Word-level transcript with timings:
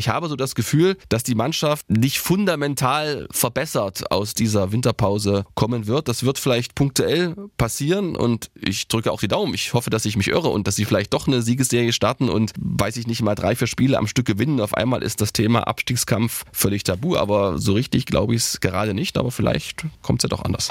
Ich 0.00 0.08
habe 0.08 0.30
so 0.30 0.36
das 0.36 0.54
Gefühl, 0.54 0.96
dass 1.10 1.24
die 1.24 1.34
Mannschaft 1.34 1.90
nicht 1.90 2.20
fundamental 2.20 3.28
verbessert 3.30 4.10
aus 4.10 4.32
dieser 4.32 4.72
Winterpause 4.72 5.44
kommen 5.54 5.86
wird. 5.86 6.08
Das 6.08 6.24
wird 6.24 6.38
vielleicht 6.38 6.74
punktuell 6.74 7.36
passieren 7.58 8.16
und 8.16 8.50
ich 8.54 8.88
drücke 8.88 9.12
auch 9.12 9.20
die 9.20 9.28
Daumen. 9.28 9.52
Ich 9.52 9.74
hoffe, 9.74 9.90
dass 9.90 10.06
ich 10.06 10.16
mich 10.16 10.28
irre 10.28 10.48
und 10.48 10.66
dass 10.66 10.76
sie 10.76 10.86
vielleicht 10.86 11.12
doch 11.12 11.26
eine 11.26 11.42
Siegesserie 11.42 11.92
starten 11.92 12.30
und 12.30 12.52
weiß 12.58 12.96
ich 12.96 13.06
nicht 13.06 13.20
mal 13.20 13.34
drei, 13.34 13.54
vier 13.54 13.66
Spiele 13.66 13.98
am 13.98 14.06
Stück 14.06 14.24
gewinnen. 14.24 14.62
Auf 14.62 14.72
einmal 14.72 15.02
ist 15.02 15.20
das 15.20 15.34
Thema 15.34 15.66
Abstiegskampf 15.66 16.46
völlig 16.50 16.82
tabu, 16.82 17.18
aber 17.18 17.58
so 17.58 17.74
richtig 17.74 18.06
glaube 18.06 18.34
ich 18.34 18.40
es 18.40 18.60
gerade 18.60 18.94
nicht, 18.94 19.18
aber 19.18 19.30
vielleicht 19.30 19.84
kommt 20.00 20.20
es 20.20 20.22
ja 20.22 20.28
doch 20.30 20.46
anders. 20.46 20.70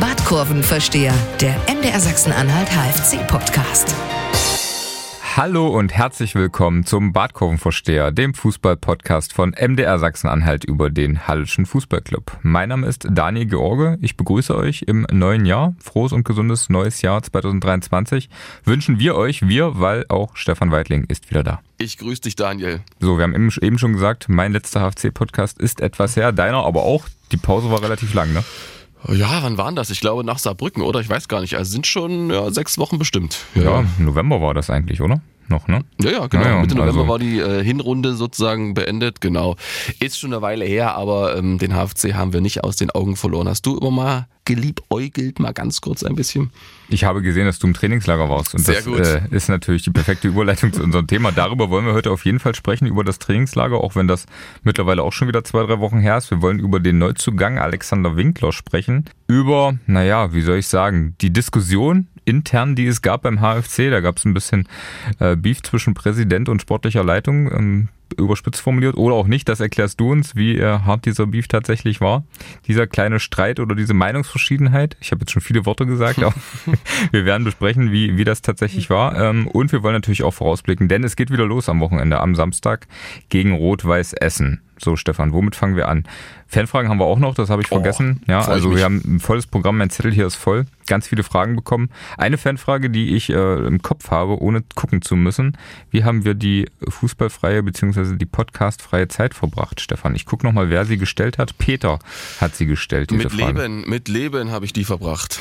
Badkurvenversteher, 0.00 1.14
der 1.40 1.54
MDR 1.72 2.00
Sachsen-Anhalt 2.00 2.70
HFC-Podcast. 2.72 3.94
Hallo 5.34 5.68
und 5.68 5.94
herzlich 5.94 6.34
willkommen 6.34 6.84
zum 6.84 7.14
Badkurvenversteher, 7.14 8.12
dem 8.12 8.34
Fußball-Podcast 8.34 9.32
von 9.32 9.54
MDR 9.58 9.98
Sachsen-Anhalt 9.98 10.64
über 10.64 10.90
den 10.90 11.26
Hallischen 11.26 11.64
Fußballclub. 11.64 12.38
Mein 12.42 12.68
Name 12.68 12.86
ist 12.86 13.06
Daniel 13.10 13.46
George. 13.46 13.96
Ich 14.02 14.18
begrüße 14.18 14.54
euch 14.54 14.82
im 14.82 15.06
neuen 15.10 15.46
Jahr. 15.46 15.74
Frohes 15.78 16.12
und 16.12 16.24
gesundes 16.24 16.68
neues 16.68 17.00
Jahr 17.00 17.22
2023 17.22 18.28
wünschen 18.64 18.98
wir 18.98 19.16
euch, 19.16 19.48
wir, 19.48 19.80
weil 19.80 20.04
auch 20.10 20.36
Stefan 20.36 20.70
Weidling 20.70 21.04
ist 21.08 21.30
wieder 21.30 21.42
da. 21.42 21.62
Ich 21.78 21.96
grüße 21.96 22.20
dich, 22.20 22.36
Daniel. 22.36 22.80
So, 23.00 23.16
wir 23.16 23.24
haben 23.24 23.34
eben 23.34 23.78
schon 23.78 23.94
gesagt, 23.94 24.28
mein 24.28 24.52
letzter 24.52 24.80
HFC-Podcast 24.80 25.58
ist 25.58 25.80
etwas 25.80 26.14
her, 26.14 26.32
deiner 26.32 26.62
aber 26.66 26.82
auch. 26.82 27.06
Die 27.32 27.38
Pause 27.38 27.70
war 27.70 27.82
relativ 27.82 28.12
lang, 28.12 28.34
ne? 28.34 28.44
Ja, 29.08 29.42
wann 29.42 29.58
waren 29.58 29.76
das? 29.76 29.90
Ich 29.90 30.00
glaube 30.00 30.24
nach 30.24 30.38
Saarbrücken, 30.38 30.82
oder? 30.82 31.00
Ich 31.00 31.08
weiß 31.08 31.28
gar 31.28 31.40
nicht. 31.40 31.56
Also 31.56 31.70
sind 31.72 31.86
schon 31.86 32.30
ja, 32.30 32.50
sechs 32.50 32.78
Wochen 32.78 32.98
bestimmt. 32.98 33.38
Ja. 33.54 33.62
ja, 33.62 33.84
November 33.98 34.40
war 34.40 34.54
das 34.54 34.70
eigentlich, 34.70 35.00
oder? 35.00 35.20
Noch, 35.48 35.68
ne? 35.68 35.84
Ja, 36.00 36.10
ja, 36.10 36.26
genau. 36.26 36.44
Ja, 36.44 36.60
Mitte 36.60 36.74
November 36.74 37.00
also 37.00 37.08
war 37.08 37.18
die 37.18 37.38
äh, 37.38 37.62
Hinrunde 37.62 38.14
sozusagen 38.14 38.74
beendet, 38.74 39.20
genau. 39.20 39.56
Ist 40.00 40.18
schon 40.18 40.32
eine 40.32 40.42
Weile 40.42 40.64
her, 40.64 40.94
aber 40.96 41.36
ähm, 41.36 41.58
den 41.58 41.74
HFC 41.74 42.14
haben 42.14 42.32
wir 42.32 42.40
nicht 42.40 42.64
aus 42.64 42.76
den 42.76 42.90
Augen 42.90 43.16
verloren. 43.16 43.48
Hast 43.48 43.66
du 43.66 43.76
immer 43.76 43.90
mal 43.90 44.26
geliebäugelt, 44.44 45.38
mal 45.38 45.52
ganz 45.52 45.80
kurz 45.80 46.02
ein 46.02 46.14
bisschen? 46.14 46.50
Ich 46.88 47.04
habe 47.04 47.22
gesehen, 47.22 47.46
dass 47.46 47.58
du 47.58 47.66
im 47.66 47.74
Trainingslager 47.74 48.28
warst. 48.28 48.54
Und 48.54 48.60
Sehr 48.60 48.76
das 48.76 48.84
gut. 48.84 48.98
Äh, 48.98 49.22
ist 49.30 49.48
natürlich 49.48 49.82
die 49.82 49.90
perfekte 49.90 50.28
Überleitung 50.28 50.72
zu 50.72 50.82
unserem 50.82 51.06
Thema. 51.06 51.32
Darüber 51.32 51.70
wollen 51.70 51.86
wir 51.86 51.94
heute 51.94 52.10
auf 52.10 52.24
jeden 52.24 52.40
Fall 52.40 52.54
sprechen, 52.54 52.86
über 52.86 53.04
das 53.04 53.18
Trainingslager, 53.18 53.78
auch 53.78 53.94
wenn 53.94 54.08
das 54.08 54.26
mittlerweile 54.62 55.02
auch 55.02 55.12
schon 55.12 55.28
wieder 55.28 55.44
zwei, 55.44 55.64
drei 55.64 55.78
Wochen 55.78 56.00
her 56.00 56.18
ist. 56.18 56.30
Wir 56.30 56.42
wollen 56.42 56.58
über 56.58 56.80
den 56.80 56.98
Neuzugang 56.98 57.58
Alexander 57.58 58.16
Winkler 58.16 58.52
sprechen. 58.52 59.04
Über, 59.26 59.74
naja, 59.86 60.32
wie 60.32 60.42
soll 60.42 60.58
ich 60.58 60.66
sagen, 60.66 61.14
die 61.20 61.32
Diskussion 61.32 62.08
intern, 62.24 62.74
die 62.74 62.86
es 62.86 63.02
gab 63.02 63.22
beim 63.22 63.40
HFC. 63.40 63.90
Da 63.90 64.00
gab 64.00 64.18
es 64.18 64.24
ein 64.24 64.34
bisschen 64.34 64.68
äh, 65.18 65.36
Beef 65.36 65.62
zwischen 65.62 65.94
Präsident 65.94 66.48
und 66.48 66.62
sportlicher 66.62 67.04
Leitung. 67.04 67.50
Ähm, 67.52 67.88
überspitzt 68.16 68.60
formuliert 68.60 68.96
oder 68.96 69.14
auch 69.14 69.26
nicht, 69.26 69.48
das 69.48 69.60
erklärst 69.60 70.00
du 70.00 70.12
uns, 70.12 70.36
wie 70.36 70.56
äh, 70.56 70.78
hart 70.80 71.06
dieser 71.06 71.26
Beef 71.26 71.48
tatsächlich 71.48 72.00
war. 72.00 72.24
Dieser 72.66 72.86
kleine 72.86 73.20
Streit 73.20 73.60
oder 73.60 73.74
diese 73.74 73.94
Meinungsverschiedenheit. 73.94 74.96
Ich 75.00 75.10
habe 75.10 75.20
jetzt 75.20 75.32
schon 75.32 75.42
viele 75.42 75.66
Worte 75.66 75.86
gesagt, 75.86 76.18
aber 76.22 76.34
wir 77.10 77.24
werden 77.24 77.44
besprechen, 77.44 77.92
wie, 77.92 78.16
wie 78.16 78.24
das 78.24 78.42
tatsächlich 78.42 78.90
war. 78.90 79.20
Ähm, 79.20 79.46
und 79.46 79.72
wir 79.72 79.82
wollen 79.82 79.94
natürlich 79.94 80.22
auch 80.22 80.34
vorausblicken, 80.34 80.88
denn 80.88 81.04
es 81.04 81.16
geht 81.16 81.30
wieder 81.30 81.46
los 81.46 81.68
am 81.68 81.80
Wochenende, 81.80 82.20
am 82.20 82.34
Samstag 82.34 82.86
gegen 83.28 83.52
Rot-Weiß 83.52 84.12
Essen. 84.14 84.60
So, 84.82 84.96
Stefan, 84.96 85.32
womit 85.32 85.54
fangen 85.54 85.76
wir 85.76 85.88
an? 85.88 86.04
Fanfragen 86.48 86.90
haben 86.90 86.98
wir 86.98 87.04
auch 87.04 87.18
noch, 87.18 87.34
das 87.34 87.50
habe 87.50 87.62
ich 87.62 87.70
oh, 87.70 87.76
vergessen. 87.76 88.20
Ja, 88.26 88.40
also 88.40 88.74
wir 88.74 88.82
haben 88.82 89.00
ein 89.04 89.20
volles 89.20 89.46
Programm, 89.46 89.78
mein 89.78 89.90
Zettel 89.90 90.12
hier 90.12 90.26
ist 90.26 90.34
voll. 90.34 90.66
Ganz 90.86 91.06
viele 91.06 91.22
Fragen 91.22 91.54
bekommen. 91.54 91.88
Eine 92.18 92.36
Fanfrage, 92.36 92.90
die 92.90 93.14
ich 93.14 93.30
äh, 93.30 93.66
im 93.66 93.80
Kopf 93.80 94.10
habe, 94.10 94.42
ohne 94.42 94.64
gucken 94.74 95.00
zu 95.00 95.14
müssen. 95.14 95.56
Wie 95.90 96.02
haben 96.02 96.24
wir 96.24 96.34
die 96.34 96.68
fußballfreie 96.88 97.62
bzw. 97.62 98.01
die 98.04 98.26
podcastfreie 98.26 99.08
Zeit 99.08 99.34
verbracht, 99.34 99.80
Stefan? 99.80 100.14
Ich 100.14 100.26
gucke 100.26 100.46
nochmal, 100.46 100.70
wer 100.70 100.84
sie 100.84 100.98
gestellt 100.98 101.38
hat. 101.38 101.58
Peter 101.58 101.98
hat 102.40 102.56
sie 102.56 102.66
gestellt, 102.66 103.10
diese 103.10 103.24
mit 103.24 103.32
Frage. 103.32 103.62
Leben, 103.62 103.88
mit 103.88 104.08
Leben 104.08 104.50
habe 104.50 104.64
ich 104.64 104.72
die 104.72 104.84
verbracht. 104.84 105.38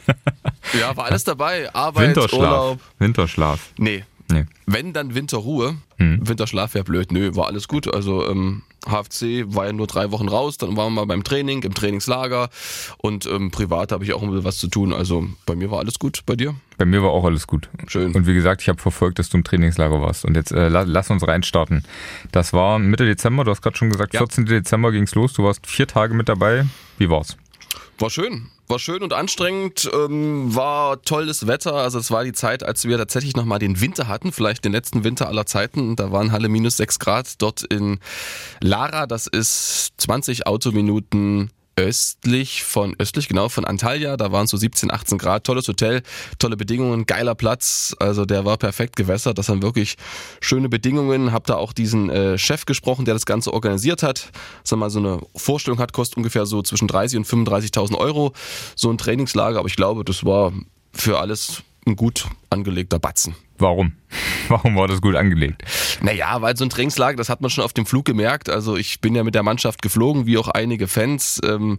ja, 0.78 0.96
war 0.96 1.06
alles 1.06 1.24
dabei. 1.24 1.72
Arbeit, 1.74 2.08
Winterschlaf. 2.08 2.40
Urlaub. 2.40 2.80
Winterschlaf. 2.98 3.72
Nee, 3.78 4.04
Nee. 4.30 4.44
Wenn 4.66 4.92
dann 4.92 5.14
Winterruhe. 5.14 5.76
Hm. 5.96 6.26
Winterschlaf 6.26 6.74
wäre 6.74 6.84
blöd. 6.84 7.12
Nö, 7.12 7.34
war 7.34 7.46
alles 7.46 7.66
gut. 7.66 7.92
Also 7.92 8.28
ähm, 8.28 8.62
HFC 8.86 9.54
war 9.54 9.66
ja 9.66 9.72
nur 9.72 9.86
drei 9.86 10.10
Wochen 10.10 10.28
raus, 10.28 10.56
dann 10.56 10.76
waren 10.76 10.94
wir 10.94 11.00
mal 11.00 11.06
beim 11.06 11.24
Training, 11.24 11.62
im 11.62 11.74
Trainingslager 11.74 12.48
und 12.98 13.26
ähm, 13.26 13.50
privat 13.50 13.92
habe 13.92 14.04
ich 14.04 14.12
auch 14.12 14.22
ein 14.22 14.30
bisschen 14.30 14.44
was 14.44 14.58
zu 14.58 14.68
tun. 14.68 14.92
Also 14.92 15.26
bei 15.46 15.54
mir 15.54 15.70
war 15.70 15.78
alles 15.78 15.98
gut. 15.98 16.22
Bei 16.26 16.36
dir? 16.36 16.54
Bei 16.76 16.84
mir 16.84 17.02
war 17.02 17.10
auch 17.10 17.24
alles 17.24 17.46
gut. 17.46 17.68
Schön. 17.86 18.14
Und 18.14 18.26
wie 18.26 18.34
gesagt, 18.34 18.62
ich 18.62 18.68
habe 18.68 18.80
verfolgt, 18.80 19.18
dass 19.18 19.28
du 19.28 19.38
im 19.38 19.44
Trainingslager 19.44 20.00
warst. 20.00 20.24
Und 20.24 20.36
jetzt 20.36 20.52
äh, 20.52 20.68
lass 20.68 21.10
uns 21.10 21.26
reinstarten. 21.26 21.84
Das 22.32 22.52
war 22.52 22.78
Mitte 22.78 23.04
Dezember, 23.04 23.44
du 23.44 23.50
hast 23.50 23.62
gerade 23.62 23.76
schon 23.76 23.90
gesagt, 23.90 24.14
ja. 24.14 24.20
14. 24.20 24.46
Dezember 24.46 24.92
ging's 24.92 25.14
los. 25.14 25.32
Du 25.32 25.44
warst 25.44 25.66
vier 25.66 25.86
Tage 25.86 26.14
mit 26.14 26.28
dabei. 26.28 26.66
Wie 26.98 27.10
war's? 27.10 27.36
War 27.98 28.10
schön. 28.10 28.48
War 28.68 28.78
schön 28.78 29.02
und 29.02 29.14
anstrengend, 29.14 29.90
ähm, 29.94 30.54
war 30.54 31.00
tolles 31.00 31.46
Wetter. 31.46 31.74
Also 31.74 31.98
es 31.98 32.10
war 32.10 32.22
die 32.24 32.34
Zeit, 32.34 32.62
als 32.62 32.84
wir 32.84 32.98
tatsächlich 32.98 33.34
nochmal 33.34 33.58
den 33.58 33.80
Winter 33.80 34.08
hatten, 34.08 34.30
vielleicht 34.30 34.62
den 34.64 34.72
letzten 34.72 35.04
Winter 35.04 35.26
aller 35.26 35.46
Zeiten. 35.46 35.96
Da 35.96 36.12
waren 36.12 36.32
Halle 36.32 36.50
minus 36.50 36.76
sechs 36.76 36.98
Grad 36.98 37.40
dort 37.40 37.62
in 37.62 37.98
Lara. 38.60 39.06
Das 39.06 39.26
ist 39.26 39.92
20 39.96 40.46
Autominuten 40.46 41.50
östlich 41.78 42.64
von, 42.64 42.96
östlich 42.98 43.28
genau, 43.28 43.48
von 43.48 43.64
Antalya. 43.64 44.16
Da 44.16 44.32
waren 44.32 44.48
so 44.48 44.56
17, 44.56 44.90
18 44.90 45.16
Grad. 45.16 45.44
Tolles 45.44 45.68
Hotel, 45.68 46.02
tolle 46.38 46.56
Bedingungen, 46.56 47.06
geiler 47.06 47.36
Platz. 47.36 47.94
Also 48.00 48.24
der 48.24 48.44
war 48.44 48.56
perfekt 48.56 48.96
gewässert. 48.96 49.38
Das 49.38 49.48
waren 49.48 49.62
wirklich 49.62 49.96
schöne 50.40 50.68
Bedingungen. 50.68 51.32
Hab 51.32 51.46
da 51.46 51.54
auch 51.54 51.72
diesen 51.72 52.10
äh, 52.10 52.36
Chef 52.36 52.66
gesprochen, 52.66 53.04
der 53.04 53.14
das 53.14 53.26
Ganze 53.26 53.52
organisiert 53.54 54.02
hat. 54.02 54.30
Sag 54.64 54.80
mal, 54.80 54.90
so 54.90 54.98
eine 54.98 55.20
Vorstellung 55.36 55.78
hat, 55.78 55.92
kostet 55.92 56.16
ungefähr 56.16 56.46
so 56.46 56.62
zwischen 56.62 56.88
30 56.88 57.18
und 57.18 57.26
35.000 57.26 57.96
Euro. 57.96 58.32
So 58.74 58.90
ein 58.90 58.98
Trainingslager. 58.98 59.60
Aber 59.60 59.68
ich 59.68 59.76
glaube, 59.76 60.04
das 60.04 60.24
war 60.24 60.52
für 60.92 61.20
alles 61.20 61.62
ein 61.88 61.96
gut 61.96 62.26
angelegter 62.50 62.98
Batzen. 62.98 63.34
Warum? 63.58 63.92
Warum 64.48 64.76
war 64.76 64.88
das 64.88 65.00
gut 65.00 65.16
angelegt? 65.16 65.62
Naja, 66.00 66.40
weil 66.40 66.56
so 66.56 66.64
ein 66.64 66.70
Trainingslager, 66.70 67.16
das 67.16 67.28
hat 67.28 67.40
man 67.40 67.50
schon 67.50 67.64
auf 67.64 67.72
dem 67.72 67.86
Flug 67.86 68.04
gemerkt. 68.04 68.48
Also 68.48 68.76
ich 68.76 69.00
bin 69.00 69.14
ja 69.14 69.24
mit 69.24 69.34
der 69.34 69.42
Mannschaft 69.42 69.82
geflogen, 69.82 70.26
wie 70.26 70.38
auch 70.38 70.48
einige 70.48 70.88
Fans. 70.88 71.40
Ähm, 71.44 71.78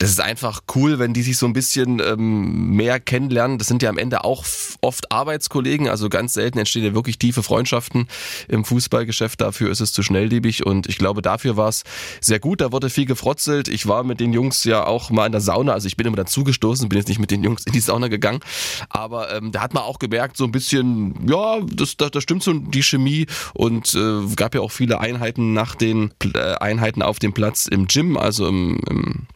das 0.00 0.08
ist 0.08 0.20
einfach 0.20 0.62
cool, 0.74 0.98
wenn 0.98 1.12
die 1.12 1.20
sich 1.20 1.36
so 1.36 1.44
ein 1.44 1.52
bisschen 1.52 2.00
ähm, 2.00 2.74
mehr 2.74 2.98
kennenlernen. 3.00 3.58
Das 3.58 3.68
sind 3.68 3.82
ja 3.82 3.90
am 3.90 3.98
Ende 3.98 4.24
auch 4.24 4.46
oft 4.80 5.12
Arbeitskollegen, 5.12 5.90
also 5.90 6.08
ganz 6.08 6.32
selten 6.32 6.58
entstehen 6.58 6.84
ja 6.84 6.94
wirklich 6.94 7.18
tiefe 7.18 7.42
Freundschaften 7.42 8.08
im 8.48 8.64
Fußballgeschäft. 8.64 9.42
Dafür 9.42 9.70
ist 9.70 9.80
es 9.80 9.92
zu 9.92 10.02
schnelllebig 10.02 10.64
und 10.64 10.86
ich 10.86 10.96
glaube, 10.96 11.20
dafür 11.20 11.58
war 11.58 11.68
es 11.68 11.84
sehr 12.22 12.40
gut. 12.40 12.62
Da 12.62 12.72
wurde 12.72 12.88
viel 12.88 13.04
gefrotzelt. 13.04 13.68
Ich 13.68 13.88
war 13.88 14.02
mit 14.02 14.20
den 14.20 14.32
Jungs 14.32 14.64
ja 14.64 14.86
auch 14.86 15.10
mal 15.10 15.26
in 15.26 15.32
der 15.32 15.42
Sauna, 15.42 15.74
also 15.74 15.86
ich 15.86 15.98
bin 15.98 16.06
immer 16.06 16.16
dazugestoßen, 16.16 16.88
bin 16.88 16.98
jetzt 16.98 17.08
nicht 17.08 17.20
mit 17.20 17.30
den 17.30 17.44
Jungs 17.44 17.66
in 17.66 17.74
die 17.74 17.80
Sauna 17.80 18.08
gegangen, 18.08 18.40
aber 18.88 19.36
ähm, 19.36 19.52
da 19.52 19.60
hat 19.60 19.74
man 19.74 19.82
auch 19.82 19.98
gemerkt, 19.98 20.38
so 20.38 20.44
ein 20.44 20.52
bisschen, 20.52 21.28
ja, 21.28 21.60
das, 21.60 21.98
da, 21.98 22.08
da 22.08 22.22
stimmt 22.22 22.42
so 22.42 22.54
die 22.54 22.82
Chemie 22.82 23.26
und 23.52 23.94
äh, 23.94 24.34
gab 24.34 24.54
ja 24.54 24.62
auch 24.62 24.72
viele 24.72 24.98
Einheiten 24.98 25.52
nach 25.52 25.74
den 25.74 26.10
äh, 26.34 26.54
Einheiten 26.54 27.02
auf 27.02 27.18
dem 27.18 27.34
Platz 27.34 27.66
im 27.66 27.86
Gym, 27.86 28.16
also 28.16 28.48
im, 28.48 28.80
im 28.88 29.26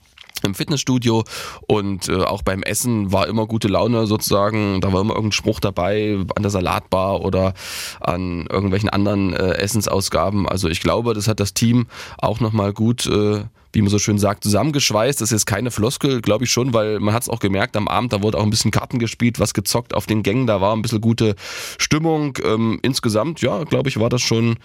im 0.45 0.55
Fitnessstudio 0.55 1.25
und 1.67 2.09
äh, 2.09 2.23
auch 2.23 2.43
beim 2.43 2.63
Essen 2.63 3.13
war 3.13 3.27
immer 3.29 3.47
gute 3.47 3.69
Laune 3.69 4.07
sozusagen. 4.07 4.81
Da 4.81 4.93
war 4.93 5.01
immer 5.01 5.15
irgendein 5.15 5.33
Spruch 5.33 5.61
dabei 5.61 6.19
an 6.35 6.43
der 6.43 6.51
Salatbar 6.51 7.23
oder 7.23 7.55
an 8.01 8.47
irgendwelchen 8.51 8.89
anderen 8.89 9.33
äh, 9.33 9.55
Essensausgaben. 9.55 10.49
Also 10.49 10.69
ich 10.69 10.81
glaube, 10.81 11.15
das 11.15 11.29
hat 11.29 11.41
das 11.41 11.55
Team 11.55 11.87
auch 12.19 12.41
nochmal 12.41 12.73
gut, 12.73 13.07
äh, 13.07 13.45
wie 13.73 13.83
man 13.83 13.91
so 13.91 13.99
schön 13.99 14.19
sagt, 14.19 14.45
zusammengeschweißt. 14.45 15.21
Das 15.21 15.33
ist 15.33 15.47
keine 15.47 15.71
Floskel, 15.71 16.21
glaube 16.21 16.45
ich 16.45 16.51
schon, 16.51 16.73
weil 16.73 17.01
man 17.01 17.15
hat 17.15 17.23
es 17.23 17.29
auch 17.29 17.41
gemerkt 17.41 17.77
am 17.77 17.89
Abend, 17.89 18.13
da 18.13 18.23
wurde 18.23 18.39
auch 18.39 18.45
ein 18.45 18.51
bisschen 18.51 18.71
Karten 18.71 18.99
gespielt, 18.99 19.41
was 19.41 19.55
gezockt 19.55 19.95
auf 19.95 20.07
den 20.07 20.23
Gängen, 20.23 20.47
da 20.47 20.61
war 20.61 20.75
ein 20.75 20.83
bisschen 20.83 21.01
gute 21.01 21.35
Stimmung. 21.79 22.39
Ähm, 22.45 22.79
insgesamt, 22.83 23.41
ja, 23.41 23.65
glaube 23.65 23.89
ich, 23.89 23.99
war 23.99 24.09
das 24.09 24.23
schon 24.23 24.57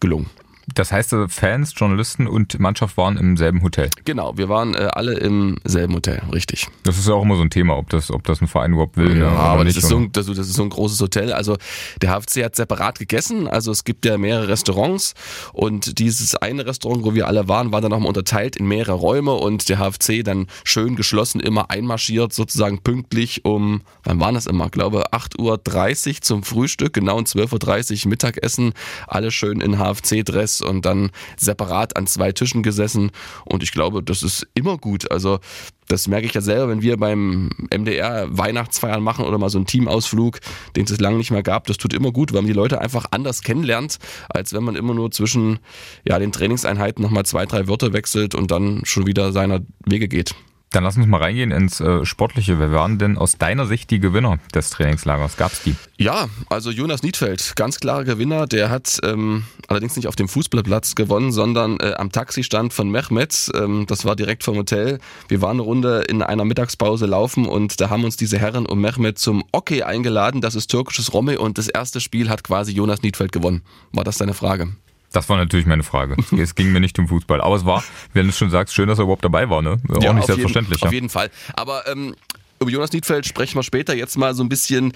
gelungen. 0.00 0.28
Das 0.74 0.92
heißt, 0.92 1.12
äh, 1.14 1.28
Fans, 1.28 1.72
Journalisten 1.76 2.26
und 2.26 2.58
Mannschaft 2.58 2.96
waren 2.96 3.16
im 3.16 3.36
selben 3.36 3.62
Hotel. 3.62 3.90
Genau, 4.04 4.36
wir 4.36 4.48
waren 4.48 4.74
äh, 4.74 4.88
alle 4.92 5.14
im 5.14 5.58
selben 5.64 5.94
Hotel, 5.94 6.22
richtig. 6.32 6.68
Das 6.84 6.98
ist 6.98 7.08
ja 7.08 7.14
auch 7.14 7.22
immer 7.22 7.36
so 7.36 7.42
ein 7.42 7.50
Thema, 7.50 7.76
ob 7.76 7.88
das, 7.90 8.10
ob 8.10 8.24
das 8.24 8.40
ein 8.40 8.48
Verein 8.48 8.72
überhaupt 8.72 8.96
will. 8.96 9.18
Ja, 9.18 9.30
ne, 9.30 9.38
aber 9.38 9.64
das, 9.64 9.76
ist 9.76 9.88
so 9.88 9.96
ein, 9.96 10.12
das, 10.12 10.26
das 10.26 10.38
ist 10.38 10.54
so 10.54 10.62
ein 10.62 10.70
großes 10.70 11.00
Hotel. 11.00 11.32
Also 11.32 11.56
der 12.02 12.10
HFC 12.10 12.44
hat 12.44 12.56
separat 12.56 12.98
gegessen, 12.98 13.48
also 13.48 13.70
es 13.70 13.84
gibt 13.84 14.04
ja 14.04 14.18
mehrere 14.18 14.48
Restaurants 14.48 15.14
und 15.52 15.98
dieses 15.98 16.34
eine 16.34 16.66
Restaurant, 16.66 17.04
wo 17.04 17.14
wir 17.14 17.26
alle 17.26 17.48
waren, 17.48 17.72
war 17.72 17.80
dann 17.80 17.90
nochmal 17.90 18.08
unterteilt 18.08 18.56
in 18.56 18.66
mehrere 18.66 18.94
Räume 18.94 19.32
und 19.32 19.68
der 19.68 19.78
HFC 19.78 20.22
dann 20.24 20.46
schön 20.64 20.96
geschlossen 20.96 21.40
immer 21.40 21.70
einmarschiert, 21.70 22.32
sozusagen 22.32 22.82
pünktlich 22.82 23.44
um, 23.44 23.82
wann 24.04 24.20
waren 24.20 24.34
das 24.34 24.46
immer? 24.46 24.66
Ich 24.66 24.72
glaube 24.72 25.12
8.30 25.12 26.08
Uhr 26.08 26.20
zum 26.22 26.42
Frühstück, 26.42 26.92
genau 26.92 27.18
um 27.18 27.24
12.30 27.24 28.04
Uhr 28.04 28.10
Mittagessen, 28.10 28.72
alle 29.06 29.30
schön 29.30 29.60
in 29.60 29.78
HFC-Dress 29.78 30.57
und 30.60 30.84
dann 30.84 31.10
separat 31.36 31.96
an 31.96 32.06
zwei 32.06 32.32
Tischen 32.32 32.62
gesessen. 32.62 33.10
Und 33.44 33.62
ich 33.62 33.72
glaube, 33.72 34.02
das 34.02 34.22
ist 34.22 34.46
immer 34.54 34.76
gut. 34.78 35.10
Also 35.10 35.40
das 35.88 36.06
merke 36.06 36.26
ich 36.26 36.34
ja 36.34 36.40
selber, 36.40 36.68
wenn 36.68 36.82
wir 36.82 36.96
beim 36.96 37.50
MDR 37.74 38.26
Weihnachtsfeiern 38.30 39.02
machen 39.02 39.24
oder 39.24 39.38
mal 39.38 39.48
so 39.48 39.58
einen 39.58 39.66
Teamausflug, 39.66 40.40
den 40.76 40.84
es 40.84 41.00
lange 41.00 41.16
nicht 41.16 41.30
mehr 41.30 41.42
gab. 41.42 41.66
Das 41.66 41.78
tut 41.78 41.94
immer 41.94 42.12
gut, 42.12 42.32
weil 42.32 42.42
man 42.42 42.48
die 42.48 42.52
Leute 42.52 42.80
einfach 42.80 43.06
anders 43.10 43.42
kennenlernt, 43.42 43.98
als 44.28 44.52
wenn 44.52 44.64
man 44.64 44.76
immer 44.76 44.94
nur 44.94 45.10
zwischen 45.10 45.58
ja, 46.04 46.18
den 46.18 46.32
Trainingseinheiten 46.32 47.02
nochmal 47.02 47.24
zwei, 47.24 47.46
drei 47.46 47.68
Wörter 47.68 47.92
wechselt 47.92 48.34
und 48.34 48.50
dann 48.50 48.82
schon 48.84 49.06
wieder 49.06 49.32
seiner 49.32 49.60
Wege 49.86 50.08
geht. 50.08 50.34
Dann 50.70 50.84
lass 50.84 50.98
uns 50.98 51.06
mal 51.06 51.22
reingehen 51.22 51.50
ins 51.50 51.80
äh, 51.80 52.04
Sportliche. 52.04 52.58
Wer 52.58 52.72
waren 52.72 52.98
denn 52.98 53.16
aus 53.16 53.38
deiner 53.38 53.66
Sicht 53.66 53.90
die 53.90 54.00
Gewinner 54.00 54.38
des 54.54 54.68
Trainingslagers? 54.70 55.38
Gab 55.38 55.52
es 55.52 55.62
die? 55.62 55.74
Ja, 55.96 56.28
also 56.50 56.70
Jonas 56.70 57.02
Niedfeld, 57.02 57.54
ganz 57.56 57.80
klarer 57.80 58.04
Gewinner. 58.04 58.46
Der 58.46 58.68
hat 58.68 58.98
ähm, 59.02 59.44
allerdings 59.66 59.96
nicht 59.96 60.08
auf 60.08 60.16
dem 60.16 60.28
Fußballplatz 60.28 60.94
gewonnen, 60.94 61.32
sondern 61.32 61.80
äh, 61.80 61.94
am 61.96 62.12
Taxistand 62.12 62.74
von 62.74 62.90
Mehmet. 62.90 63.50
Ähm, 63.54 63.86
das 63.88 64.04
war 64.04 64.14
direkt 64.14 64.44
vom 64.44 64.56
Hotel. 64.56 64.98
Wir 65.28 65.40
waren 65.40 65.52
eine 65.52 65.62
Runde 65.62 66.04
in 66.08 66.22
einer 66.22 66.44
Mittagspause 66.44 67.06
laufen 67.06 67.46
und 67.46 67.80
da 67.80 67.88
haben 67.88 68.04
uns 68.04 68.18
diese 68.18 68.38
Herren 68.38 68.66
um 68.66 68.80
Mehmet 68.80 69.18
zum 69.18 69.44
Okay 69.52 69.84
eingeladen. 69.84 70.42
Das 70.42 70.54
ist 70.54 70.70
türkisches 70.70 71.14
Romme 71.14 71.38
und 71.38 71.56
das 71.56 71.68
erste 71.68 72.00
Spiel 72.00 72.28
hat 72.28 72.44
quasi 72.44 72.72
Jonas 72.72 73.00
Niedfeld 73.00 73.32
gewonnen. 73.32 73.62
War 73.92 74.04
das 74.04 74.18
deine 74.18 74.34
Frage? 74.34 74.68
Das 75.12 75.28
war 75.28 75.36
natürlich 75.36 75.66
meine 75.66 75.82
Frage. 75.82 76.16
es 76.38 76.54
ging 76.54 76.72
mir 76.72 76.80
nicht 76.80 76.98
um 76.98 77.08
Fußball. 77.08 77.40
Aber 77.40 77.56
es 77.56 77.64
war, 77.64 77.82
wenn 78.12 78.24
du 78.24 78.30
es 78.30 78.38
schon 78.38 78.50
sagst, 78.50 78.74
schön, 78.74 78.88
dass 78.88 78.98
er 78.98 79.04
überhaupt 79.04 79.24
dabei 79.24 79.48
war. 79.48 79.62
Ne? 79.62 79.80
Auch 79.88 80.02
ja, 80.02 80.12
nicht 80.12 80.26
selbstverständlich. 80.26 80.80
Jeden, 80.80 80.84
ja. 80.84 80.88
Auf 80.88 80.92
jeden 80.92 81.08
Fall. 81.08 81.30
Aber 81.54 81.86
ähm, 81.86 82.14
über 82.60 82.70
Jonas 82.70 82.92
Niedfeld 82.92 83.26
sprechen 83.26 83.56
wir 83.56 83.62
später. 83.62 83.94
Jetzt 83.94 84.18
mal 84.18 84.34
so 84.34 84.42
ein 84.42 84.48
bisschen 84.48 84.92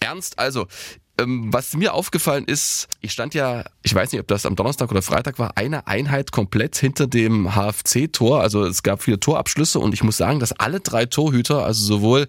ernst. 0.00 0.38
Also, 0.38 0.66
was 1.26 1.74
mir 1.74 1.94
aufgefallen 1.94 2.44
ist, 2.44 2.88
ich 3.00 3.12
stand 3.12 3.34
ja, 3.34 3.64
ich 3.82 3.94
weiß 3.94 4.12
nicht, 4.12 4.20
ob 4.20 4.28
das 4.28 4.46
am 4.46 4.54
Donnerstag 4.54 4.90
oder 4.90 5.02
Freitag 5.02 5.38
war, 5.38 5.56
eine 5.56 5.86
Einheit 5.88 6.30
komplett 6.30 6.76
hinter 6.76 7.08
dem 7.08 7.54
HFC-Tor. 7.54 8.40
Also 8.40 8.64
es 8.64 8.82
gab 8.84 9.02
viele 9.02 9.18
Torabschlüsse 9.18 9.80
und 9.80 9.94
ich 9.94 10.04
muss 10.04 10.16
sagen, 10.16 10.38
dass 10.38 10.52
alle 10.52 10.80
drei 10.80 11.06
Torhüter, 11.06 11.64
also 11.64 11.84
sowohl 11.84 12.28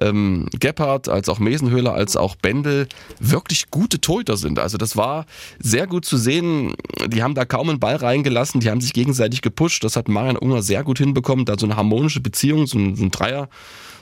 ähm, 0.00 0.46
Gebhardt 0.58 1.08
als 1.08 1.28
auch 1.28 1.40
Mesenhöhler 1.40 1.94
als 1.94 2.16
auch 2.16 2.36
Bendel, 2.36 2.88
wirklich 3.18 3.70
gute 3.70 4.00
Torhüter 4.00 4.36
sind. 4.36 4.60
Also 4.60 4.78
das 4.78 4.96
war 4.96 5.26
sehr 5.58 5.88
gut 5.88 6.04
zu 6.04 6.16
sehen. 6.16 6.74
Die 7.06 7.22
haben 7.22 7.34
da 7.34 7.44
kaum 7.44 7.68
einen 7.68 7.80
Ball 7.80 7.96
reingelassen, 7.96 8.60
die 8.60 8.70
haben 8.70 8.80
sich 8.80 8.92
gegenseitig 8.92 9.42
gepusht. 9.42 9.82
Das 9.82 9.96
hat 9.96 10.08
Marian 10.08 10.36
Unger 10.36 10.62
sehr 10.62 10.84
gut 10.84 10.98
hinbekommen, 10.98 11.44
da 11.44 11.58
so 11.58 11.66
eine 11.66 11.76
harmonische 11.76 12.20
Beziehung, 12.20 12.66
so 12.66 12.78
ein, 12.78 12.94
so 12.94 13.04
ein 13.04 13.10
Dreier 13.10 13.48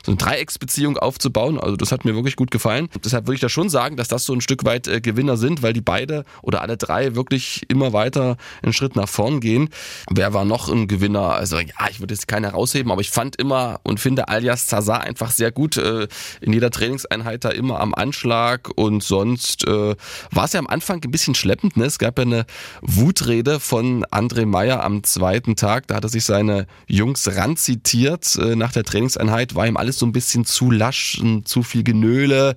so 0.07 0.13
eine 0.13 0.19
Dreiecksbeziehung 0.19 0.97
aufzubauen. 0.97 1.59
Also 1.59 1.77
das 1.77 1.91
hat 1.91 2.05
mir 2.05 2.15
wirklich 2.15 2.37
gut 2.37 2.51
gefallen. 2.53 2.89
Deshalb 3.05 3.27
würde 3.27 3.35
ich 3.35 3.41
da 3.41 3.49
schon 3.49 3.69
sagen, 3.69 3.97
dass 3.97 4.07
das 4.07 4.25
so 4.25 4.33
ein 4.33 4.41
Stück 4.41 4.65
weit 4.65 4.87
äh, 4.87 5.01
Gewinner 5.01 5.37
sind, 5.37 5.63
weil 5.63 5.73
die 5.73 5.81
beide 5.81 6.25
oder 6.43 6.63
alle 6.63 6.77
drei 6.77 7.17
wirklich 7.17 7.63
immer 7.69 7.93
weiter 7.93 8.37
einen 8.63 8.73
Schritt 8.73 8.95
nach 8.95 9.09
vorn 9.09 9.41
gehen. 9.41 9.69
Wer 10.09 10.33
war 10.33 10.45
noch 10.45 10.69
ein 10.69 10.87
Gewinner? 10.87 11.35
Also 11.35 11.59
ja, 11.59 11.89
ich 11.91 11.99
würde 11.99 12.15
jetzt 12.15 12.29
keiner 12.29 12.51
rausheben, 12.51 12.93
aber 12.93 13.01
ich 13.01 13.11
fand 13.11 13.35
immer 13.37 13.81
und 13.83 13.99
finde 13.99 14.29
Alias 14.29 14.67
Zazar 14.67 15.01
einfach 15.01 15.33
sehr 15.33 15.51
gut 15.51 15.77
äh, 15.77 16.07
in 16.41 16.53
jeder 16.53 16.71
Trainingseinheit 16.71 17.45
da 17.45 17.51
immer 17.51 17.81
am 17.81 17.93
Anschlag 17.93 18.71
und 18.77 19.03
sonst 19.03 19.67
äh, 19.67 19.97
war 20.31 20.45
es 20.45 20.53
ja 20.53 20.61
am 20.61 20.69
Anfang 20.69 21.01
ein 21.03 21.11
bisschen 21.11 21.35
schleppend. 21.35 21.77
Ne? 21.77 21.85
Es 21.85 21.99
gab 21.99 22.19
ja 22.19 22.25
eine 22.25 22.47
Wutrede 22.81 23.59
von 23.59 24.05
André 24.07 24.47
Meyer 24.47 24.85
am 24.85 25.03
zweiten 25.03 25.57
Tag. 25.57 25.89
Da 25.89 25.97
hat 25.97 26.05
er 26.05 26.11
sich 26.11 26.25
seine 26.25 26.69
Jungs 26.87 27.29
ranzitiert 27.35 28.37
äh, 28.37 28.55
nach 28.55 28.71
der 28.71 28.85
Trainingseinheit, 28.85 29.57
war 29.57 29.67
ihm 29.67 29.77
alles 29.77 29.96
so 29.99 30.07
ein 30.07 30.13
bisschen 30.13 30.45
zu 30.45 30.71
lasch, 30.71 31.23
zu 31.45 31.63
viel 31.63 31.83
Genöle, 31.83 32.57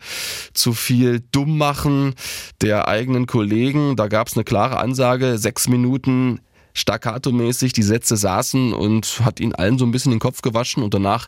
zu 0.53 0.73
viel 0.73 1.21
Dummmachen 1.31 2.15
der 2.61 2.87
eigenen 2.87 3.25
Kollegen. 3.25 3.95
Da 3.95 4.07
gab 4.07 4.27
es 4.27 4.35
eine 4.35 4.43
klare 4.43 4.77
Ansage, 4.77 5.37
sechs 5.37 5.67
Minuten 5.67 6.39
staccato-mäßig, 6.73 7.73
die 7.73 7.83
Sätze 7.83 8.15
saßen 8.15 8.73
und 8.73 9.21
hat 9.23 9.39
ihnen 9.39 9.55
allen 9.55 9.77
so 9.77 9.85
ein 9.85 9.91
bisschen 9.91 10.11
den 10.11 10.19
Kopf 10.19 10.41
gewaschen 10.41 10.83
und 10.83 10.93
danach 10.93 11.27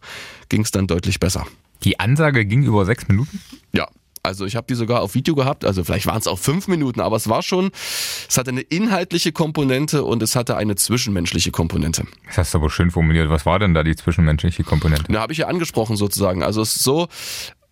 ging 0.50 0.62
es 0.62 0.72
dann 0.72 0.88
deutlich 0.88 1.20
besser. 1.20 1.46
Die 1.84 2.00
Ansage 2.00 2.46
ging 2.46 2.64
über 2.64 2.86
sechs 2.86 3.08
Minuten? 3.08 3.42
Ja, 3.74 3.88
also 4.24 4.46
ich 4.46 4.56
habe 4.56 4.68
die 4.68 4.76
sogar 4.76 5.02
auf 5.02 5.16
Video 5.16 5.36
gehabt, 5.36 5.66
also 5.66 5.84
vielleicht 5.84 6.06
waren 6.06 6.20
es 6.20 6.28
auch 6.28 6.40
fünf 6.40 6.68
Minuten, 6.68 7.02
aber 7.02 7.16
es 7.16 7.28
war 7.30 7.42
schon, 7.42 7.72
es 8.28 8.38
hatte 8.38 8.52
eine 8.52 8.62
inhaltliche 8.62 9.32
Komponente 9.32 10.04
und 10.04 10.22
es 10.24 10.36
hatte 10.36 10.58
eine 10.58 10.76
zwischenmenschliche 10.76 11.52
Komponente. 11.52 12.04
Das 12.28 12.38
hast 12.38 12.54
du 12.54 12.60
aber 12.60 12.70
schön 12.70 12.92
formuliert. 12.92 13.30
Was 13.30 13.46
war 13.46 13.60
denn 13.60 13.74
da 13.74 13.84
die 13.84 13.96
zwischenmenschliche 13.96 14.64
Komponente? 14.64 15.12
Da 15.12 15.22
habe 15.22 15.34
ich 15.34 15.40
ja 15.40 15.48
angesprochen 15.48 15.96
sozusagen. 15.96 16.44
Also 16.44 16.62
es 16.62 16.76
ist 16.76 16.84
so, 16.84 17.08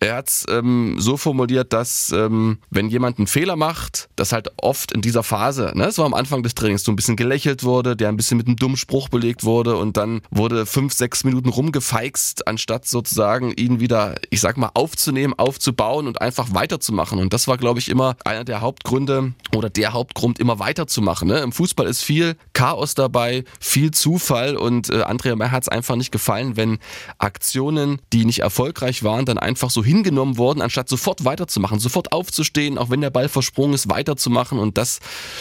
er 0.00 0.16
hat 0.16 0.28
es 0.28 0.46
ähm, 0.48 0.96
so 0.98 1.18
formuliert, 1.18 1.74
dass 1.74 2.10
ähm, 2.10 2.58
wenn 2.70 2.88
jemand 2.88 3.18
einen 3.18 3.26
Fehler 3.26 3.56
macht, 3.56 4.08
dass 4.16 4.32
halt 4.32 4.48
oft 4.56 4.92
in 4.92 5.02
dieser 5.02 5.22
Phase, 5.22 5.72
ne, 5.74 5.84
es 5.84 5.98
war 5.98 6.06
am 6.06 6.14
Anfang 6.14 6.42
des 6.42 6.54
Trainings, 6.54 6.84
so 6.84 6.90
ein 6.90 6.96
bisschen 6.96 7.16
gelächelt 7.16 7.64
wurde, 7.64 7.96
der 7.96 8.08
ein 8.08 8.16
bisschen 8.16 8.38
mit 8.38 8.46
einem 8.46 8.56
dummen 8.56 8.78
Spruch 8.78 9.10
belegt 9.10 9.44
wurde 9.44 9.76
und 9.76 9.98
dann 9.98 10.22
wurde 10.30 10.64
fünf, 10.64 10.94
sechs 10.94 11.22
Minuten 11.22 11.50
rumgefeixt, 11.50 12.48
anstatt 12.48 12.86
sozusagen 12.86 13.52
ihn 13.52 13.80
wieder, 13.80 14.14
ich 14.30 14.40
sag 14.40 14.56
mal, 14.56 14.70
aufzunehmen, 14.72 15.34
aufzubauen 15.36 16.06
und 16.06 16.22
einfach 16.22 16.54
weiterzumachen. 16.54 17.18
Und 17.18 17.34
das 17.34 17.46
war, 17.46 17.58
glaube 17.58 17.78
ich, 17.78 17.90
immer 17.90 18.16
einer 18.24 18.44
der 18.44 18.62
Hauptgründe 18.62 19.34
oder 19.54 19.68
der 19.68 19.92
Hauptgrund, 19.92 20.38
immer 20.38 20.58
weiterzumachen. 20.58 21.28
Ne? 21.28 21.40
Im 21.40 21.52
Fußball 21.52 21.86
ist 21.86 22.02
viel 22.02 22.36
Chaos 22.54 22.94
dabei, 22.94 23.44
viel 23.60 23.90
Zufall 23.90 24.56
und 24.56 24.88
äh, 24.88 25.02
Andrea 25.02 25.36
Meyer 25.36 25.50
hat 25.50 25.64
es 25.64 25.68
einfach 25.68 25.96
nicht 25.96 26.10
gefallen, 26.10 26.56
wenn 26.56 26.78
Aktionen, 27.18 28.00
die 28.14 28.24
nicht 28.24 28.38
erfolgreich 28.38 29.02
waren, 29.02 29.26
dann 29.26 29.36
einfach 29.36 29.68
so 29.68 29.84
hingenommen 29.90 30.38
worden, 30.38 30.62
anstatt 30.62 30.88
sofort 30.88 31.24
weiterzumachen, 31.24 31.78
sofort 31.78 32.12
aufzustehen, 32.12 32.78
auch 32.78 32.90
wenn 32.90 33.00
der 33.00 33.10
Ball 33.10 33.28
versprungen 33.28 33.74
ist, 33.74 33.88
weiterzumachen. 33.88 34.58
Und 34.58 34.78
das 34.78 35.00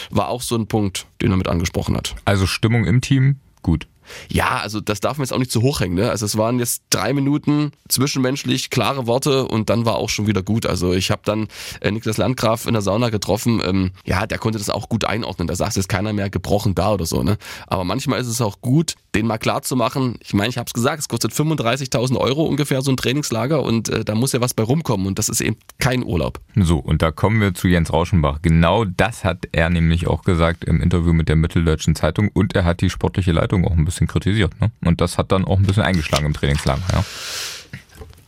war 0.10 0.30
auch 0.30 0.42
so 0.42 0.56
ein 0.56 0.68
Punkt, 0.68 1.06
den 1.22 1.32
er 1.32 1.38
mit 1.38 1.48
angesprochen 1.48 1.96
hat. 1.96 2.16
Also 2.26 2.46
Stimmung 2.46 2.86
im 2.86 3.02
Team, 3.02 3.38
gut. 3.62 3.88
Ja, 4.30 4.60
also 4.60 4.80
das 4.80 5.00
darf 5.00 5.18
man 5.18 5.26
jetzt 5.26 5.34
auch 5.34 5.40
nicht 5.40 5.52
zu 5.52 5.62
hoch 5.62 5.80
hängen. 5.80 5.96
Ne? 5.96 6.10
Also 6.10 6.26
es 6.26 6.38
waren 6.38 6.60
jetzt 6.60 6.84
drei 6.90 7.14
Minuten 7.14 7.72
zwischenmenschlich 7.88 8.70
klare 8.70 9.08
Worte 9.08 9.46
und 9.48 9.70
dann 9.70 9.86
war 9.86 9.96
auch 9.96 10.10
schon 10.10 10.28
wieder 10.28 10.44
gut. 10.44 10.66
Also 10.66 10.94
ich 10.94 11.12
habe 11.12 11.22
dann 11.26 11.48
äh, 11.82 11.92
Niklas 11.92 12.18
Landgraf 12.18 12.66
in 12.66 12.74
der 12.74 12.82
Sauna 12.82 13.10
getroffen. 13.10 13.62
Ähm, 13.64 13.92
ja, 14.06 14.28
der 14.28 14.38
konnte 14.38 14.60
das 14.60 14.70
auch 14.70 14.90
gut 14.90 15.06
einordnen. 15.06 15.48
Da 15.48 15.56
saß 15.56 15.76
jetzt 15.76 15.90
keiner 15.90 16.14
mehr 16.14 16.30
gebrochen 16.30 16.76
da 16.76 16.94
oder 16.94 17.06
so. 17.06 17.24
Ne? 17.24 17.38
Aber 17.68 17.84
manchmal 17.84 18.20
ist 18.20 18.28
es 18.28 18.42
auch 18.42 18.62
gut, 18.62 18.96
den 19.16 19.26
mal 19.26 19.38
klar 19.38 19.62
zu 19.62 19.76
machen. 19.76 20.18
Ich 20.22 20.34
meine, 20.34 20.50
ich 20.50 20.58
habe 20.58 20.68
es 20.68 20.74
gesagt, 20.74 21.00
es 21.00 21.08
kostet 21.08 21.32
35.000 21.32 22.18
Euro 22.18 22.44
ungefähr 22.44 22.82
so 22.82 22.92
ein 22.92 22.98
Trainingslager 22.98 23.64
und 23.64 23.90
äh, 23.90 24.06
da 24.06 24.16
muss 24.16 24.34
ja 24.34 24.42
was 24.42 24.54
bei 24.54 24.64
rumkommen 24.64 25.08
und 25.08 25.20
das 25.20 25.30
ist 25.30 25.42
eben 25.42 25.58
kein 25.80 26.04
Urlaub. 26.04 26.40
So, 26.56 26.78
und 26.78 27.02
da 27.02 27.12
kommen 27.12 27.42
wir 27.42 27.54
zu 27.54 27.68
Jens 27.68 27.92
Rauschenbach. 27.92 28.42
Genau 28.42 28.86
das 28.86 29.24
hat 29.24 29.48
er 29.52 29.70
nämlich 29.70 30.08
auch 30.08 30.24
gesagt 30.24 30.66
im 30.66 30.82
Interview 30.82 31.14
mit 31.14 31.30
der 31.30 31.36
Mitteldeutschen 31.36 31.96
Zeitung 31.96 32.30
und 32.34 32.56
er 32.56 32.66
hat 32.66 32.82
die 32.82 32.90
sportliche 32.90 33.32
Leitung 33.32 33.66
auch 33.66 33.76
ein 33.76 33.86
bisschen 33.86 33.99
kritisiert. 34.08 34.60
Ne? 34.60 34.72
Und 34.84 35.02
das 35.02 35.18
hat 35.18 35.32
dann 35.32 35.46
auch 35.46 35.58
ein 35.58 35.66
bisschen 35.66 35.84
eingeschlagen 35.84 36.26
im 36.26 36.34
Trainingslager. 36.34 36.84
Ja. 36.92 37.04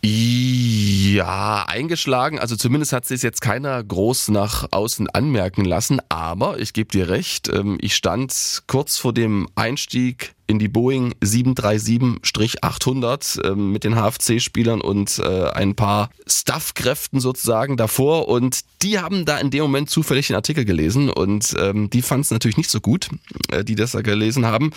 Ja, 0.03 1.65
eingeschlagen. 1.67 2.39
Also 2.39 2.55
zumindest 2.55 2.91
hat 2.91 3.05
sich 3.05 3.21
jetzt 3.21 3.39
keiner 3.39 3.83
groß 3.83 4.29
nach 4.29 4.67
außen 4.71 5.07
anmerken 5.11 5.63
lassen. 5.63 5.99
Aber 6.09 6.59
ich 6.59 6.73
gebe 6.73 6.89
dir 6.89 7.09
recht, 7.09 7.49
ähm, 7.49 7.77
ich 7.81 7.95
stand 7.95 8.63
kurz 8.65 8.97
vor 8.97 9.13
dem 9.13 9.47
Einstieg 9.53 10.33
in 10.47 10.57
die 10.57 10.69
Boeing 10.69 11.13
737-800 11.21 13.45
ähm, 13.45 13.71
mit 13.71 13.83
den 13.83 13.93
HFC-Spielern 13.93 14.81
und 14.81 15.19
äh, 15.19 15.51
ein 15.51 15.75
paar 15.75 16.09
Staffkräften 16.25 17.19
sozusagen 17.19 17.77
davor. 17.77 18.27
Und 18.27 18.61
die 18.81 18.97
haben 18.97 19.25
da 19.25 19.37
in 19.37 19.51
dem 19.51 19.61
Moment 19.61 19.91
zufällig 19.91 20.25
den 20.27 20.35
Artikel 20.35 20.65
gelesen 20.65 21.11
und 21.11 21.53
ähm, 21.59 21.91
die 21.91 22.01
fanden 22.01 22.23
es 22.23 22.31
natürlich 22.31 22.57
nicht 22.57 22.71
so 22.71 22.81
gut, 22.81 23.09
äh, 23.51 23.63
die 23.63 23.75
das 23.75 23.91
da 23.91 24.01
gelesen 24.01 24.47
haben. 24.47 24.71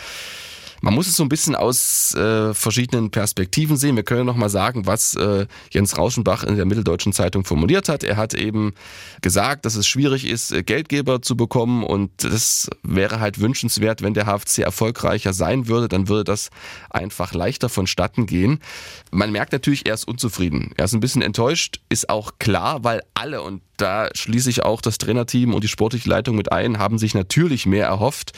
Man 0.85 0.93
muss 0.93 1.07
es 1.07 1.17
so 1.17 1.23
ein 1.23 1.31
bisschen 1.31 1.55
aus 1.55 2.15
äh, 2.15 2.53
verschiedenen 2.53 3.11
Perspektiven 3.11 3.79
sehen. 3.79 3.97
Wir 3.97 4.03
können 4.03 4.27
noch 4.27 4.37
mal 4.37 4.51
sagen, 4.51 4.85
was 4.85 5.15
äh, 5.15 5.47
Jens 5.71 5.97
Rauschenbach 5.97 6.45
in 6.45 6.57
der 6.57 6.67
Mitteldeutschen 6.67 7.15
Zeitung 7.15 7.47
formuliert 7.47 7.89
hat. 7.89 8.05
Er 8.05 8.19
hat 8.19 8.35
eben 8.35 8.75
gesagt, 9.23 9.65
dass 9.65 9.77
es 9.77 9.87
schwierig 9.87 10.29
ist, 10.29 10.53
äh, 10.53 10.63
Geldgeber 10.63 11.23
zu 11.23 11.39
bekommen 11.39 11.85
und 11.85 12.11
das 12.23 12.69
wäre 12.83 13.19
halt 13.19 13.41
wünschenswert, 13.41 14.03
wenn 14.03 14.13
der 14.13 14.27
HFC 14.27 14.59
erfolgreicher 14.59 15.33
sein 15.33 15.69
würde, 15.69 15.89
dann 15.89 16.09
würde 16.09 16.25
das 16.25 16.51
einfach 16.91 17.33
leichter 17.33 17.71
vonstatten 17.71 18.27
gehen. 18.27 18.59
Man 19.11 19.33
merkt 19.33 19.55
natürlich, 19.55 19.87
er 19.87 19.95
ist 19.95 20.07
unzufrieden. 20.07 20.73
Er 20.77 20.85
ist 20.85 20.93
ein 20.93 21.01
bisschen 21.01 21.23
enttäuscht, 21.23 21.81
ist 21.89 22.11
auch 22.11 22.33
klar, 22.39 22.85
weil 22.85 23.01
alle 23.15 23.41
und 23.41 23.63
da 23.79 24.09
schließe 24.15 24.51
ich 24.51 24.63
auch 24.63 24.81
das 24.81 24.99
Trainerteam 24.99 25.55
und 25.55 25.65
die 25.65 25.69
sportliche 25.69 26.09
Leitung 26.09 26.37
mit 26.37 26.53
ein, 26.53 26.79
haben 26.79 26.99
sich 26.99 27.15
natürlich 27.15 27.67
mehr 27.67 27.87
erhofft. 27.87 28.33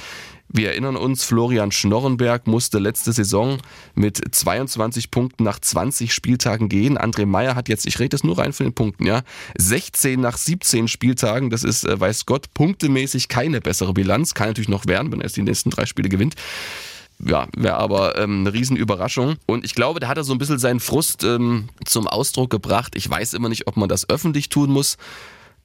Wir 0.49 0.71
erinnern 0.71 0.97
uns, 0.97 1.25
Florian 1.25 1.73
Schnorrenberg 1.73 2.47
musste 2.47 2.79
letzte 2.79 3.13
Saison 3.13 3.59
mit 3.95 4.21
22 4.35 5.11
Punkten 5.11 5.45
nach 5.45 5.59
20 5.59 6.15
Spieltagen 6.15 6.69
gehen. 6.69 6.97
André 6.97 7.27
Meyer 7.27 7.55
hat 7.55 7.69
jetzt, 7.69 7.87
ich 7.87 7.99
rede 7.99 8.11
das 8.11 8.25
nur 8.25 8.39
rein 8.39 8.53
von 8.53 8.67
den 8.67 8.73
Punkten, 8.73 9.07
ja, 9.07 9.23
16 9.59 10.21
nach 10.21 10.37
17 10.37 10.89
Spieltagen. 10.89 11.51
Das 11.51 11.65
ist, 11.65 11.85
äh, 11.85 11.99
weiß 11.99 12.27
Gott, 12.27 12.55
punktemäßig 12.55 13.29
keine 13.29 13.61
bessere 13.61 13.93
Bilanz. 13.93 14.35
Kann 14.35 14.49
natürlich 14.49 14.69
noch 14.69 14.87
werden, 14.87 15.11
wenn 15.13 15.21
er 15.21 15.27
jetzt 15.27 15.37
die 15.37 15.43
nächsten 15.43 15.71
drei 15.71 15.87
Spiele 15.87 16.09
gewinnt 16.09 16.37
ja, 17.25 17.49
wäre 17.57 17.77
aber 17.77 18.19
ähm, 18.19 18.41
eine 18.41 18.53
Riesenüberraschung. 18.53 19.37
Und 19.47 19.65
ich 19.65 19.75
glaube, 19.75 20.01
da 20.01 20.09
hat 20.09 20.19
er 20.19 20.25
so 20.25 20.33
ein 20.33 20.39
bisschen 20.39 20.59
seinen 20.59 20.81
Frust 20.81 21.25
ähm, 21.25 21.69
zum 21.85 22.07
Ausdruck 22.07 22.51
gebracht. 22.51 22.95
Ich 22.95 23.09
weiß 23.09 23.35
immer 23.35 23.49
nicht, 23.49 23.67
ob 23.67 23.77
man 23.77 23.89
das 23.89 24.09
öffentlich 24.09 24.49
tun 24.49 24.71
muss. 24.71 24.97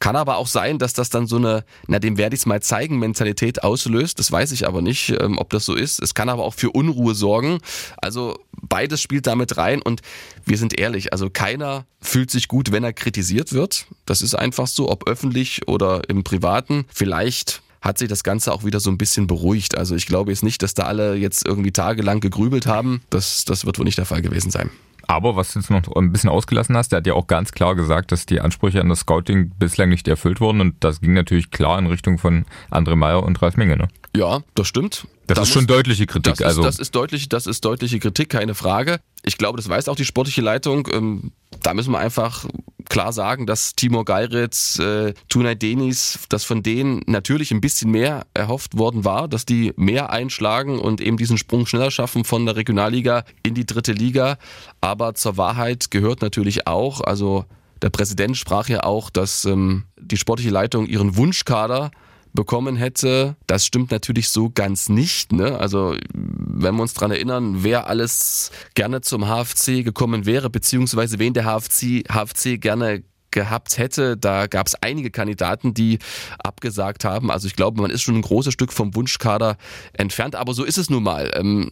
Kann 0.01 0.15
aber 0.15 0.37
auch 0.37 0.47
sein, 0.47 0.79
dass 0.79 0.93
das 0.93 1.11
dann 1.11 1.27
so 1.27 1.35
eine, 1.35 1.63
na 1.85 1.99
dem 1.99 2.17
werde 2.17 2.33
ich 2.33 2.41
es 2.41 2.45
mal 2.47 2.59
zeigen, 2.59 2.97
Mentalität 2.97 3.63
auslöst. 3.63 4.17
Das 4.17 4.31
weiß 4.31 4.51
ich 4.51 4.67
aber 4.67 4.81
nicht, 4.81 5.11
ähm, 5.11 5.37
ob 5.37 5.51
das 5.51 5.63
so 5.63 5.75
ist. 5.75 6.01
Es 6.01 6.15
kann 6.15 6.27
aber 6.27 6.43
auch 6.43 6.55
für 6.55 6.71
Unruhe 6.71 7.13
sorgen. 7.13 7.59
Also 7.97 8.39
beides 8.63 8.99
spielt 8.99 9.27
damit 9.27 9.57
rein 9.57 9.79
und 9.79 10.01
wir 10.43 10.57
sind 10.57 10.79
ehrlich, 10.79 11.13
also 11.13 11.29
keiner 11.29 11.85
fühlt 12.01 12.31
sich 12.31 12.47
gut, 12.47 12.71
wenn 12.71 12.83
er 12.83 12.93
kritisiert 12.93 13.53
wird. 13.53 13.85
Das 14.07 14.23
ist 14.23 14.33
einfach 14.33 14.65
so, 14.65 14.89
ob 14.89 15.07
öffentlich 15.07 15.67
oder 15.67 16.09
im 16.09 16.23
Privaten. 16.23 16.85
Vielleicht 16.91 17.61
hat 17.79 17.99
sich 17.99 18.07
das 18.07 18.23
Ganze 18.23 18.53
auch 18.53 18.63
wieder 18.63 18.79
so 18.79 18.89
ein 18.89 18.97
bisschen 18.97 19.27
beruhigt. 19.27 19.77
Also 19.77 19.95
ich 19.95 20.07
glaube 20.07 20.31
jetzt 20.31 20.41
nicht, 20.41 20.63
dass 20.63 20.73
da 20.73 20.83
alle 20.83 21.13
jetzt 21.13 21.45
irgendwie 21.45 21.71
tagelang 21.71 22.21
gegrübelt 22.21 22.65
haben. 22.65 23.03
Das, 23.11 23.45
das 23.45 23.67
wird 23.67 23.77
wohl 23.77 23.85
nicht 23.85 23.99
der 23.99 24.05
Fall 24.05 24.23
gewesen 24.23 24.49
sein. 24.49 24.71
Aber 25.07 25.35
was 25.35 25.53
du 25.53 25.59
jetzt 25.59 25.69
noch 25.69 25.95
ein 25.95 26.11
bisschen 26.11 26.29
ausgelassen 26.29 26.75
hast, 26.77 26.91
der 26.91 26.97
hat 26.97 27.07
ja 27.07 27.13
auch 27.13 27.27
ganz 27.27 27.51
klar 27.51 27.75
gesagt, 27.75 28.11
dass 28.11 28.25
die 28.25 28.41
Ansprüche 28.41 28.81
an 28.81 28.89
das 28.89 28.99
Scouting 28.99 29.51
bislang 29.57 29.89
nicht 29.89 30.07
erfüllt 30.07 30.41
wurden 30.41 30.61
und 30.61 30.75
das 30.83 31.01
ging 31.01 31.13
natürlich 31.13 31.51
klar 31.51 31.79
in 31.79 31.87
Richtung 31.87 32.17
von 32.17 32.45
André 32.69 32.95
Meyer 32.95 33.23
und 33.23 33.41
Ralf 33.41 33.57
Minge, 33.57 33.77
ne? 33.77 33.87
Ja, 34.15 34.41
das 34.55 34.67
stimmt. 34.67 35.05
Das 35.27 35.35
da 35.35 35.41
ist 35.43 35.49
schon 35.49 35.67
deutliche 35.67 36.05
Kritik. 36.05 36.35
Das 36.35 36.41
also. 36.41 36.61
Ist, 36.61 36.65
das 36.65 36.79
ist 36.79 36.95
deutlich, 36.95 37.29
das 37.29 37.47
ist 37.47 37.63
deutliche 37.63 37.99
Kritik, 37.99 38.29
keine 38.29 38.53
Frage. 38.53 38.99
Ich 39.23 39.37
glaube, 39.37 39.57
das 39.57 39.69
weiß 39.69 39.87
auch 39.87 39.95
die 39.95 40.03
sportliche 40.03 40.41
Leitung. 40.41 40.87
Ähm, 40.91 41.31
da 41.63 41.73
müssen 41.73 41.91
wir 41.91 41.99
einfach 41.99 42.45
klar 42.89 43.13
sagen, 43.13 43.45
dass 43.45 43.75
Timur 43.75 44.03
Geiritz, 44.03 44.79
äh, 44.79 45.13
Tunay 45.29 45.55
Denis, 45.55 46.19
dass 46.27 46.43
von 46.43 46.63
denen 46.63 47.01
natürlich 47.05 47.51
ein 47.51 47.61
bisschen 47.61 47.91
mehr 47.91 48.25
erhofft 48.33 48.77
worden 48.77 49.05
war, 49.05 49.29
dass 49.29 49.45
die 49.45 49.71
mehr 49.77 50.09
einschlagen 50.09 50.79
und 50.79 50.99
eben 50.99 51.15
diesen 51.15 51.37
Sprung 51.37 51.65
schneller 51.65 51.91
schaffen 51.91 52.25
von 52.25 52.45
der 52.45 52.57
Regionalliga 52.57 53.23
in 53.43 53.53
die 53.53 53.65
dritte 53.65 53.93
Liga. 53.93 54.37
Aber 54.81 55.13
zur 55.13 55.37
Wahrheit 55.37 55.91
gehört 55.91 56.21
natürlich 56.21 56.67
auch, 56.67 56.99
also 56.99 57.45
der 57.81 57.89
Präsident 57.89 58.35
sprach 58.35 58.67
ja 58.67 58.83
auch, 58.83 59.09
dass 59.09 59.45
ähm, 59.45 59.85
die 59.97 60.17
sportliche 60.17 60.51
Leitung 60.51 60.85
ihren 60.85 61.15
Wunschkader 61.15 61.91
bekommen 62.33 62.75
hätte. 62.75 63.35
Das 63.47 63.65
stimmt 63.65 63.91
natürlich 63.91 64.29
so 64.29 64.49
ganz 64.49 64.89
nicht. 64.89 65.31
Ne? 65.31 65.57
Also 65.57 65.95
wenn 66.13 66.75
wir 66.75 66.81
uns 66.81 66.93
dran 66.93 67.11
erinnern, 67.11 67.63
wer 67.63 67.87
alles 67.87 68.51
gerne 68.75 69.01
zum 69.01 69.25
HFC 69.25 69.83
gekommen 69.83 70.25
wäre, 70.25 70.49
beziehungsweise 70.49 71.19
wen 71.19 71.33
der 71.33 71.45
HFC, 71.45 72.03
HFC 72.09 72.59
gerne 72.59 73.03
gehabt 73.31 73.77
hätte. 73.77 74.17
Da 74.17 74.47
gab 74.47 74.67
es 74.67 74.75
einige 74.75 75.09
Kandidaten, 75.09 75.73
die 75.73 75.99
abgesagt 76.43 77.05
haben. 77.05 77.31
Also 77.31 77.47
ich 77.47 77.55
glaube, 77.55 77.81
man 77.81 77.89
ist 77.89 78.01
schon 78.01 78.15
ein 78.15 78.21
großes 78.21 78.53
Stück 78.53 78.71
vom 78.71 78.93
Wunschkader 78.93 79.57
entfernt. 79.93 80.35
Aber 80.35 80.53
so 80.53 80.63
ist 80.63 80.77
es 80.77 80.89
nun 80.89 81.03
mal. 81.03 81.31
Ähm, 81.33 81.71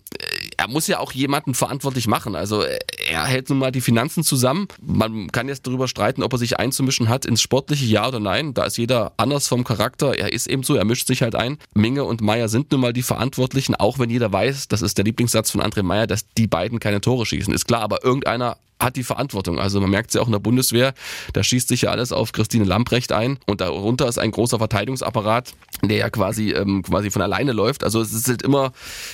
er 0.59 0.67
muss 0.67 0.87
ja 0.87 0.99
auch 0.99 1.13
jemanden 1.13 1.53
verantwortlich 1.53 2.07
machen. 2.07 2.35
Also 2.35 2.63
er 2.63 3.23
hält 3.23 3.47
nun 3.49 3.59
mal 3.59 3.71
die 3.71 3.79
Finanzen 3.79 4.25
zusammen. 4.25 4.67
Man 4.81 5.31
kann 5.31 5.47
jetzt 5.47 5.65
darüber 5.65 5.87
streiten, 5.87 6.21
ob 6.21 6.33
er 6.33 6.37
sich 6.37 6.59
einzumischen 6.59 7.07
hat 7.07 7.25
ins 7.25 7.41
sportliche 7.41 7.85
Ja 7.85 8.09
oder 8.09 8.19
Nein. 8.19 8.53
Da 8.53 8.65
ist 8.65 8.77
jeder 8.77 9.13
anders 9.15 9.47
vom 9.47 9.63
Charakter. 9.63 10.17
Er 10.17 10.33
ist 10.33 10.47
eben 10.47 10.63
so, 10.63 10.75
er 10.75 10.83
mischt 10.83 11.07
sich 11.07 11.21
halt 11.21 11.33
ein. 11.33 11.59
Minge 11.73 12.03
und 12.03 12.19
Meier 12.19 12.49
sind 12.49 12.73
nun 12.73 12.81
mal 12.81 12.91
die 12.91 13.03
Verantwortlichen, 13.03 13.73
auch 13.73 13.99
wenn 13.99 14.09
jeder 14.09 14.33
weiß, 14.33 14.67
das 14.67 14.81
ist 14.81 14.97
der 14.97 15.05
Lieblingssatz 15.05 15.49
von 15.49 15.61
André 15.61 15.81
Meier, 15.81 16.07
dass 16.07 16.25
die 16.37 16.47
beiden 16.47 16.81
keine 16.81 16.99
Tore 16.99 17.25
schießen. 17.25 17.53
Ist 17.53 17.65
klar, 17.65 17.81
aber 17.81 18.03
irgendeiner 18.03 18.57
hat 18.79 18.95
die 18.95 19.03
Verantwortung. 19.03 19.59
Also 19.59 19.81
man 19.81 19.89
merkt 19.89 20.09
es 20.09 20.15
ja 20.15 20.21
auch 20.21 20.27
in 20.27 20.31
der 20.31 20.39
Bundeswehr, 20.39 20.93
da 21.33 21.43
schießt 21.43 21.67
sich 21.67 21.83
ja 21.83 21.91
alles 21.91 22.11
auf 22.11 22.31
Christine 22.31 22.65
Lamprecht 22.65 23.11
ein 23.11 23.37
und 23.45 23.61
darunter 23.61 24.07
ist 24.07 24.17
ein 24.17 24.31
großer 24.31 24.57
Verteidigungsapparat, 24.57 25.53
der 25.83 25.97
ja 25.97 26.09
quasi, 26.09 26.51
ähm, 26.51 26.83
quasi 26.83 27.11
von 27.11 27.21
alleine 27.21 27.51
läuft. 27.51 27.83
Also 27.83 28.01
es 28.01 28.13
ist 28.13 28.27
halt 28.27 28.41
immer 28.41 28.71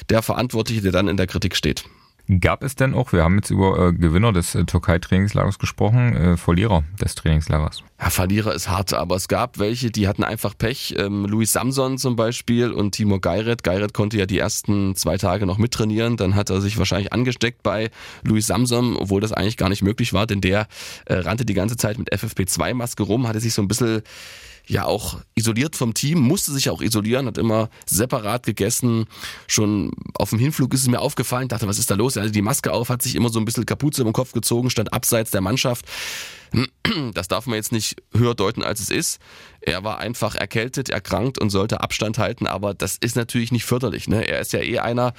der 0.09 0.21
Verantwortliche, 0.21 0.81
der 0.81 0.91
dann 0.91 1.07
in 1.07 1.17
der 1.17 1.27
Kritik 1.27 1.55
steht. 1.55 1.85
Gab 2.39 2.63
es 2.63 2.75
denn 2.75 2.95
auch, 2.95 3.13
wir 3.13 3.23
haben 3.23 3.35
jetzt 3.35 3.51
über 3.51 3.89
äh, 3.89 3.93
Gewinner 3.93 4.33
des 4.33 4.55
äh, 4.55 4.65
Türkei-Trainingslagers 4.65 5.59
gesprochen, 5.59 6.15
äh, 6.15 6.37
Verlierer 6.37 6.83
des 6.99 7.13
Trainingslagers? 7.13 7.83
Ja, 7.99 8.09
Verlierer 8.09 8.53
ist 8.53 8.67
hart, 8.67 8.93
aber 8.93 9.15
es 9.15 9.27
gab 9.27 9.59
welche, 9.59 9.91
die 9.91 10.07
hatten 10.07 10.23
einfach 10.23 10.57
Pech. 10.57 10.95
Ähm, 10.97 11.25
Luis 11.25 11.53
Samson 11.53 11.99
zum 11.99 12.15
Beispiel 12.15 12.71
und 12.71 12.93
Timo 12.93 13.19
Geiret. 13.19 13.63
Geiret 13.63 13.93
konnte 13.93 14.17
ja 14.17 14.25
die 14.25 14.39
ersten 14.39 14.95
zwei 14.95 15.17
Tage 15.17 15.45
noch 15.45 15.59
mittrainieren, 15.59 16.17
dann 16.17 16.35
hat 16.35 16.49
er 16.49 16.61
sich 16.61 16.79
wahrscheinlich 16.79 17.13
angesteckt 17.13 17.61
bei 17.61 17.91
Luis 18.23 18.47
Samson, 18.47 18.97
obwohl 18.97 19.21
das 19.21 19.31
eigentlich 19.31 19.57
gar 19.57 19.69
nicht 19.69 19.83
möglich 19.83 20.11
war, 20.11 20.25
denn 20.25 20.41
der 20.41 20.67
äh, 21.05 21.13
rannte 21.15 21.45
die 21.45 21.53
ganze 21.53 21.77
Zeit 21.77 21.99
mit 21.99 22.11
FFP2-Maske 22.11 23.03
rum, 23.03 23.27
hatte 23.27 23.39
sich 23.39 23.53
so 23.53 23.61
ein 23.61 23.67
bisschen 23.67 24.01
ja 24.67 24.85
auch 24.85 25.19
isoliert 25.35 25.75
vom 25.75 25.93
Team, 25.93 26.19
musste 26.19 26.51
sich 26.51 26.69
auch 26.69 26.81
isolieren, 26.81 27.27
hat 27.27 27.37
immer 27.37 27.69
separat 27.85 28.45
gegessen. 28.45 29.05
Schon 29.47 29.91
auf 30.13 30.29
dem 30.29 30.39
Hinflug 30.39 30.73
ist 30.73 30.81
es 30.81 30.87
mir 30.87 30.99
aufgefallen, 30.99 31.47
dachte, 31.47 31.67
was 31.67 31.79
ist 31.79 31.91
da 31.91 31.95
los? 31.95 32.15
Er 32.15 32.23
hatte 32.23 32.31
die 32.31 32.41
Maske 32.41 32.71
auf, 32.71 32.89
hat 32.89 33.01
sich 33.01 33.15
immer 33.15 33.29
so 33.29 33.39
ein 33.39 33.45
bisschen 33.45 33.65
Kapuze 33.65 34.01
im 34.01 34.13
Kopf 34.13 34.31
gezogen, 34.31 34.69
stand 34.69 34.93
abseits 34.93 35.31
der 35.31 35.41
Mannschaft. 35.41 35.85
Das 37.13 37.27
darf 37.27 37.47
man 37.47 37.55
jetzt 37.55 37.71
nicht 37.71 37.95
höher 38.13 38.35
deuten, 38.35 38.63
als 38.63 38.79
es 38.79 38.89
ist. 38.89 39.19
Er 39.61 39.83
war 39.83 39.97
einfach 39.97 40.35
erkältet, 40.35 40.89
erkrankt 40.89 41.39
und 41.41 41.49
sollte 41.49 41.81
Abstand 41.81 42.19
halten, 42.19 42.45
aber 42.45 42.75
das 42.75 42.97
ist 42.97 43.15
natürlich 43.15 43.51
nicht 43.51 43.65
förderlich. 43.65 44.07
Ne? 44.07 44.27
Er 44.27 44.39
ist 44.39 44.53
ja 44.53 44.59
eh 44.59 44.77
einer, 44.77 45.13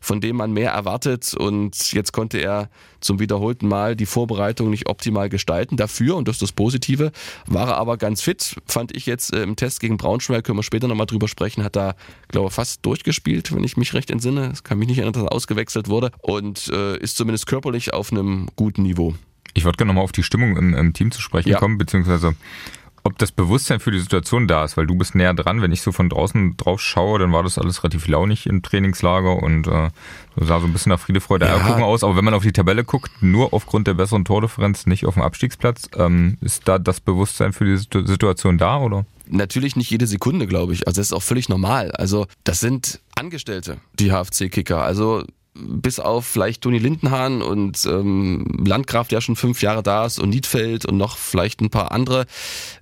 von 0.00 0.20
dem 0.20 0.36
man 0.36 0.52
mehr 0.52 0.72
erwartet 0.72 1.34
und 1.34 1.92
jetzt 1.92 2.12
konnte 2.12 2.38
er 2.38 2.68
zum 3.00 3.20
wiederholten 3.20 3.68
Mal 3.68 3.94
die 3.94 4.06
Vorbereitung 4.06 4.70
nicht 4.70 4.88
optimal 4.88 5.28
gestalten. 5.28 5.76
Dafür, 5.76 6.16
und 6.16 6.26
das 6.26 6.36
ist 6.36 6.42
das 6.42 6.52
Positive, 6.52 7.12
war 7.46 7.68
er 7.68 7.76
aber 7.76 7.96
ganz 7.96 8.22
fit, 8.22 8.56
fand 8.66 8.94
ich 8.96 9.06
jetzt 9.06 9.32
äh, 9.32 9.42
im 9.44 9.54
Test 9.54 9.78
gegen 9.78 9.96
Braunschweig, 9.96 10.44
können 10.44 10.58
wir 10.58 10.64
später 10.64 10.88
nochmal 10.88 11.06
drüber 11.06 11.28
sprechen, 11.28 11.62
hat 11.62 11.76
er, 11.76 11.94
glaube 12.28 12.48
ich, 12.48 12.54
fast 12.54 12.84
durchgespielt, 12.84 13.54
wenn 13.54 13.62
ich 13.62 13.76
mich 13.76 13.94
recht 13.94 14.10
entsinne. 14.10 14.50
Es 14.52 14.64
kann 14.64 14.78
mich 14.78 14.88
nicht 14.88 14.98
erinnern, 14.98 15.14
dass 15.14 15.22
er 15.22 15.32
ausgewechselt 15.32 15.88
wurde 15.88 16.10
und 16.20 16.68
äh, 16.72 16.98
ist 16.98 17.16
zumindest 17.16 17.46
körperlich 17.46 17.94
auf 17.94 18.10
einem 18.10 18.48
guten 18.56 18.82
Niveau. 18.82 19.14
Ich 19.54 19.64
würde 19.64 19.76
gerne 19.76 19.88
nochmal 19.88 20.04
auf 20.04 20.12
die 20.12 20.22
Stimmung 20.22 20.56
im, 20.56 20.74
im 20.74 20.92
Team 20.92 21.10
zu 21.10 21.20
sprechen 21.20 21.50
ja. 21.50 21.58
kommen, 21.58 21.78
beziehungsweise 21.78 22.34
ob 23.04 23.18
das 23.18 23.32
Bewusstsein 23.32 23.80
für 23.80 23.90
die 23.90 23.98
Situation 23.98 24.46
da 24.46 24.64
ist, 24.64 24.76
weil 24.76 24.86
du 24.86 24.94
bist 24.94 25.14
näher 25.14 25.34
dran. 25.34 25.60
Wenn 25.60 25.72
ich 25.72 25.82
so 25.82 25.90
von 25.90 26.08
draußen 26.08 26.56
drauf 26.56 26.80
schaue, 26.80 27.18
dann 27.18 27.32
war 27.32 27.42
das 27.42 27.58
alles 27.58 27.82
relativ 27.82 28.06
launig 28.06 28.46
im 28.46 28.62
Trainingslager 28.62 29.42
und 29.42 29.66
äh, 29.66 29.90
sah 30.36 30.60
so 30.60 30.66
ein 30.66 30.72
bisschen 30.72 30.90
nach 30.90 31.00
Friede, 31.00 31.20
Freude, 31.20 31.46
ja. 31.46 31.54
Eierkuchen 31.54 31.82
aus. 31.82 32.04
Aber 32.04 32.16
wenn 32.16 32.24
man 32.24 32.34
auf 32.34 32.44
die 32.44 32.52
Tabelle 32.52 32.84
guckt, 32.84 33.10
nur 33.20 33.52
aufgrund 33.52 33.88
der 33.88 33.94
besseren 33.94 34.24
Tordifferenz, 34.24 34.86
nicht 34.86 35.04
auf 35.04 35.14
dem 35.14 35.22
Abstiegsplatz, 35.22 35.88
ähm, 35.96 36.38
ist 36.40 36.68
da 36.68 36.78
das 36.78 37.00
Bewusstsein 37.00 37.52
für 37.52 37.64
die 37.64 37.76
Situation 37.76 38.56
da, 38.56 38.78
oder? 38.78 39.04
Natürlich 39.26 39.74
nicht 39.76 39.90
jede 39.90 40.06
Sekunde, 40.06 40.46
glaube 40.46 40.72
ich. 40.72 40.86
Also 40.86 41.00
das 41.00 41.08
ist 41.08 41.12
auch 41.12 41.22
völlig 41.22 41.48
normal. 41.48 41.90
Also 41.92 42.26
das 42.44 42.60
sind 42.60 43.00
Angestellte, 43.16 43.78
die 43.98 44.12
HFC-Kicker. 44.12 44.80
Also 44.82 45.24
bis 45.54 45.98
auf 45.98 46.26
vielleicht 46.26 46.62
Toni 46.62 46.78
Lindenhahn 46.78 47.42
und 47.42 47.84
ähm, 47.86 48.46
Landgraf, 48.64 49.08
der 49.08 49.20
schon 49.20 49.36
fünf 49.36 49.62
Jahre 49.62 49.82
da 49.82 50.06
ist, 50.06 50.18
und 50.18 50.30
Niedfeld 50.30 50.86
und 50.86 50.96
noch 50.96 51.16
vielleicht 51.16 51.60
ein 51.60 51.70
paar 51.70 51.92
andere, 51.92 52.26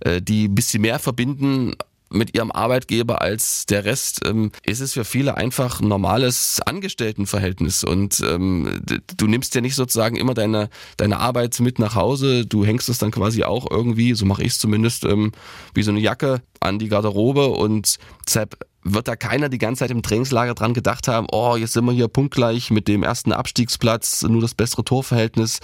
äh, 0.01 0.23
die 0.23 0.49
ein 0.49 0.55
bisschen 0.55 0.83
mehr 0.83 0.99
verbinden 0.99 1.75
mit 2.13 2.35
ihrem 2.35 2.51
Arbeitgeber 2.51 3.23
als 3.23 3.67
der 3.67 3.85
Rest, 3.85 4.23
ähm, 4.25 4.51
ist 4.65 4.81
es 4.81 4.95
für 4.95 5.05
viele 5.05 5.37
einfach 5.37 5.81
ein 5.81 5.89
normales 5.89 6.61
Angestelltenverhältnis. 6.67 7.85
Und 7.85 8.21
ähm, 8.21 8.81
du 9.17 9.27
nimmst 9.27 9.55
ja 9.55 9.61
nicht 9.61 9.77
sozusagen 9.77 10.17
immer 10.17 10.35
deine, 10.35 10.71
deine 10.97 11.19
Arbeit 11.19 11.59
mit 11.61 11.79
nach 11.79 11.95
Hause, 11.95 12.47
du 12.47 12.65
hängst 12.65 12.89
es 12.89 12.99
dann 12.99 13.13
quasi 13.13 13.45
auch 13.45 13.71
irgendwie, 13.71 14.15
so 14.15 14.27
mache 14.27 14.43
ich 14.43 14.53
es 14.53 14.59
zumindest, 14.59 15.05
ähm, 15.05 15.33
wie 15.73 15.83
so 15.83 15.93
eine 15.93 16.01
Jacke 16.01 16.43
an 16.59 16.79
die 16.79 16.89
Garderobe 16.89 17.47
und 17.47 17.99
deshalb 18.27 18.57
wird 18.83 19.09
da 19.09 19.17
keiner 19.17 19.49
die 19.49 19.59
ganze 19.59 19.81
Zeit 19.81 19.91
im 19.91 20.03
Trainingslager 20.03 20.55
dran 20.55 20.75
gedacht 20.75 21.09
haben, 21.09 21.27
oh, 21.33 21.57
jetzt 21.57 21.75
sind 21.75 21.85
wir 21.85 21.93
hier 21.93 22.09
punktgleich 22.09 22.71
mit 22.71 22.89
dem 22.89 23.03
ersten 23.03 23.33
Abstiegsplatz, 23.33 24.23
nur 24.23 24.41
das 24.41 24.55
bessere 24.55 24.85
Torverhältnis 24.85 25.61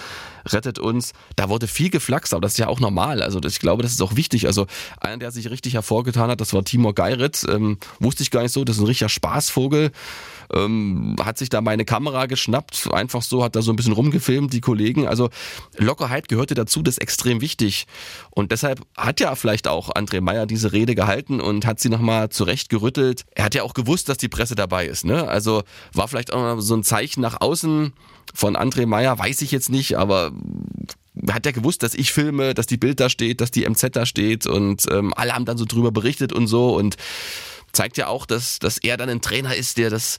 rettet 0.47 0.79
uns. 0.79 1.13
Da 1.35 1.49
wurde 1.49 1.67
viel 1.67 1.91
geflaxt, 1.91 2.35
aber 2.35 2.43
das 2.43 2.53
ist 2.53 2.59
ja 2.59 2.69
auch 2.69 2.81
normal. 2.81 3.23
Also 3.23 3.41
ich 3.43 3.59
glaube, 3.59 3.83
das 3.83 3.93
ist 3.93 4.03
auch 4.03 4.17
wichtig. 4.17 4.47
Also 4.47 4.67
einer, 5.01 5.19
der 5.19 5.31
sich 5.31 5.51
richtig 5.51 5.75
hervorgetan 5.75 6.31
hat, 6.31 6.41
das 6.41 6.53
war 6.53 6.65
Timur 6.65 6.95
Geiritz. 6.95 7.47
Ähm, 7.49 7.79
wusste 7.99 8.23
ich 8.23 8.31
gar 8.31 8.43
nicht 8.43 8.53
so, 8.53 8.65
das 8.65 8.77
ist 8.77 8.83
ein 8.83 8.87
richtiger 8.87 9.09
Spaßvogel 9.09 9.93
ähm, 10.53 11.17
hat 11.23 11.39
sich 11.39 11.49
da 11.49 11.61
meine 11.61 11.85
Kamera 11.85 12.27
geschnappt, 12.27 12.89
einfach 12.93 13.23
so, 13.23 13.43
hat 13.43 13.57
da 13.57 13.63
so 13.63 13.73
ein 13.73 13.77
bisschen 13.77 13.93
rumgefilmt, 13.93 14.53
die 14.53 14.61
Kollegen. 14.61 15.07
Also 15.07 15.31
Lockerheit 15.77 16.29
gehörte 16.29 16.55
dazu, 16.55 16.83
das 16.83 16.95
ist 16.95 17.03
extrem 17.03 17.41
wichtig. 17.41 17.87
Und 18.31 18.53
deshalb 18.53 18.81
hat 18.97 19.21
ja 19.21 19.35
vielleicht 19.35 19.69
auch 19.69 19.91
André 19.95 20.21
Meyer 20.21 20.47
diese 20.47 20.73
Rede 20.73 20.95
gehalten 20.95 21.41
und 21.41 21.67
hat 21.67 21.81
sie 21.81 21.89
nochmal 21.89 22.29
zurechtgerüttelt. 22.31 23.06
Er 23.35 23.45
hat 23.45 23.55
ja 23.55 23.63
auch 23.63 23.75
gewusst, 23.75 24.09
dass 24.09 24.19
die 24.19 24.29
Presse 24.29 24.55
dabei 24.55 24.87
ist. 24.87 25.05
Ne? 25.05 25.27
Also 25.29 25.63
war 25.93 26.09
vielleicht 26.09 26.33
auch 26.33 26.57
noch 26.57 26.61
so 26.61 26.75
ein 26.75 26.85
Zeichen 26.85 27.21
nach 27.21 27.41
außen 27.41 27.93
von 28.35 28.57
André 28.57 28.87
Meyer, 28.87 29.19
weiß 29.19 29.43
ich 29.43 29.51
jetzt 29.51 29.71
nicht, 29.71 29.97
aber 29.97 30.33
hat 31.31 31.47
ja 31.47 31.53
gewusst, 31.53 31.83
dass 31.83 31.95
ich 31.95 32.13
filme, 32.13 32.55
dass 32.55 32.67
die 32.67 32.77
Bild 32.77 33.01
da 33.01 33.09
steht, 33.09 33.41
dass 33.41 33.51
die 33.51 33.69
MZ 33.69 33.97
da 33.97 34.07
steht 34.07 34.47
und 34.47 34.87
ähm, 34.91 35.15
alle 35.15 35.35
haben 35.35 35.45
dann 35.45 35.59
so 35.59 35.65
drüber 35.65 35.91
berichtet 35.91 36.33
und 36.33 36.47
so 36.47 36.77
und 36.77 36.97
zeigt 37.73 37.97
ja 37.97 38.09
auch, 38.09 38.27
dass, 38.27 38.59
dass 38.59 38.79
er 38.79 38.97
dann 38.97 39.09
ein 39.09 39.21
Trainer 39.21 39.55
ist, 39.55 39.79
der 39.79 39.91
das 39.91 40.19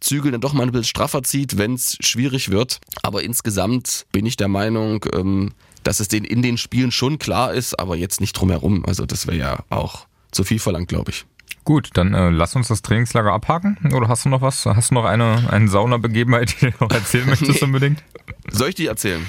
Zügel 0.00 0.32
dann 0.32 0.40
doch 0.40 0.52
mal 0.52 0.64
ein 0.64 0.70
bisschen 0.70 0.84
straffer 0.84 1.22
zieht, 1.22 1.56
wenn 1.56 1.74
es 1.74 1.96
schwierig 2.00 2.50
wird. 2.50 2.80
Aber 3.02 3.22
insgesamt 3.22 4.06
bin 4.12 4.26
ich 4.26 4.36
der 4.36 4.48
Meinung, 4.48 5.04
ähm, 5.14 5.52
dass 5.82 6.00
es 6.00 6.08
den 6.08 6.24
in 6.24 6.42
den 6.42 6.58
Spielen 6.58 6.90
schon 6.90 7.18
klar 7.18 7.54
ist, 7.54 7.78
aber 7.78 7.96
jetzt 7.96 8.20
nicht 8.20 8.34
drumherum. 8.34 8.84
Also 8.86 9.06
das 9.06 9.26
wäre 9.26 9.36
ja 9.36 9.64
auch 9.70 10.06
zu 10.30 10.44
viel 10.44 10.58
verlangt, 10.58 10.88
glaube 10.88 11.10
ich. 11.10 11.24
Gut, 11.64 11.90
dann 11.94 12.12
äh, 12.12 12.28
lass 12.28 12.54
uns 12.56 12.68
das 12.68 12.82
Trainingslager 12.82 13.32
abhaken. 13.32 13.78
Oder 13.94 14.08
hast 14.08 14.26
du 14.26 14.28
noch 14.28 14.42
was? 14.42 14.66
Hast 14.66 14.90
du 14.90 14.94
noch 14.94 15.06
eine, 15.06 15.48
eine 15.50 15.68
Saunabegebenheit, 15.68 16.60
die 16.60 16.70
du 16.70 16.72
noch 16.78 16.90
erzählen 16.90 17.26
möchtest 17.26 17.62
unbedingt? 17.62 18.02
Soll 18.50 18.68
ich 18.68 18.74
die 18.74 18.86
erzählen? 18.86 19.26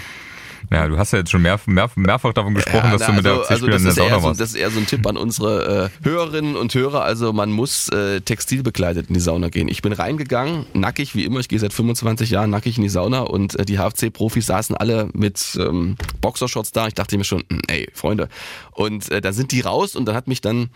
Ja, 0.71 0.87
du 0.87 0.97
hast 0.97 1.13
ja 1.13 1.19
jetzt 1.19 1.31
schon 1.31 1.41
mehr, 1.41 1.59
mehr, 1.65 1.89
mehrfach 1.95 2.33
davon 2.33 2.55
gesprochen, 2.55 2.85
ja, 2.85 2.91
dass 2.91 3.01
na, 3.01 3.07
du 3.07 3.13
mit 3.13 3.25
also, 3.25 3.41
der 3.41 3.51
also 3.51 3.67
das 3.67 3.81
in 3.81 3.85
der 3.85 3.93
Sauna 3.93 4.19
so, 4.19 4.23
warst. 4.27 4.41
Das 4.41 4.49
ist 4.49 4.55
eher 4.55 4.71
so 4.71 4.79
ein 4.79 4.87
Tipp 4.87 5.05
an 5.07 5.17
unsere 5.17 5.91
äh, 6.03 6.05
Hörerinnen 6.05 6.55
und 6.55 6.73
Hörer. 6.73 7.03
Also 7.03 7.33
man 7.33 7.51
muss 7.51 7.89
äh, 7.89 8.21
textilbekleidet 8.21 9.07
in 9.07 9.13
die 9.13 9.19
Sauna 9.19 9.49
gehen. 9.49 9.67
Ich 9.67 9.81
bin 9.81 9.93
reingegangen, 9.93 10.65
nackig 10.73 11.15
wie 11.15 11.25
immer. 11.25 11.39
Ich 11.39 11.49
gehe 11.49 11.59
seit 11.59 11.73
25 11.73 12.29
Jahren 12.29 12.49
nackig 12.49 12.77
in 12.77 12.83
die 12.83 12.89
Sauna 12.89 13.21
und 13.21 13.57
äh, 13.59 13.65
die 13.65 13.77
HFC-Profis 13.77 14.45
saßen 14.45 14.75
alle 14.75 15.09
mit 15.13 15.57
ähm, 15.59 15.95
Boxershorts 16.21 16.71
da. 16.71 16.87
Ich 16.87 16.93
dachte 16.93 17.17
mir 17.17 17.23
schon, 17.23 17.43
hm, 17.49 17.61
ey, 17.67 17.89
Freunde. 17.93 18.29
Und 18.71 19.09
äh, 19.11 19.21
da 19.21 19.33
sind 19.33 19.51
die 19.51 19.61
raus 19.61 19.95
und 19.95 20.05
dann 20.05 20.15
hat 20.15 20.27
mich 20.27 20.41
dann 20.41 20.69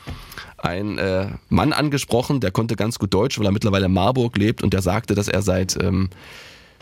ein 0.58 0.98
äh, 0.98 1.28
Mann 1.50 1.74
angesprochen, 1.74 2.40
der 2.40 2.52
konnte 2.52 2.76
ganz 2.76 3.00
gut 3.00 3.14
Deutsch, 3.14 3.40
weil 3.40 3.46
er 3.46 3.52
mittlerweile 3.52 3.86
in 3.86 3.94
Marburg 3.94 4.38
lebt 4.38 4.62
und 4.62 4.74
der 4.74 4.82
sagte, 4.82 5.16
dass 5.16 5.28
er 5.28 5.42
seit 5.42 5.82
ähm, 5.82 6.10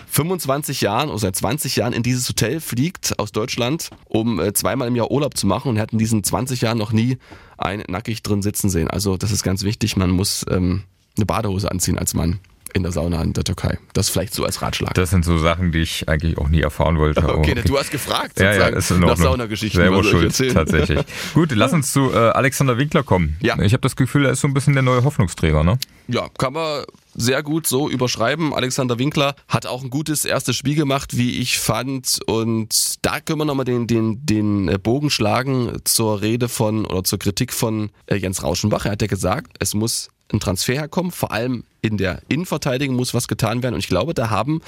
25 0.09 0.81
Jahren 0.81 1.09
oder 1.09 1.19
seit 1.19 1.35
20 1.35 1.75
Jahren 1.75 1.93
in 1.93 2.03
dieses 2.03 2.27
Hotel 2.29 2.59
fliegt 2.59 3.19
aus 3.19 3.31
Deutschland, 3.31 3.89
um 4.05 4.39
äh, 4.39 4.53
zweimal 4.53 4.87
im 4.87 4.95
Jahr 4.95 5.11
Urlaub 5.11 5.37
zu 5.37 5.47
machen 5.47 5.69
und 5.69 5.77
er 5.77 5.83
hat 5.83 5.93
in 5.93 5.99
diesen 5.99 6.23
20 6.23 6.61
Jahren 6.61 6.77
noch 6.77 6.91
nie 6.91 7.17
einen 7.57 7.83
nackig 7.87 8.23
drin 8.23 8.41
sitzen 8.41 8.69
sehen. 8.69 8.89
Also 8.89 9.17
das 9.17 9.31
ist 9.31 9.43
ganz 9.43 9.63
wichtig, 9.63 9.97
man 9.97 10.11
muss 10.11 10.45
ähm, 10.49 10.83
eine 11.17 11.25
Badehose 11.25 11.71
anziehen 11.71 11.97
als 11.97 12.13
Mann 12.13 12.39
in 12.73 12.83
der 12.83 12.91
Sauna 12.91 13.21
in 13.23 13.33
der 13.33 13.43
Türkei. 13.43 13.77
Das 13.93 14.09
vielleicht 14.09 14.33
so 14.33 14.45
als 14.45 14.61
Ratschlag. 14.61 14.93
Das 14.93 15.09
sind 15.09 15.25
so 15.25 15.37
Sachen, 15.37 15.71
die 15.71 15.79
ich 15.79 16.07
eigentlich 16.07 16.37
auch 16.37 16.49
nie 16.49 16.61
erfahren 16.61 16.97
wollte. 16.97 17.17
Okay, 17.27 17.51
okay. 17.51 17.61
du 17.65 17.77
hast 17.77 17.91
gefragt, 17.91 18.39
ja, 18.39 18.53
ja, 18.53 18.67
ist 18.67 18.89
in 18.91 18.99
nach 18.99 19.17
Saunageschichten. 19.17 19.81
Selber 19.81 20.03
schuld, 20.03 20.53
tatsächlich. 20.53 21.03
Gut, 21.33 21.51
lass 21.51 21.73
uns 21.73 21.91
zu 21.91 22.11
äh, 22.11 22.15
Alexander 22.15 22.77
Winkler 22.77 23.03
kommen. 23.03 23.35
Ja. 23.41 23.59
Ich 23.59 23.73
habe 23.73 23.81
das 23.81 23.95
Gefühl, 23.95 24.25
er 24.25 24.31
ist 24.31 24.41
so 24.41 24.47
ein 24.47 24.53
bisschen 24.53 24.73
der 24.73 24.81
neue 24.81 25.03
Hoffnungsträger, 25.03 25.63
ne? 25.63 25.77
Ja, 26.07 26.27
kann 26.37 26.53
man 26.53 26.83
sehr 27.17 27.43
gut 27.43 27.67
so 27.67 27.89
überschreiben. 27.89 28.53
Alexander 28.53 28.99
Winkler 28.99 29.35
hat 29.47 29.65
auch 29.65 29.83
ein 29.83 29.89
gutes 29.89 30.23
erstes 30.23 30.55
Spiel 30.55 30.75
gemacht, 30.75 31.17
wie 31.17 31.39
ich 31.39 31.59
fand. 31.59 32.19
Und 32.27 32.95
da 33.01 33.19
können 33.19 33.39
wir 33.39 33.45
nochmal 33.45 33.65
den, 33.65 33.87
den, 33.87 34.25
den 34.25 34.69
äh, 34.69 34.77
Bogen 34.77 35.09
schlagen 35.09 35.79
zur 35.83 36.21
Rede 36.21 36.47
von 36.47 36.85
oder 36.85 37.03
zur 37.03 37.19
Kritik 37.19 37.51
von 37.51 37.89
äh, 38.05 38.15
Jens 38.15 38.43
Rauschenbach. 38.43 38.85
Er 38.85 38.91
hat 38.91 39.01
ja 39.01 39.07
gesagt, 39.07 39.57
es 39.59 39.73
muss 39.73 40.09
ein 40.31 40.39
Transfer 40.39 40.73
herkommen. 40.73 41.11
Vor 41.11 41.31
allem 41.31 41.63
in 41.81 41.97
der 41.97 42.21
Innenverteidigung 42.27 42.95
muss 42.95 43.13
was 43.13 43.27
getan 43.27 43.63
werden. 43.63 43.75
Und 43.75 43.79
ich 43.79 43.87
glaube, 43.87 44.13
da 44.13 44.29
haben 44.29 44.61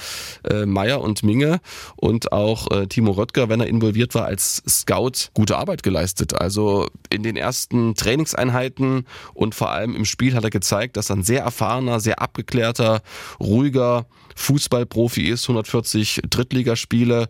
äh, 0.48 0.64
Meier 0.64 1.00
und 1.00 1.22
Minge 1.22 1.60
und 1.96 2.32
auch 2.32 2.70
äh, 2.70 2.86
Timo 2.86 3.12
Röttger, 3.12 3.48
wenn 3.48 3.60
er 3.60 3.66
involviert 3.66 4.14
war, 4.14 4.24
als 4.24 4.62
Scout 4.66 5.30
gute 5.34 5.56
Arbeit 5.56 5.82
geleistet. 5.82 6.40
Also 6.40 6.88
in 7.10 7.22
den 7.22 7.36
ersten 7.36 7.94
Trainingseinheiten 7.94 9.06
und 9.34 9.54
vor 9.54 9.70
allem 9.70 9.94
im 9.94 10.04
Spiel 10.04 10.34
hat 10.34 10.44
er 10.44 10.50
gezeigt, 10.50 10.96
dass 10.96 11.10
er 11.10 11.16
ein 11.16 11.22
sehr 11.22 11.42
erfahrener, 11.42 12.00
sehr 12.00 12.22
abgeklärter, 12.22 13.02
ruhiger 13.38 14.06
Fußballprofi 14.36 15.28
ist, 15.28 15.44
140 15.44 16.22
Drittligaspiele 16.30 17.28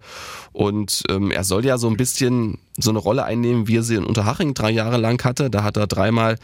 und 0.53 1.03
ähm, 1.09 1.31
er 1.31 1.45
soll 1.45 1.65
ja 1.65 1.79
so 1.79 1.89
ein 1.89 1.97
bisschen 1.97 2.59
so 2.83 2.91
eine 2.91 2.99
Rolle 2.99 3.25
einnehmen, 3.25 3.69
wie 3.69 3.79
er 3.79 3.83
sie 3.83 3.97
in 3.97 4.05
Unterhaching 4.05 4.55
drei 4.55 4.71
Jahre 4.71 4.97
lang 4.97 5.23
hatte. 5.25 5.51
Da 5.51 5.63
hat 5.63 5.77
er 5.77 5.87
dreimal 5.87 6.37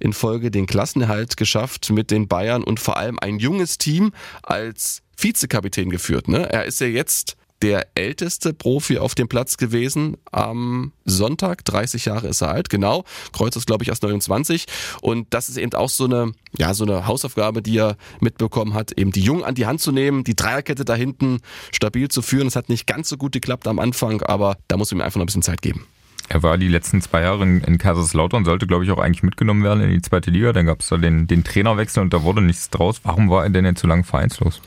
in 0.00 0.12
Folge 0.12 0.50
den 0.50 0.66
Klassenerhalt 0.66 1.36
geschafft 1.36 1.90
mit 1.90 2.10
den 2.10 2.28
Bayern 2.28 2.64
und 2.64 2.80
vor 2.80 2.96
allem 2.96 3.18
ein 3.18 3.38
junges 3.38 3.78
Team 3.78 4.12
als 4.42 5.02
Vizekapitän 5.16 5.90
geführt. 5.90 6.28
Ne? 6.28 6.50
Er 6.50 6.64
ist 6.64 6.80
ja 6.80 6.86
jetzt 6.86 7.36
der 7.64 7.86
älteste 7.94 8.52
Profi 8.52 8.98
auf 8.98 9.14
dem 9.14 9.26
Platz 9.26 9.56
gewesen 9.56 10.18
am 10.30 10.92
Sonntag. 11.06 11.64
30 11.64 12.04
Jahre 12.04 12.28
ist 12.28 12.42
er 12.42 12.50
alt, 12.50 12.68
genau. 12.68 13.04
Kreuz 13.32 13.56
ist, 13.56 13.66
glaube 13.66 13.84
ich, 13.84 13.88
erst 13.88 14.02
29. 14.02 14.66
Und 15.00 15.32
das 15.32 15.48
ist 15.48 15.56
eben 15.56 15.72
auch 15.72 15.88
so 15.88 16.04
eine, 16.04 16.32
ja, 16.58 16.74
so 16.74 16.84
eine 16.84 17.06
Hausaufgabe, 17.06 17.62
die 17.62 17.78
er 17.78 17.96
mitbekommen 18.20 18.74
hat, 18.74 18.92
eben 18.92 19.12
die 19.12 19.22
Jungen 19.22 19.44
an 19.44 19.54
die 19.54 19.64
Hand 19.64 19.80
zu 19.80 19.92
nehmen, 19.92 20.24
die 20.24 20.36
Dreierkette 20.36 20.84
da 20.84 20.94
hinten 20.94 21.38
stabil 21.72 22.08
zu 22.08 22.20
führen. 22.20 22.48
Es 22.48 22.54
hat 22.54 22.68
nicht 22.68 22.86
ganz 22.86 23.08
so 23.08 23.16
gut 23.16 23.32
geklappt 23.32 23.66
am 23.66 23.78
Anfang, 23.78 24.20
aber 24.20 24.58
da 24.68 24.76
muss 24.76 24.92
ihm 24.92 25.00
einfach 25.00 25.16
noch 25.16 25.24
ein 25.24 25.26
bisschen 25.26 25.40
Zeit 25.40 25.62
geben. 25.62 25.86
Er 26.28 26.42
war 26.42 26.58
die 26.58 26.68
letzten 26.68 27.00
zwei 27.00 27.22
Jahre 27.22 27.44
in, 27.44 27.62
in 27.62 27.78
Kaiserslautern, 27.78 28.44
sollte, 28.44 28.66
glaube 28.66 28.84
ich, 28.84 28.90
auch 28.90 28.98
eigentlich 28.98 29.22
mitgenommen 29.22 29.64
werden 29.64 29.82
in 29.82 29.90
die 29.90 30.02
zweite 30.02 30.30
Liga. 30.30 30.52
Dann 30.52 30.66
gab 30.66 30.80
es 30.80 30.88
da 30.88 30.98
den, 30.98 31.26
den 31.26 31.44
Trainerwechsel 31.44 32.02
und 32.02 32.12
da 32.12 32.24
wurde 32.24 32.42
nichts 32.42 32.68
draus. 32.68 33.00
Warum 33.04 33.30
war 33.30 33.44
er 33.44 33.50
denn 33.50 33.64
jetzt 33.64 33.80
so 33.80 33.88
lange 33.88 34.04
vereinslos? 34.04 34.60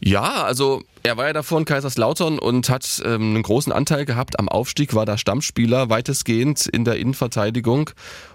Ja, 0.00 0.44
also 0.44 0.82
er 1.04 1.18
war 1.18 1.26
ja 1.26 1.34
davor 1.34 1.58
in 1.58 1.66
Kaiserslautern 1.66 2.38
und 2.38 2.70
hat 2.70 3.02
ähm, 3.04 3.34
einen 3.34 3.42
großen 3.42 3.72
Anteil 3.72 4.06
gehabt 4.06 4.38
am 4.38 4.48
Aufstieg, 4.48 4.94
war 4.94 5.04
da 5.04 5.18
Stammspieler 5.18 5.90
weitestgehend 5.90 6.66
in 6.66 6.84
der 6.84 6.96
Innenverteidigung 6.96 7.90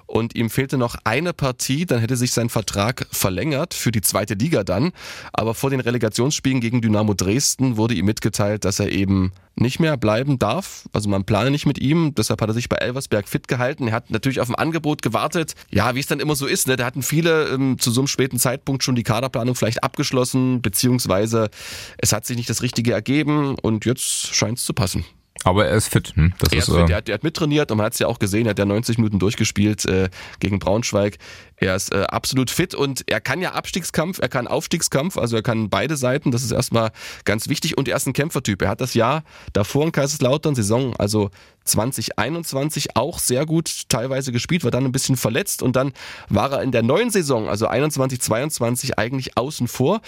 und 0.09 0.35
ihm 0.35 0.49
fehlte 0.49 0.77
noch 0.77 0.95
eine 1.03 1.33
Partie, 1.33 1.85
dann 1.85 1.99
hätte 1.99 2.17
sich 2.17 2.31
sein 2.31 2.49
Vertrag 2.49 3.05
verlängert 3.11 3.75
für 3.75 3.91
die 3.91 4.01
zweite 4.01 4.33
Liga 4.33 4.63
dann. 4.63 4.91
Aber 5.33 5.53
vor 5.53 5.69
den 5.69 5.79
Relegationsspielen 5.79 6.61
gegen 6.61 6.81
Dynamo 6.81 7.13
Dresden 7.13 7.77
wurde 7.77 7.93
ihm 7.93 8.05
mitgeteilt, 8.05 8.65
dass 8.65 8.79
er 8.79 8.91
eben 8.91 9.31
nicht 9.55 9.79
mehr 9.79 9.97
bleiben 9.97 10.39
darf. 10.39 10.89
Also 10.93 11.09
man 11.09 11.25
plane 11.25 11.51
nicht 11.51 11.67
mit 11.67 11.79
ihm. 11.79 12.15
Deshalb 12.15 12.41
hat 12.41 12.49
er 12.49 12.53
sich 12.53 12.69
bei 12.69 12.77
Elversberg 12.77 13.27
fit 13.27 13.47
gehalten. 13.47 13.89
Er 13.89 13.93
hat 13.93 14.09
natürlich 14.09 14.39
auf 14.39 14.49
ein 14.49 14.55
Angebot 14.55 15.03
gewartet. 15.03 15.53
Ja, 15.69 15.93
wie 15.93 15.99
es 15.99 16.07
dann 16.07 16.19
immer 16.19 16.35
so 16.35 16.47
ist. 16.47 16.67
Ne? 16.67 16.75
Da 16.75 16.85
hatten 16.85 17.03
viele 17.03 17.49
ähm, 17.49 17.77
zu 17.77 17.91
so 17.91 18.01
einem 18.01 18.07
späten 18.07 18.39
Zeitpunkt 18.39 18.83
schon 18.83 18.95
die 18.95 19.03
Kaderplanung 19.03 19.53
vielleicht 19.53 19.83
abgeschlossen, 19.83 20.63
beziehungsweise 20.63 21.49
es 21.97 22.13
hat 22.13 22.25
sich 22.25 22.35
nicht 22.35 22.49
das 22.49 22.63
Richtige 22.63 22.93
ergeben 22.93 23.55
und 23.61 23.85
jetzt 23.85 24.33
scheint 24.33 24.57
es 24.57 24.65
zu 24.65 24.73
passen. 24.73 25.05
Aber 25.43 25.67
er 25.67 25.75
ist 25.75 25.87
fit. 25.87 26.13
Hm? 26.15 26.33
Das 26.39 26.51
er 26.51 26.59
ist, 26.59 26.65
fit. 26.65 26.75
Äh 26.75 26.91
er, 26.91 26.97
hat, 26.97 27.09
er 27.09 27.13
hat 27.15 27.23
mittrainiert 27.23 27.71
und 27.71 27.77
man 27.77 27.85
hat 27.85 27.93
es 27.93 27.99
ja 27.99 28.07
auch 28.07 28.19
gesehen, 28.19 28.45
er 28.45 28.51
hat 28.51 28.59
ja 28.59 28.65
90 28.65 28.97
Minuten 28.97 29.19
durchgespielt 29.19 29.85
äh, 29.85 30.09
gegen 30.39 30.59
Braunschweig. 30.59 31.17
Er 31.59 31.75
ist 31.75 31.93
äh, 31.93 32.03
absolut 32.03 32.49
fit 32.49 32.73
und 32.73 33.03
er 33.07 33.21
kann 33.21 33.41
ja 33.41 33.53
Abstiegskampf, 33.53 34.19
er 34.19 34.29
kann 34.29 34.47
Aufstiegskampf, 34.47 35.17
also 35.17 35.35
er 35.35 35.43
kann 35.43 35.69
beide 35.69 35.97
Seiten, 35.97 36.31
das 36.31 36.43
ist 36.43 36.51
erstmal 36.51 36.91
ganz 37.25 37.49
wichtig 37.49 37.77
und 37.77 37.87
er 37.87 37.97
ist 37.97 38.07
ein 38.07 38.13
Kämpfertyp. 38.13 38.61
Er 38.61 38.69
hat 38.69 38.81
das 38.81 38.93
Jahr 38.93 39.23
davor 39.53 39.85
in 39.85 39.91
Kaiserslautern, 39.91 40.55
Saison, 40.55 40.95
also 40.97 41.29
2021 41.65 42.95
auch 42.95 43.19
sehr 43.19 43.45
gut 43.45 43.89
teilweise 43.89 44.31
gespielt, 44.31 44.63
war 44.63 44.71
dann 44.71 44.85
ein 44.85 44.91
bisschen 44.91 45.17
verletzt 45.17 45.61
und 45.61 45.75
dann 45.75 45.93
war 46.29 46.51
er 46.51 46.63
in 46.63 46.71
der 46.71 46.81
neuen 46.81 47.11
Saison, 47.11 47.47
also 47.47 47.67
21, 47.67 48.21
22 48.21 48.97
eigentlich 48.97 49.37
außen 49.37 49.67
vor, 49.67 50.01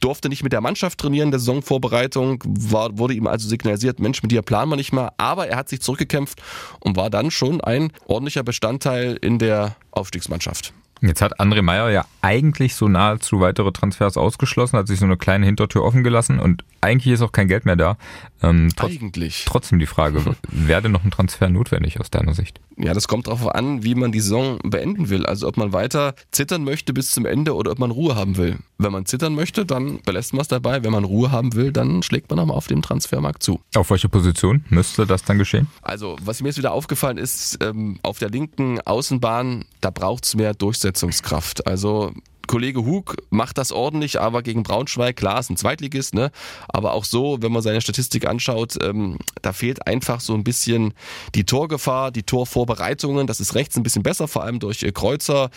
durfte 0.00 0.28
nicht 0.28 0.42
mit 0.42 0.52
der 0.52 0.60
Mannschaft 0.60 0.98
trainieren, 0.98 1.30
der 1.30 1.40
Saisonvorbereitung, 1.40 2.42
war, 2.46 2.96
wurde 2.96 3.14
ihm 3.14 3.26
also 3.26 3.48
signalisiert, 3.48 3.98
Mensch, 3.98 4.22
mit 4.22 4.32
dir 4.32 4.42
planen 4.42 4.70
wir 4.70 4.76
nicht 4.76 4.92
mehr, 4.92 5.12
aber 5.18 5.48
er 5.48 5.56
hat 5.56 5.68
sich 5.68 5.80
zurückgekämpft 5.80 6.40
und 6.80 6.96
war 6.96 7.10
dann 7.10 7.30
schon 7.30 7.60
ein 7.60 7.92
ordentlicher 8.06 8.42
Bestandteil 8.42 9.18
in 9.20 9.38
der 9.38 9.76
Aufstiegsmannschaft. 9.96 10.72
Jetzt 11.00 11.20
hat 11.20 11.38
André 11.38 11.60
Meyer 11.60 11.90
ja 11.90 12.06
eigentlich 12.22 12.74
so 12.74 12.88
nahezu 12.88 13.40
weitere 13.40 13.72
Transfers 13.72 14.16
ausgeschlossen, 14.16 14.78
hat 14.78 14.86
sich 14.86 15.00
so 15.00 15.04
eine 15.04 15.16
kleine 15.16 15.44
Hintertür 15.44 15.84
offen 15.84 16.02
gelassen 16.02 16.38
und 16.38 16.64
eigentlich 16.80 17.12
ist 17.12 17.20
auch 17.20 17.32
kein 17.32 17.48
Geld 17.48 17.66
mehr 17.66 17.76
da. 17.76 17.98
Ähm, 18.44 18.70
trotz, 18.76 18.92
eigentlich. 18.92 19.44
Trotzdem 19.46 19.78
die 19.78 19.86
Frage, 19.86 20.36
wäre 20.48 20.82
denn 20.82 20.92
noch 20.92 21.04
ein 21.04 21.10
Transfer 21.10 21.48
notwendig 21.48 22.00
aus 22.00 22.10
deiner 22.10 22.34
Sicht? 22.34 22.60
Ja, 22.76 22.92
das 22.92 23.08
kommt 23.08 23.26
darauf 23.26 23.54
an, 23.54 23.84
wie 23.84 23.94
man 23.94 24.12
die 24.12 24.20
Saison 24.20 24.58
beenden 24.62 25.08
will. 25.08 25.26
Also 25.26 25.48
ob 25.48 25.56
man 25.56 25.72
weiter 25.72 26.14
zittern 26.30 26.64
möchte 26.64 26.92
bis 26.92 27.12
zum 27.12 27.26
Ende 27.26 27.54
oder 27.54 27.72
ob 27.72 27.78
man 27.78 27.90
Ruhe 27.90 28.16
haben 28.16 28.36
will. 28.36 28.58
Wenn 28.78 28.92
man 28.92 29.06
zittern 29.06 29.34
möchte, 29.34 29.64
dann 29.64 30.00
belässt 30.04 30.32
man 30.32 30.42
es 30.42 30.48
dabei. 30.48 30.82
Wenn 30.84 30.92
man 30.92 31.04
Ruhe 31.04 31.30
haben 31.30 31.54
will, 31.54 31.72
dann 31.72 32.02
schlägt 32.02 32.30
man 32.30 32.38
nochmal 32.38 32.56
auf 32.56 32.66
dem 32.66 32.82
Transfermarkt 32.82 33.42
zu. 33.42 33.60
Auf 33.74 33.90
welche 33.90 34.08
Position 34.08 34.64
müsste 34.68 35.06
das 35.06 35.22
dann 35.24 35.38
geschehen? 35.38 35.68
Also, 35.82 36.16
was 36.22 36.42
mir 36.42 36.48
jetzt 36.48 36.58
wieder 36.58 36.72
aufgefallen 36.72 37.18
ist, 37.18 37.58
ähm, 37.62 37.98
auf 38.02 38.18
der 38.18 38.30
linken 38.30 38.80
Außenbahn, 38.80 39.64
da 39.80 39.90
braucht 39.90 40.26
es 40.26 40.34
mehr 40.34 40.54
Durchsetzungskraft. 40.54 41.66
Also 41.66 42.12
Kollege 42.46 42.84
Hug 42.84 43.16
macht 43.30 43.58
das 43.58 43.72
ordentlich, 43.72 44.20
aber 44.20 44.42
gegen 44.42 44.62
Braunschweig, 44.62 45.16
klar, 45.16 45.40
ist 45.40 45.50
ein 45.50 45.56
Zweitligist, 45.56 46.14
ne? 46.14 46.30
Aber 46.68 46.92
auch 46.92 47.04
so, 47.04 47.38
wenn 47.40 47.52
man 47.52 47.62
seine 47.62 47.80
Statistik 47.80 48.26
anschaut, 48.26 48.76
ähm, 48.82 49.18
da 49.42 49.52
fehlt 49.52 49.86
einfach 49.86 50.20
so 50.20 50.34
ein 50.34 50.44
bisschen 50.44 50.94
die 51.34 51.44
Torgefahr, 51.44 52.10
die 52.10 52.22
Torvorbereitungen. 52.22 53.26
Das 53.26 53.40
ist 53.40 53.54
rechts 53.54 53.76
ein 53.76 53.82
bisschen 53.82 54.02
besser, 54.02 54.28
vor 54.28 54.44
allem 54.44 54.58
durch 54.58 54.82
äh, 54.82 54.92
Kreuzer, 54.92 55.50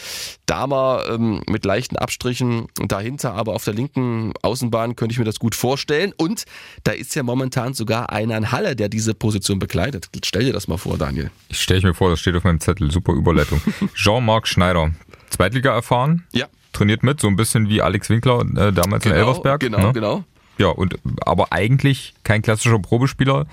Dahmer 0.45 1.03
ähm, 1.09 1.41
mit 1.47 1.65
leichten 1.65 1.97
Abstrichen 1.97 2.67
dahinter, 2.87 3.33
aber 3.33 3.53
auf 3.53 3.63
der 3.63 3.73
linken 3.73 4.33
Außenbahn 4.41 4.95
könnte 4.95 5.13
ich 5.13 5.19
mir 5.19 5.25
das 5.25 5.39
gut 5.39 5.55
vorstellen. 5.55 6.13
Und 6.17 6.45
da 6.83 6.91
ist 6.91 7.15
ja 7.15 7.23
momentan 7.23 7.73
sogar 7.73 8.11
einer 8.11 8.37
in 8.37 8.51
Halle, 8.51 8.75
der 8.75 8.89
diese 8.89 9.13
Position 9.13 9.59
bekleidet. 9.59 10.09
Stell 10.23 10.45
dir 10.45 10.53
das 10.53 10.67
mal 10.67 10.77
vor, 10.77 10.97
Daniel. 10.97 11.31
Ich 11.49 11.61
stelle 11.61 11.81
mir 11.81 11.93
vor, 11.93 12.09
das 12.09 12.19
steht 12.19 12.35
auf 12.35 12.43
meinem 12.43 12.59
Zettel. 12.59 12.91
Super 12.91 13.13
Überleitung. 13.13 13.61
Jean-Marc 13.95 14.47
Schneider, 14.47 14.91
Zweitliga 15.29 15.73
erfahren. 15.73 16.25
Ja 16.33 16.47
trainiert 16.77 17.03
mit, 17.03 17.19
so 17.19 17.27
ein 17.27 17.35
bisschen 17.35 17.69
wie 17.69 17.81
Alex 17.81 18.09
Winkler 18.09 18.41
äh, 18.41 18.71
damals 18.71 19.03
genau, 19.03 19.15
in 19.15 19.21
Elversberg. 19.21 19.59
Genau, 19.59 19.87
ne? 19.87 19.93
genau. 19.93 20.23
Ja, 20.57 20.67
und 20.67 20.95
aber 21.25 21.51
eigentlich 21.51 22.13
kein 22.23 22.41
klassischer 22.41 22.79
Probespieler. 22.79 23.45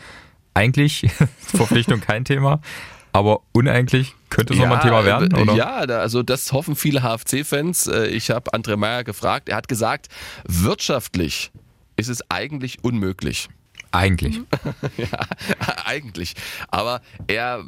Eigentlich 0.54 1.10
Verpflichtung 1.38 2.00
kein 2.00 2.24
Thema. 2.24 2.60
Aber 3.12 3.40
uneigentlich 3.52 4.14
könnte 4.28 4.54
es 4.54 4.58
ja, 4.58 4.64
nochmal 4.64 4.78
ein 4.78 4.84
Thema 4.84 5.04
werden, 5.04 5.34
oder? 5.34 5.54
Ja, 5.54 5.76
also 5.76 6.22
das 6.22 6.52
hoffen 6.52 6.74
viele 6.74 7.02
HFC-Fans. 7.02 7.86
Äh, 7.86 8.06
ich 8.06 8.30
habe 8.30 8.52
André 8.52 8.76
Meyer 8.76 9.04
gefragt. 9.04 9.48
Er 9.48 9.56
hat 9.56 9.68
gesagt, 9.68 10.08
wirtschaftlich 10.46 11.52
ist 11.96 12.08
es 12.08 12.28
eigentlich 12.30 12.82
unmöglich. 12.82 13.48
Eigentlich. 13.94 14.40
ja, 14.96 15.06
eigentlich. 15.84 16.34
Aber 16.68 17.00
er 17.28 17.64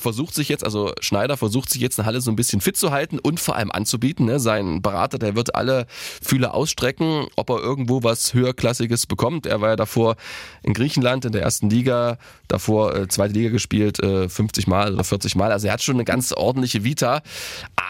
versucht 0.00 0.34
sich 0.34 0.48
jetzt, 0.48 0.64
also 0.64 0.92
Schneider 1.00 1.36
versucht 1.36 1.70
sich 1.70 1.80
jetzt 1.80 1.96
in 2.00 2.06
Halle 2.06 2.20
so 2.20 2.32
ein 2.32 2.36
bisschen 2.36 2.60
fit 2.60 2.76
zu 2.76 2.90
halten 2.90 3.20
und 3.20 3.38
vor 3.38 3.54
allem 3.54 3.70
anzubieten. 3.70 4.26
Ne? 4.26 4.40
Sein 4.40 4.82
Berater, 4.82 5.20
der 5.20 5.36
wird 5.36 5.54
alle 5.54 5.86
Fühler 5.88 6.54
ausstrecken, 6.54 7.28
ob 7.36 7.50
er 7.50 7.60
irgendwo 7.60 8.02
was 8.02 8.34
höherklassiges 8.34 9.06
bekommt. 9.06 9.46
Er 9.46 9.60
war 9.60 9.70
ja 9.70 9.76
davor 9.76 10.16
in 10.64 10.74
Griechenland 10.74 11.24
in 11.24 11.30
der 11.30 11.42
ersten 11.42 11.70
Liga, 11.70 12.18
davor 12.48 12.96
äh, 12.96 13.06
zweite 13.06 13.34
Liga 13.34 13.50
gespielt, 13.50 14.02
äh, 14.02 14.28
50 14.28 14.66
Mal 14.66 14.92
oder 14.92 15.04
40 15.04 15.36
Mal. 15.36 15.52
Also 15.52 15.68
er 15.68 15.74
hat 15.74 15.82
schon 15.84 15.94
eine 15.94 16.04
ganz 16.04 16.32
ordentliche 16.32 16.82
Vita. 16.82 17.22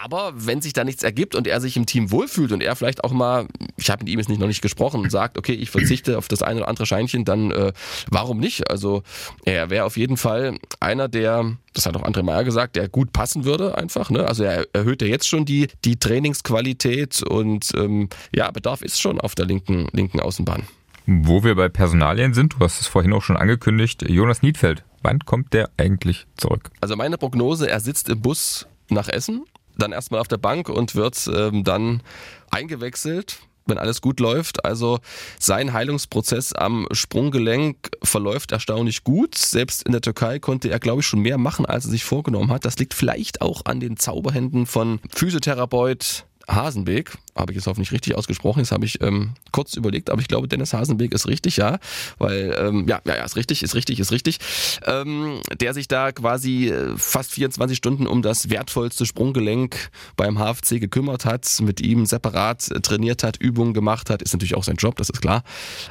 Aber 0.03 0.33
wenn 0.35 0.61
sich 0.61 0.73
da 0.73 0.83
nichts 0.83 1.01
ergibt 1.01 1.33
und 1.33 1.47
er 1.47 1.59
sich 1.59 1.77
im 1.77 1.87
Team 1.87 2.11
wohlfühlt 2.11 2.51
und 2.51 2.61
er 2.61 2.75
vielleicht 2.75 3.03
auch 3.03 3.11
mal, 3.11 3.47
ich 3.77 3.89
habe 3.89 4.03
mit 4.03 4.13
ihm 4.13 4.19
jetzt 4.19 4.29
nicht 4.29 4.39
noch 4.39 4.47
nicht 4.47 4.61
gesprochen, 4.61 5.09
sagt, 5.09 5.39
okay, 5.39 5.53
ich 5.53 5.71
verzichte 5.71 6.19
auf 6.19 6.27
das 6.27 6.43
eine 6.43 6.59
oder 6.59 6.69
andere 6.69 6.85
Scheinchen, 6.85 7.25
dann 7.25 7.49
äh, 7.49 7.70
warum 8.09 8.39
nicht? 8.39 8.69
Also 8.69 9.03
er 9.45 9.69
wäre 9.69 9.85
auf 9.85 9.97
jeden 9.97 10.17
Fall 10.17 10.57
einer, 10.79 11.07
der, 11.07 11.57
das 11.73 11.85
hat 11.85 11.95
auch 11.95 12.03
André 12.03 12.23
Meyer 12.23 12.43
gesagt, 12.43 12.75
der 12.75 12.89
gut 12.89 13.13
passen 13.13 13.45
würde 13.45 13.77
einfach. 13.77 14.09
Ne? 14.09 14.27
Also 14.27 14.43
er 14.43 14.65
erhöht 14.73 15.01
ja 15.01 15.07
jetzt 15.07 15.27
schon 15.27 15.45
die, 15.45 15.67
die 15.85 15.97
Trainingsqualität 15.97 17.23
und 17.23 17.71
ähm, 17.75 18.09
ja, 18.35 18.51
Bedarf 18.51 18.81
ist 18.81 19.01
schon 19.01 19.19
auf 19.19 19.35
der 19.35 19.45
linken, 19.45 19.87
linken 19.91 20.19
Außenbahn. 20.19 20.63
Wo 21.07 21.43
wir 21.43 21.55
bei 21.55 21.67
Personalien 21.67 22.33
sind, 22.33 22.53
du 22.53 22.59
hast 22.59 22.79
es 22.79 22.87
vorhin 22.87 23.13
auch 23.13 23.23
schon 23.23 23.37
angekündigt, 23.37 24.07
Jonas 24.07 24.43
Niedfeld. 24.43 24.83
Wann 25.01 25.19
kommt 25.19 25.53
der 25.53 25.69
eigentlich 25.77 26.27
zurück? 26.37 26.69
Also 26.79 26.95
meine 26.95 27.17
Prognose, 27.17 27.69
er 27.69 27.79
sitzt 27.79 28.07
im 28.09 28.21
Bus 28.21 28.67
nach 28.89 29.09
Essen, 29.09 29.45
dann 29.77 29.91
erstmal 29.91 30.21
auf 30.21 30.27
der 30.27 30.37
Bank 30.37 30.69
und 30.69 30.95
wird 30.95 31.29
ähm, 31.33 31.63
dann 31.63 32.03
eingewechselt 32.51 33.39
wenn 33.71 33.79
alles 33.79 34.01
gut 34.01 34.19
läuft. 34.19 34.63
Also 34.63 34.99
sein 35.39 35.73
Heilungsprozess 35.73 36.53
am 36.53 36.87
Sprunggelenk 36.91 37.89
verläuft 38.03 38.51
erstaunlich 38.51 39.03
gut. 39.03 39.35
Selbst 39.35 39.83
in 39.83 39.91
der 39.91 40.01
Türkei 40.01 40.37
konnte 40.37 40.69
er, 40.69 40.79
glaube 40.79 41.01
ich, 41.01 41.07
schon 41.07 41.21
mehr 41.21 41.39
machen, 41.39 41.65
als 41.65 41.85
er 41.85 41.91
sich 41.91 42.03
vorgenommen 42.03 42.51
hat. 42.51 42.65
Das 42.65 42.77
liegt 42.77 42.93
vielleicht 42.93 43.41
auch 43.41 43.65
an 43.65 43.79
den 43.79 43.97
Zauberhänden 43.97 44.67
von 44.67 44.99
Physiotherapeut 45.09 46.25
Hasenbeek, 46.53 47.11
habe 47.35 47.53
ich 47.53 47.57
es 47.57 47.67
hoffentlich 47.67 47.91
richtig 47.91 48.15
ausgesprochen, 48.15 48.59
das 48.59 48.71
habe 48.71 48.85
ich 48.85 49.01
ähm, 49.01 49.33
kurz 49.51 49.75
überlegt, 49.75 50.09
aber 50.09 50.21
ich 50.21 50.27
glaube, 50.27 50.47
Dennis 50.47 50.73
Hasenbeek 50.73 51.13
ist 51.13 51.27
richtig, 51.27 51.57
ja, 51.57 51.79
weil, 52.17 52.55
ähm, 52.57 52.87
ja, 52.87 53.01
ja, 53.05 53.15
ja, 53.15 53.23
ist 53.23 53.35
richtig, 53.35 53.63
ist 53.63 53.75
richtig, 53.75 53.99
ist 53.99 54.11
richtig, 54.11 54.39
ähm, 54.85 55.39
der 55.59 55.73
sich 55.73 55.87
da 55.87 56.11
quasi 56.11 56.69
äh, 56.69 56.95
fast 56.97 57.31
24 57.31 57.77
Stunden 57.77 58.07
um 58.07 58.21
das 58.21 58.49
wertvollste 58.49 59.05
Sprunggelenk 59.05 59.89
beim 60.15 60.37
HFC 60.37 60.79
gekümmert 60.79 61.25
hat, 61.25 61.47
mit 61.61 61.81
ihm 61.81 62.05
separat 62.05 62.69
äh, 62.71 62.81
trainiert 62.81 63.23
hat, 63.23 63.37
Übungen 63.37 63.73
gemacht 63.73 64.09
hat, 64.09 64.21
ist 64.21 64.33
natürlich 64.33 64.55
auch 64.55 64.63
sein 64.63 64.75
Job, 64.75 64.97
das 64.97 65.09
ist 65.09 65.21
klar, 65.21 65.43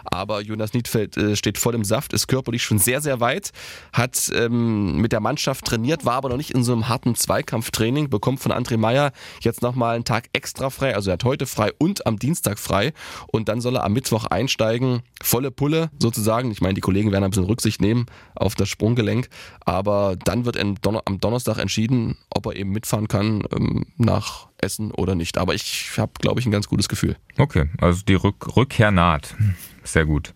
aber 0.05 0.42
Jonas 0.42 0.75
Niedfeld 0.75 1.16
äh, 1.16 1.37
steht 1.37 1.59
voll 1.59 1.75
im 1.75 1.85
Saft, 1.85 2.12
ist 2.12 2.29
körperlich 2.29 2.62
schon 2.62 2.79
sehr, 2.79 3.01
sehr 3.01 3.20
weit, 3.20 3.51
hat 3.92 4.31
ähm, 4.35 4.99
mit 5.01 5.12
der 5.12 5.20
Mannschaft 5.20 5.64
trainiert, 5.64 6.05
war 6.05 6.14
aber 6.14 6.29
noch 6.29 6.37
nicht 6.37 6.51
in 6.51 6.64
so 6.64 6.73
einem 6.73 6.88
harten 6.88 7.14
Zweikampftraining, 7.14 8.11
bekommt 8.11 8.40
von 8.40 8.53
André 8.53 8.77
Meyer 8.77 9.12
jetzt 9.40 9.62
nochmal 9.62 9.94
einen 9.94 10.05
Tag 10.05 10.29
extra 10.33 10.50
frei. 10.59 10.95
Also 10.95 11.11
er 11.11 11.15
hat 11.15 11.25
heute 11.25 11.47
frei 11.47 11.73
und 11.79 12.07
am 12.07 12.19
Dienstag 12.19 12.59
frei. 12.59 12.93
Und 13.29 13.49
dann 13.49 13.61
soll 13.61 13.77
er 13.77 13.85
am 13.85 13.93
Mittwoch 13.93 14.27
einsteigen. 14.27 15.03
Volle 15.23 15.51
Pulle 15.51 15.91
sozusagen. 15.99 16.51
Ich 16.51 16.61
meine, 16.61 16.75
die 16.75 16.81
Kollegen 16.81 17.13
werden 17.13 17.25
ein 17.25 17.31
bisschen 17.31 17.45
Rücksicht 17.45 17.81
nehmen 17.81 18.07
auf 18.35 18.55
das 18.55 18.69
Sprunggelenk. 18.69 19.29
Aber 19.65 20.17
dann 20.25 20.45
wird 20.45 20.59
am 20.59 21.21
Donnerstag 21.21 21.59
entschieden, 21.59 22.17
ob 22.31 22.47
er 22.47 22.57
eben 22.57 22.71
mitfahren 22.71 23.09
kann 23.09 23.43
ähm, 23.55 23.87
nach 23.97 24.49
Essen 24.59 24.91
oder 24.93 25.15
nicht. 25.15 25.39
Aber 25.39 25.55
ich 25.55 25.91
habe, 25.97 26.13
glaube 26.21 26.41
ich, 26.41 26.47
ein 26.47 26.53
ganz 26.53 26.69
gutes 26.69 26.89
Gefühl. 26.89 27.17
Okay, 27.39 27.69
also 27.81 28.03
die 28.07 28.15
Rück 28.15 28.57
Rückkehr 28.57 28.91
naht. 28.91 29.35
Sehr 29.83 30.05
gut. 30.05 30.35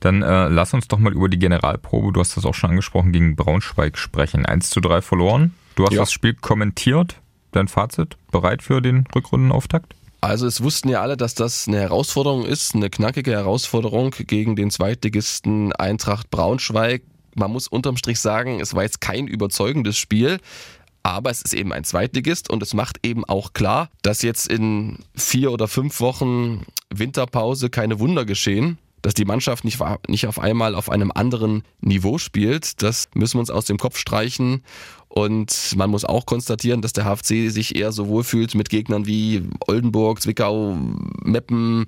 Dann 0.00 0.22
äh, 0.22 0.48
lass 0.48 0.72
uns 0.74 0.88
doch 0.88 0.98
mal 0.98 1.12
über 1.12 1.28
die 1.28 1.38
Generalprobe, 1.38 2.12
du 2.12 2.20
hast 2.20 2.36
das 2.36 2.44
auch 2.44 2.54
schon 2.54 2.70
angesprochen, 2.70 3.12
gegen 3.12 3.36
Braunschweig 3.36 3.98
sprechen. 3.98 4.46
1 4.46 4.70
zu 4.70 4.80
3 4.80 5.02
verloren. 5.02 5.54
Du 5.74 5.84
hast 5.84 5.92
ja. 5.92 6.00
das 6.00 6.12
Spiel 6.12 6.34
kommentiert 6.34 7.16
dein 7.54 7.68
Fazit? 7.68 8.16
Bereit 8.30 8.62
für 8.62 8.80
den 8.80 9.04
Rückrundenauftakt? 9.14 9.94
Also 10.20 10.46
es 10.46 10.62
wussten 10.62 10.88
ja 10.88 11.02
alle, 11.02 11.18
dass 11.18 11.34
das 11.34 11.68
eine 11.68 11.78
Herausforderung 11.78 12.46
ist, 12.46 12.74
eine 12.74 12.88
knackige 12.88 13.32
Herausforderung 13.32 14.10
gegen 14.10 14.56
den 14.56 14.70
Zweitligisten 14.70 15.72
Eintracht 15.74 16.30
Braunschweig. 16.30 17.02
Man 17.34 17.50
muss 17.50 17.68
unterm 17.68 17.98
Strich 17.98 18.20
sagen, 18.20 18.58
es 18.58 18.74
war 18.74 18.84
jetzt 18.84 19.02
kein 19.02 19.26
überzeugendes 19.26 19.98
Spiel, 19.98 20.38
aber 21.02 21.30
es 21.30 21.42
ist 21.42 21.52
eben 21.52 21.74
ein 21.74 21.84
Zweitligist 21.84 22.48
und 22.48 22.62
es 22.62 22.72
macht 22.72 23.06
eben 23.06 23.26
auch 23.26 23.52
klar, 23.52 23.90
dass 24.00 24.22
jetzt 24.22 24.48
in 24.48 25.00
vier 25.14 25.52
oder 25.52 25.68
fünf 25.68 26.00
Wochen 26.00 26.64
Winterpause 26.88 27.68
keine 27.68 27.98
Wunder 27.98 28.24
geschehen 28.24 28.78
dass 29.04 29.12
die 29.12 29.26
Mannschaft 29.26 29.64
nicht, 29.64 29.78
nicht 30.08 30.26
auf 30.26 30.38
einmal 30.38 30.74
auf 30.74 30.88
einem 30.88 31.12
anderen 31.14 31.62
Niveau 31.82 32.16
spielt. 32.16 32.82
Das 32.82 33.10
müssen 33.12 33.34
wir 33.34 33.40
uns 33.40 33.50
aus 33.50 33.66
dem 33.66 33.76
Kopf 33.76 33.98
streichen. 33.98 34.64
Und 35.16 35.76
man 35.76 35.90
muss 35.90 36.04
auch 36.04 36.26
konstatieren, 36.26 36.82
dass 36.82 36.92
der 36.92 37.04
HFC 37.04 37.48
sich 37.48 37.76
eher 37.76 37.92
so 37.92 38.08
wohlfühlt 38.08 38.56
mit 38.56 38.68
Gegnern 38.68 39.06
wie 39.06 39.48
Oldenburg, 39.64 40.20
Zwickau, 40.20 40.76
Meppen, 41.22 41.86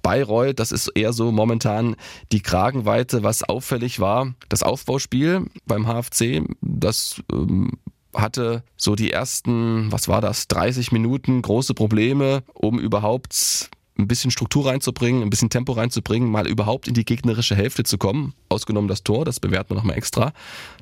Bayreuth. 0.00 0.60
Das 0.60 0.70
ist 0.70 0.86
eher 0.94 1.12
so 1.12 1.32
momentan 1.32 1.96
die 2.30 2.40
Kragenweite. 2.40 3.24
Was 3.24 3.42
auffällig 3.42 3.98
war, 3.98 4.32
das 4.48 4.62
Aufbauspiel 4.62 5.46
beim 5.66 5.86
HFC, 5.88 6.44
das 6.60 7.20
ähm, 7.32 7.72
hatte 8.14 8.62
so 8.76 8.94
die 8.94 9.10
ersten, 9.10 9.90
was 9.90 10.06
war 10.06 10.20
das, 10.20 10.46
30 10.46 10.92
Minuten 10.92 11.42
große 11.42 11.74
Probleme, 11.74 12.44
um 12.54 12.78
überhaupt 12.78 13.70
ein 13.98 14.08
bisschen 14.08 14.30
Struktur 14.30 14.66
reinzubringen, 14.66 15.22
ein 15.22 15.30
bisschen 15.30 15.50
Tempo 15.50 15.72
reinzubringen, 15.72 16.30
mal 16.30 16.46
überhaupt 16.46 16.88
in 16.88 16.94
die 16.94 17.04
gegnerische 17.04 17.56
Hälfte 17.56 17.82
zu 17.82 17.98
kommen. 17.98 18.34
Ausgenommen 18.48 18.88
das 18.88 19.02
Tor, 19.02 19.24
das 19.24 19.40
bewerten 19.40 19.70
wir 19.70 19.74
nochmal 19.74 19.96
extra. 19.96 20.32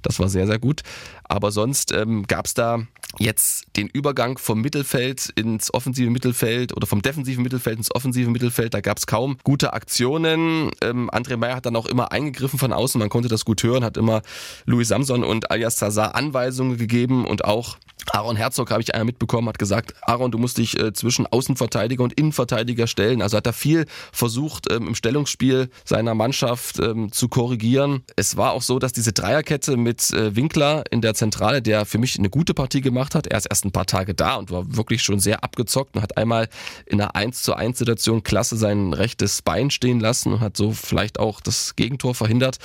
Das 0.02 0.20
war 0.20 0.28
sehr, 0.28 0.46
sehr 0.46 0.58
gut. 0.58 0.82
Aber 1.24 1.50
sonst 1.50 1.92
ähm, 1.92 2.26
gab 2.26 2.46
es 2.46 2.54
da 2.54 2.86
jetzt 3.18 3.66
den 3.76 3.88
Übergang 3.88 4.36
vom 4.38 4.60
Mittelfeld 4.60 5.32
ins 5.36 5.72
offensive 5.72 6.10
Mittelfeld 6.10 6.76
oder 6.76 6.86
vom 6.86 7.00
defensiven 7.02 7.42
Mittelfeld 7.42 7.78
ins 7.78 7.94
offensive 7.94 8.30
Mittelfeld. 8.30 8.74
Da 8.74 8.80
gab 8.80 8.98
es 8.98 9.06
kaum 9.06 9.38
gute 9.42 9.72
Aktionen. 9.72 10.70
Ähm, 10.82 11.10
André 11.10 11.36
Meyer 11.36 11.56
hat 11.56 11.66
dann 11.66 11.76
auch 11.76 11.86
immer 11.86 12.12
eingegriffen 12.12 12.58
von 12.58 12.72
außen. 12.72 12.98
Man 12.98 13.08
konnte 13.08 13.28
das 13.28 13.44
gut 13.44 13.62
hören, 13.62 13.82
hat 13.82 13.96
immer 13.96 14.22
Louis 14.66 14.88
Samson 14.88 15.24
und 15.24 15.50
Alias 15.50 15.76
Zazar 15.76 16.14
Anweisungen 16.14 16.76
gegeben 16.76 17.26
und 17.26 17.44
auch 17.44 17.78
Aaron 18.12 18.36
Herzog 18.36 18.70
habe 18.70 18.82
ich 18.82 18.94
einmal 18.94 19.06
mitbekommen, 19.06 19.48
hat 19.48 19.58
gesagt, 19.58 19.94
Aaron, 20.02 20.30
du 20.30 20.38
musst 20.38 20.58
dich 20.58 20.78
äh, 20.78 20.92
zwischen 20.92 21.26
Außenverteidiger 21.26 22.04
und 22.04 22.12
Innenverteidiger 22.12 22.86
stellen. 22.86 23.05
Also 23.22 23.36
hat 23.36 23.46
er 23.46 23.52
viel 23.52 23.86
versucht, 24.12 24.70
ähm, 24.70 24.88
im 24.88 24.94
Stellungsspiel 24.94 25.70
seiner 25.84 26.14
Mannschaft 26.14 26.78
ähm, 26.78 27.12
zu 27.12 27.28
korrigieren. 27.28 28.02
Es 28.16 28.36
war 28.36 28.52
auch 28.52 28.62
so, 28.62 28.78
dass 28.78 28.92
diese 28.92 29.12
Dreierkette 29.12 29.76
mit 29.76 30.10
äh, 30.10 30.34
Winkler 30.36 30.84
in 30.90 31.00
der 31.00 31.14
Zentrale, 31.14 31.62
der 31.62 31.86
für 31.86 31.98
mich 31.98 32.18
eine 32.18 32.30
gute 32.30 32.54
Partie 32.54 32.80
gemacht 32.80 33.14
hat, 33.14 33.26
er 33.26 33.38
ist 33.38 33.46
erst 33.46 33.64
ein 33.64 33.72
paar 33.72 33.86
Tage 33.86 34.14
da 34.14 34.34
und 34.36 34.50
war 34.50 34.76
wirklich 34.76 35.02
schon 35.02 35.20
sehr 35.20 35.44
abgezockt 35.44 35.96
und 35.96 36.02
hat 36.02 36.16
einmal 36.16 36.48
in 36.86 37.00
einer 37.00 37.14
1 37.14 37.42
zu 37.42 37.54
1 37.54 37.78
Situation 37.78 38.22
klasse 38.22 38.56
sein 38.56 38.92
rechtes 38.92 39.42
Bein 39.42 39.70
stehen 39.70 40.00
lassen 40.00 40.32
und 40.32 40.40
hat 40.40 40.56
so 40.56 40.72
vielleicht 40.72 41.18
auch 41.18 41.40
das 41.40 41.76
Gegentor 41.76 42.14
verhindert. 42.14 42.58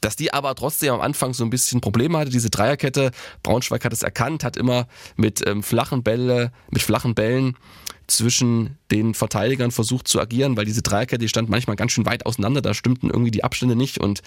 Dass 0.00 0.16
die 0.16 0.32
aber 0.32 0.54
trotzdem 0.54 0.94
am 0.94 1.00
Anfang 1.00 1.34
so 1.34 1.44
ein 1.44 1.50
bisschen 1.50 1.80
Probleme 1.80 2.18
hatte, 2.18 2.30
diese 2.30 2.50
Dreierkette. 2.50 3.10
Braunschweig 3.42 3.84
hat 3.84 3.92
es 3.92 4.02
erkannt, 4.02 4.44
hat 4.44 4.56
immer 4.56 4.86
mit 5.16 5.46
ähm, 5.46 5.62
flachen 5.62 6.02
Bälle, 6.02 6.52
mit 6.70 6.82
flachen 6.82 7.14
Bällen 7.14 7.56
zwischen 8.06 8.78
den 8.90 9.14
Verteidigern 9.14 9.70
versucht 9.70 10.08
zu 10.08 10.20
agieren, 10.20 10.56
weil 10.56 10.64
diese 10.64 10.82
Dreierkette 10.82 11.20
die 11.20 11.28
stand 11.28 11.48
manchmal 11.48 11.76
ganz 11.76 11.92
schön 11.92 12.06
weit 12.06 12.26
auseinander, 12.26 12.60
da 12.60 12.74
stimmten 12.74 13.08
irgendwie 13.08 13.30
die 13.30 13.44
Abstände 13.44 13.76
nicht 13.76 13.98
und 13.98 14.22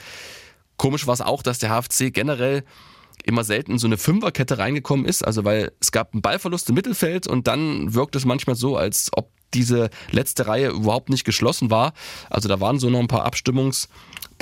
komisch 0.78 1.06
war 1.06 1.14
es 1.14 1.22
auch, 1.22 1.44
dass 1.44 1.60
der 1.60 1.70
HFC 1.70 2.14
generell 2.14 2.64
immer 3.26 3.44
selten 3.44 3.78
so 3.78 3.88
eine 3.88 3.98
Fünferkette 3.98 4.58
reingekommen 4.58 5.06
ist, 5.06 5.26
also 5.26 5.46
weil 5.46 5.72
es 5.80 5.92
gab 5.92 6.14
einen 6.14 6.22
Ballverlust 6.22 6.70
im 6.70 6.76
Mittelfeld 6.76 7.28
und 7.28 7.48
dann 7.48 7.94
wirkt 7.94 8.16
es 8.16 8.26
manchmal 8.26 8.56
so, 8.56 8.78
als 8.78 9.10
ob 9.14 9.30
diese 9.54 9.90
letzte 10.12 10.48
Reihe 10.48 10.70
überhaupt 10.70 11.10
nicht 11.10 11.26
geschlossen 11.26 11.70
war. 11.70 11.94
Also 12.30 12.50
da 12.50 12.60
waren 12.60 12.80
so 12.80 12.90
noch 12.90 13.00
ein 13.00 13.08
paar 13.08 13.26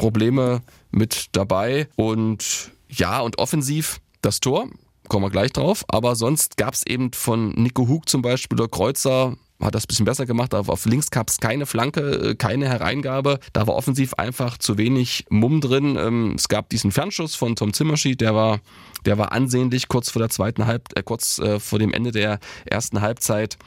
Abstimmungsprobleme 0.02 0.62
mit 0.92 1.28
dabei. 1.34 1.88
Und 1.96 2.72
ja, 2.90 3.22
und 3.22 3.38
offensiv 3.40 4.02
das 4.22 4.40
Tor, 4.40 4.68
kommen 5.08 5.26
wir 5.26 5.30
gleich 5.30 5.54
drauf. 5.54 5.86
Aber 5.88 6.16
sonst 6.16 6.58
gab 6.58 6.74
es 6.74 6.86
eben 6.86 7.14
von 7.14 7.50
Nico 7.52 7.88
Hug 7.88 8.10
zum 8.10 8.22
Beispiel 8.22 8.60
oder 8.60 8.70
Kreuzer 8.70 9.36
hat 9.62 9.76
das 9.76 9.84
ein 9.84 9.90
bisschen 9.90 10.06
besser 10.06 10.26
gemacht, 10.26 10.56
aber 10.56 10.74
auf 10.74 10.86
links 10.86 11.12
gab 11.12 11.30
es 11.30 11.38
keine 11.38 11.68
Flanke, 11.68 12.32
äh, 12.32 12.36
keine 12.36 12.68
Hereingabe. 12.68 13.40
Da 13.54 13.68
war 13.68 13.76
offensiv 13.76 14.16
einfach 14.16 14.58
zu 14.58 14.80
wenig 14.80 15.26
Mumm 15.30 15.62
drin. 15.62 15.98
Ähm, 15.98 16.34
es 16.36 16.48
gab 16.48 16.70
diesen 16.70 16.92
Fernschuss 16.92 17.36
von 17.36 17.56
Tom 17.56 17.72
Zimmerschied, 17.72 18.22
der 18.22 18.34
war, 18.34 18.60
der 19.06 19.20
war 19.20 19.32
ansehnlich 19.34 19.88
kurz 19.88 20.10
vor 20.10 20.20
der 20.20 20.30
zweiten 20.30 20.66
Halb, 20.66 20.90
äh, 20.96 21.04
kurz 21.04 21.38
äh, 21.38 21.60
vor 21.60 21.78
dem 21.78 21.94
Ende 21.94 22.12
der 22.12 22.40
ersten 22.66 23.02
Halbzeit. 23.02 23.60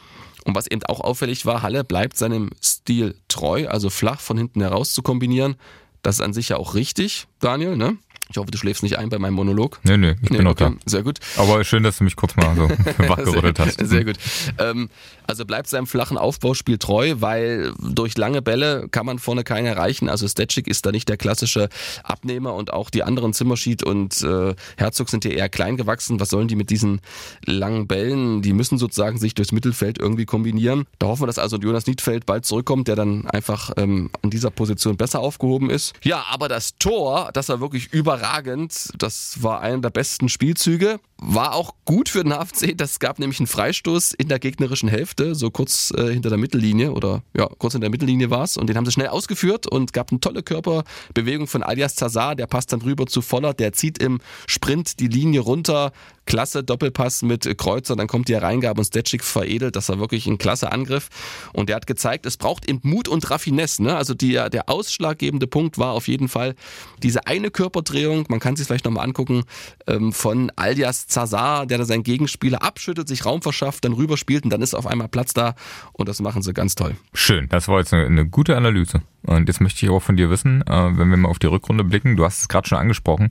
Und 0.44 0.56
was 0.56 0.66
eben 0.66 0.82
auch 0.82 1.00
auffällig 1.00 1.46
war, 1.46 1.62
Halle 1.62 1.84
bleibt 1.84 2.16
seinem 2.16 2.50
Stil 2.60 3.14
treu, 3.28 3.68
also 3.68 3.88
flach 3.88 4.20
von 4.20 4.36
hinten 4.36 4.62
heraus 4.62 4.92
zu 4.92 5.00
kombinieren. 5.00 5.54
Das 6.04 6.16
ist 6.16 6.20
an 6.20 6.34
sich 6.34 6.50
ja 6.50 6.58
auch 6.58 6.74
richtig, 6.74 7.26
Daniel, 7.40 7.76
ne? 7.76 7.96
Ich 8.30 8.36
hoffe, 8.36 8.50
du 8.50 8.58
schläfst 8.58 8.82
nicht 8.82 8.98
ein 8.98 9.08
bei 9.08 9.18
meinem 9.18 9.34
Monolog. 9.34 9.80
Nee, 9.84 9.96
nee, 9.96 10.16
ich 10.22 10.30
nee, 10.30 10.38
bin 10.38 10.46
okay. 10.46 10.64
noch 10.64 10.72
da. 10.74 10.80
Sehr 10.84 11.02
gut. 11.02 11.18
Aber 11.36 11.64
schön, 11.64 11.82
dass 11.82 11.98
du 11.98 12.04
mich 12.04 12.14
kurz 12.14 12.36
mal 12.36 12.54
so 12.54 12.68
wachgerüttelt 13.08 13.58
hast. 13.58 13.86
Sehr 13.86 14.04
gut. 14.04 14.16
Ähm, 14.58 14.90
also 15.26 15.44
bleibt 15.44 15.68
seinem 15.68 15.86
flachen 15.86 16.18
Aufbauspiel 16.18 16.78
treu, 16.78 17.14
weil 17.18 17.72
durch 17.78 18.16
lange 18.16 18.42
Bälle 18.42 18.88
kann 18.90 19.06
man 19.06 19.18
vorne 19.18 19.44
keinen 19.44 19.66
erreichen. 19.66 20.08
Also 20.08 20.28
Stetschik 20.28 20.66
ist 20.66 20.86
da 20.86 20.92
nicht 20.92 21.08
der 21.08 21.16
klassische 21.16 21.68
Abnehmer 22.02 22.54
und 22.54 22.72
auch 22.72 22.90
die 22.90 23.02
anderen 23.02 23.32
Zimmerschied 23.32 23.82
und 23.82 24.22
äh, 24.22 24.54
Herzog 24.76 25.08
sind 25.08 25.24
hier 25.24 25.34
eher 25.34 25.48
klein 25.48 25.76
gewachsen. 25.76 26.20
Was 26.20 26.30
sollen 26.30 26.48
die 26.48 26.56
mit 26.56 26.70
diesen 26.70 27.00
langen 27.44 27.86
Bällen? 27.86 28.42
Die 28.42 28.52
müssen 28.52 28.78
sozusagen 28.78 29.18
sich 29.18 29.34
durchs 29.34 29.52
Mittelfeld 29.52 29.98
irgendwie 29.98 30.26
kombinieren. 30.26 30.86
Da 30.98 31.06
hoffen 31.06 31.22
wir, 31.22 31.26
dass 31.26 31.38
also 31.38 31.56
Jonas 31.56 31.86
Niedfeld 31.86 32.26
bald 32.26 32.44
zurückkommt, 32.44 32.88
der 32.88 32.96
dann 32.96 33.26
einfach 33.26 33.70
ähm, 33.76 34.10
an 34.22 34.30
dieser 34.30 34.50
Position 34.50 34.96
besser 34.96 35.20
aufgehoben 35.20 35.70
ist. 35.70 35.94
Ja, 36.02 36.24
aber 36.30 36.48
das 36.48 36.76
Tor, 36.78 37.30
das 37.32 37.48
war 37.48 37.60
wirklich 37.60 37.92
überragend. 37.92 38.90
Das 38.98 39.42
war 39.42 39.60
einer 39.60 39.80
der 39.80 39.90
besten 39.90 40.28
Spielzüge. 40.28 41.00
War 41.26 41.54
auch 41.54 41.74
gut 41.86 42.10
für 42.10 42.22
den 42.22 42.34
HFC. 42.34 42.76
Das 42.76 42.98
gab 42.98 43.18
nämlich 43.18 43.40
einen 43.40 43.46
Freistoß 43.46 44.12
in 44.12 44.28
der 44.28 44.38
gegnerischen 44.38 44.90
Hälfte, 44.90 45.34
so 45.34 45.50
kurz 45.50 45.90
äh, 45.96 46.12
hinter 46.12 46.28
der 46.28 46.36
Mittellinie 46.36 46.92
oder 46.92 47.22
ja, 47.34 47.48
kurz 47.58 47.74
in 47.74 47.80
der 47.80 47.88
Mittellinie 47.88 48.28
war 48.28 48.42
es. 48.42 48.58
Und 48.58 48.66
den 48.66 48.76
haben 48.76 48.84
sie 48.84 48.92
schnell 48.92 49.08
ausgeführt 49.08 49.66
und 49.66 49.94
gab 49.94 50.10
eine 50.10 50.20
tolle 50.20 50.42
Körperbewegung 50.42 51.46
von 51.46 51.62
Alias 51.62 51.94
Zazar. 51.94 52.34
Der 52.34 52.46
passt 52.46 52.74
dann 52.74 52.82
rüber 52.82 53.06
zu 53.06 53.22
Voller. 53.22 53.54
Der 53.54 53.72
zieht 53.72 53.96
im 53.96 54.20
Sprint 54.46 55.00
die 55.00 55.08
Linie 55.08 55.40
runter, 55.40 55.92
klasse 56.26 56.64
Doppelpass 56.64 57.22
mit 57.22 57.58
Kreuzer, 57.58 57.96
dann 57.96 58.06
kommt 58.06 58.28
die 58.28 58.34
Reingabe 58.34 58.80
und 58.80 58.84
Stetschik 58.84 59.24
veredelt. 59.24 59.76
Das 59.76 59.88
war 59.88 59.98
wirklich 59.98 60.26
ein 60.26 60.38
klasse 60.38 60.72
Angriff. 60.72 61.08
Und 61.52 61.68
der 61.68 61.76
hat 61.76 61.86
gezeigt, 61.86 62.26
es 62.26 62.36
braucht 62.36 62.68
eben 62.68 62.80
Mut 62.82 63.08
und 63.08 63.30
Raffinesse. 63.30 63.82
Ne? 63.82 63.96
Also 63.96 64.14
die, 64.14 64.32
der 64.32 64.68
ausschlaggebende 64.68 65.46
Punkt 65.46 65.78
war 65.78 65.92
auf 65.92 66.08
jeden 66.08 66.28
Fall 66.28 66.54
diese 67.02 67.26
eine 67.26 67.50
Körperdrehung, 67.50 68.26
man 68.28 68.40
kann 68.40 68.56
sich 68.56 68.66
vielleicht 68.66 68.84
nochmal 68.84 69.04
angucken, 69.04 69.44
ähm, 69.86 70.12
von 70.12 70.50
Alias 70.56 71.06
Zazar, 71.06 71.66
der 71.66 71.78
da 71.78 71.84
seinen 71.84 72.02
Gegenspieler 72.02 72.62
abschüttet, 72.62 73.08
sich 73.08 73.24
Raum 73.24 73.42
verschafft, 73.42 73.84
dann 73.84 73.92
rüberspielt 73.92 74.44
und 74.44 74.50
dann 74.50 74.62
ist 74.62 74.74
auf 74.74 74.86
einmal 74.86 75.08
Platz 75.08 75.34
da 75.34 75.54
und 75.92 76.08
das 76.08 76.20
machen 76.20 76.42
sie 76.42 76.52
ganz 76.52 76.74
toll. 76.74 76.96
Schön, 77.12 77.48
das 77.48 77.68
war 77.68 77.78
jetzt 77.78 77.92
eine, 77.92 78.06
eine 78.06 78.26
gute 78.26 78.56
Analyse. 78.56 79.02
Und 79.22 79.48
jetzt 79.48 79.60
möchte 79.60 79.84
ich 79.84 79.90
auch 79.90 80.00
von 80.00 80.16
dir 80.16 80.30
wissen, 80.30 80.62
äh, 80.66 80.98
wenn 80.98 81.10
wir 81.10 81.16
mal 81.16 81.28
auf 81.28 81.38
die 81.38 81.46
Rückrunde 81.46 81.84
blicken, 81.84 82.16
du 82.16 82.24
hast 82.24 82.40
es 82.40 82.48
gerade 82.48 82.68
schon 82.68 82.78
angesprochen, 82.78 83.30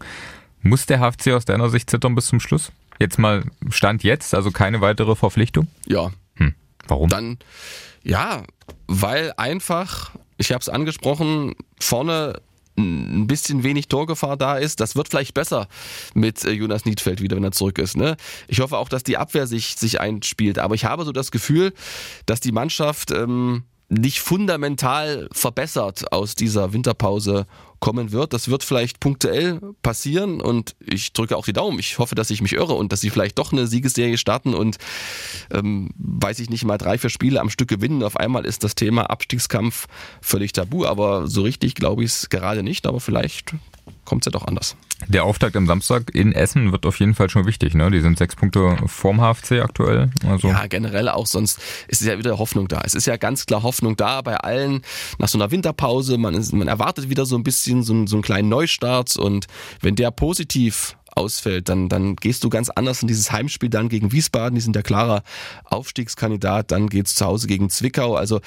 muss 0.61 0.85
der 0.85 0.99
HFC 0.99 1.33
aus 1.33 1.45
deiner 1.45 1.69
Sicht 1.69 1.89
zittern 1.89 2.15
bis 2.15 2.27
zum 2.27 2.39
Schluss? 2.39 2.71
Jetzt 2.99 3.19
mal 3.19 3.43
Stand 3.69 4.03
jetzt, 4.03 4.33
also 4.33 4.51
keine 4.51 4.81
weitere 4.81 5.15
Verpflichtung? 5.15 5.67
Ja. 5.85 6.11
Hm. 6.35 6.53
Warum? 6.87 7.09
Dann, 7.09 7.37
ja, 8.03 8.43
weil 8.87 9.33
einfach, 9.37 10.11
ich 10.37 10.51
habe 10.51 10.61
es 10.61 10.69
angesprochen, 10.69 11.53
vorne 11.79 12.41
ein 12.77 13.27
bisschen 13.27 13.63
wenig 13.63 13.87
Torgefahr 13.87 14.37
da 14.37 14.57
ist. 14.57 14.79
Das 14.79 14.95
wird 14.95 15.07
vielleicht 15.07 15.33
besser 15.33 15.67
mit 16.13 16.43
äh, 16.43 16.51
Jonas 16.51 16.85
Niedfeld 16.85 17.21
wieder, 17.21 17.35
wenn 17.35 17.43
er 17.43 17.51
zurück 17.51 17.77
ist. 17.77 17.95
Ne? 17.95 18.17
Ich 18.47 18.61
hoffe 18.61 18.77
auch, 18.77 18.89
dass 18.89 19.03
die 19.03 19.17
Abwehr 19.17 19.47
sich, 19.47 19.75
sich 19.75 19.99
einspielt. 19.99 20.59
Aber 20.59 20.75
ich 20.75 20.85
habe 20.85 21.05
so 21.05 21.11
das 21.11 21.31
Gefühl, 21.31 21.73
dass 22.25 22.39
die 22.39 22.51
Mannschaft 22.51 23.11
ähm, 23.11 23.63
nicht 23.89 24.21
fundamental 24.21 25.27
verbessert 25.31 26.11
aus 26.11 26.35
dieser 26.35 26.73
Winterpause 26.73 27.45
kommen 27.83 28.13
wird. 28.13 28.31
Das 28.31 28.47
wird 28.47 28.63
vielleicht 28.63 29.01
punktuell 29.01 29.59
passieren 29.81 30.39
und 30.39 30.73
ich 30.79 31.11
drücke 31.11 31.35
auch 31.35 31.43
die 31.43 31.51
Daumen. 31.51 31.79
Ich 31.79 31.99
hoffe, 31.99 32.15
dass 32.15 32.29
ich 32.29 32.41
mich 32.41 32.53
irre 32.53 32.75
und 32.75 32.93
dass 32.93 33.01
sie 33.01 33.09
vielleicht 33.09 33.37
doch 33.37 33.51
eine 33.51 33.67
Siegesserie 33.67 34.17
starten 34.17 34.53
und 34.53 34.77
ähm, 35.51 35.89
weiß 35.97 36.39
ich 36.39 36.49
nicht 36.49 36.63
mal 36.63 36.77
drei, 36.77 36.97
vier 36.97 37.09
Spiele 37.09 37.41
am 37.41 37.49
Stück 37.49 37.67
gewinnen. 37.67 38.01
Auf 38.01 38.15
einmal 38.15 38.45
ist 38.45 38.63
das 38.63 38.75
Thema 38.75 39.09
Abstiegskampf 39.09 39.87
völlig 40.21 40.53
tabu, 40.53 40.85
aber 40.85 41.27
so 41.27 41.41
richtig 41.41 41.75
glaube 41.75 42.05
ich 42.05 42.11
es 42.11 42.29
gerade 42.29 42.63
nicht, 42.63 42.87
aber 42.87 43.01
vielleicht 43.01 43.53
kommt 44.05 44.21
es 44.21 44.27
ja 44.27 44.31
doch 44.31 44.47
anders. 44.47 44.77
Der 45.07 45.23
Auftakt 45.23 45.55
am 45.55 45.67
Samstag 45.67 46.13
in 46.13 46.33
Essen 46.33 46.71
wird 46.71 46.85
auf 46.85 46.99
jeden 46.99 47.13
Fall 47.13 47.29
schon 47.29 47.45
wichtig. 47.45 47.73
Ne? 47.73 47.89
Die 47.91 48.01
sind 48.01 48.17
sechs 48.17 48.35
Punkte 48.35 48.77
vorm 48.85 49.19
HFC 49.19 49.61
aktuell. 49.61 50.09
Also 50.27 50.47
ja, 50.47 50.67
generell 50.67 51.09
auch 51.09 51.25
sonst 51.25 51.59
ist 51.87 52.01
ja 52.01 52.17
wieder 52.17 52.37
Hoffnung 52.37 52.67
da. 52.67 52.81
Es 52.83 52.95
ist 52.95 53.05
ja 53.05 53.17
ganz 53.17 53.45
klar 53.45 53.63
Hoffnung 53.63 53.95
da 53.95 54.21
bei 54.21 54.35
allen 54.37 54.81
nach 55.17 55.27
so 55.27 55.37
einer 55.37 55.51
Winterpause. 55.51 56.17
Man, 56.17 56.33
ist, 56.33 56.53
man 56.53 56.67
erwartet 56.67 57.09
wieder 57.09 57.25
so 57.25 57.35
ein 57.35 57.43
bisschen 57.43 57.83
so, 57.83 58.05
so 58.07 58.15
einen 58.15 58.23
kleinen 58.23 58.49
Neustart 58.49 59.15
und 59.17 59.47
wenn 59.81 59.95
der 59.95 60.11
positiv 60.11 60.95
ausfällt, 61.15 61.69
dann, 61.69 61.89
dann 61.89 62.15
gehst 62.15 62.43
du 62.43 62.49
ganz 62.49 62.69
anders 62.69 63.01
in 63.01 63.07
dieses 63.07 63.31
Heimspiel 63.31 63.69
dann 63.69 63.89
gegen 63.89 64.11
Wiesbaden. 64.11 64.55
Die 64.55 64.61
sind 64.61 64.75
der 64.75 64.83
klarer 64.83 65.23
Aufstiegskandidat. 65.65 66.71
Dann 66.71 66.89
geht's 66.89 67.15
zu 67.15 67.25
Hause 67.25 67.47
gegen 67.47 67.69
Zwickau. 67.69 68.15
Also 68.15 68.41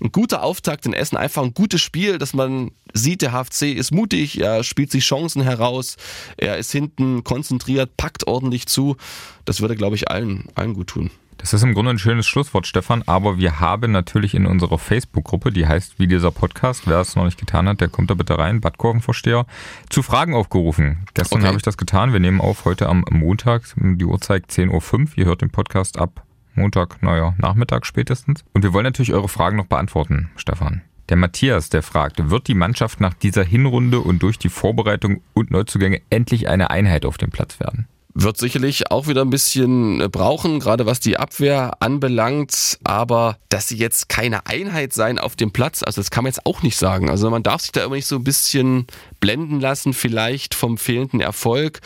ein 0.00 0.12
guter 0.12 0.42
Auftakt 0.42 0.86
in 0.86 0.92
Essen. 0.92 1.16
Einfach 1.16 1.42
ein 1.42 1.54
gutes 1.54 1.80
Spiel, 1.80 2.18
dass 2.18 2.34
man 2.34 2.70
sieht, 2.92 3.22
der 3.22 3.32
HFC 3.32 3.74
ist 3.74 3.92
mutig. 3.92 4.40
Er 4.40 4.64
spielt 4.64 4.90
sich 4.90 5.04
Chancen 5.04 5.42
heraus. 5.42 5.96
Er 6.36 6.58
ist 6.58 6.72
hinten 6.72 7.24
konzentriert, 7.24 7.96
packt 7.96 8.26
ordentlich 8.26 8.66
zu. 8.66 8.96
Das 9.44 9.60
würde, 9.60 9.76
glaube 9.76 9.96
ich, 9.96 10.10
allen, 10.10 10.48
allen 10.54 10.74
gut 10.74 10.88
tun. 10.88 11.10
Das 11.40 11.54
ist 11.54 11.62
im 11.62 11.72
Grunde 11.72 11.92
ein 11.92 11.98
schönes 11.98 12.26
Schlusswort, 12.26 12.66
Stefan, 12.66 13.02
aber 13.06 13.38
wir 13.38 13.60
haben 13.60 13.92
natürlich 13.92 14.34
in 14.34 14.44
unserer 14.44 14.78
Facebook-Gruppe, 14.78 15.50
die 15.50 15.66
heißt 15.66 15.98
wie 15.98 16.06
dieser 16.06 16.30
Podcast, 16.30 16.86
wer 16.86 17.00
es 17.00 17.16
noch 17.16 17.24
nicht 17.24 17.40
getan 17.40 17.66
hat, 17.66 17.80
der 17.80 17.88
kommt 17.88 18.10
da 18.10 18.14
bitte 18.14 18.38
rein, 18.38 18.60
Badkurvenvorsteher, 18.60 19.46
zu 19.88 20.02
Fragen 20.02 20.34
aufgerufen. 20.34 21.06
Gestern 21.14 21.38
okay. 21.38 21.48
habe 21.48 21.56
ich 21.56 21.62
das 21.62 21.78
getan. 21.78 22.12
Wir 22.12 22.20
nehmen 22.20 22.42
auf 22.42 22.66
heute 22.66 22.90
am 22.90 23.06
Montag, 23.10 23.62
die 23.76 24.04
Uhrzeit 24.04 24.50
10.05 24.50 24.92
Uhr. 25.00 25.08
Ihr 25.16 25.24
hört 25.24 25.40
den 25.40 25.48
Podcast 25.50 25.98
ab 25.98 26.24
Montag, 26.54 27.02
naja, 27.02 27.34
Nachmittag 27.38 27.86
spätestens. 27.86 28.44
Und 28.52 28.62
wir 28.62 28.74
wollen 28.74 28.84
natürlich 28.84 29.14
eure 29.14 29.28
Fragen 29.28 29.56
noch 29.56 29.66
beantworten, 29.66 30.30
Stefan. 30.36 30.82
Der 31.08 31.16
Matthias, 31.16 31.70
der 31.70 31.82
fragt, 31.82 32.30
wird 32.30 32.48
die 32.48 32.54
Mannschaft 32.54 33.00
nach 33.00 33.14
dieser 33.14 33.44
Hinrunde 33.44 34.00
und 34.00 34.22
durch 34.22 34.38
die 34.38 34.50
Vorbereitung 34.50 35.22
und 35.32 35.50
Neuzugänge 35.50 36.02
endlich 36.10 36.48
eine 36.48 36.70
Einheit 36.70 37.06
auf 37.06 37.16
dem 37.16 37.30
Platz 37.30 37.58
werden? 37.60 37.88
Wird 38.12 38.38
sicherlich 38.38 38.90
auch 38.90 39.06
wieder 39.06 39.22
ein 39.22 39.30
bisschen 39.30 40.00
äh, 40.00 40.08
brauchen, 40.08 40.58
gerade 40.58 40.84
was 40.84 40.98
die 40.98 41.16
Abwehr 41.16 41.80
anbelangt. 41.80 42.78
Aber 42.82 43.36
dass 43.48 43.68
sie 43.68 43.76
jetzt 43.76 44.08
keine 44.08 44.46
Einheit 44.46 44.92
sein 44.92 45.18
auf 45.18 45.36
dem 45.36 45.52
Platz, 45.52 45.82
also 45.82 46.00
das 46.00 46.10
kann 46.10 46.24
man 46.24 46.30
jetzt 46.30 46.44
auch 46.44 46.62
nicht 46.62 46.76
sagen. 46.76 47.08
Also 47.08 47.30
man 47.30 47.42
darf 47.42 47.62
sich 47.62 47.72
da 47.72 47.84
immer 47.84 47.94
nicht 47.94 48.06
so 48.06 48.16
ein 48.16 48.24
bisschen 48.24 48.86
blenden 49.20 49.60
lassen, 49.60 49.92
vielleicht 49.92 50.54
vom 50.54 50.76
fehlenden 50.76 51.20
Erfolg. 51.20 51.80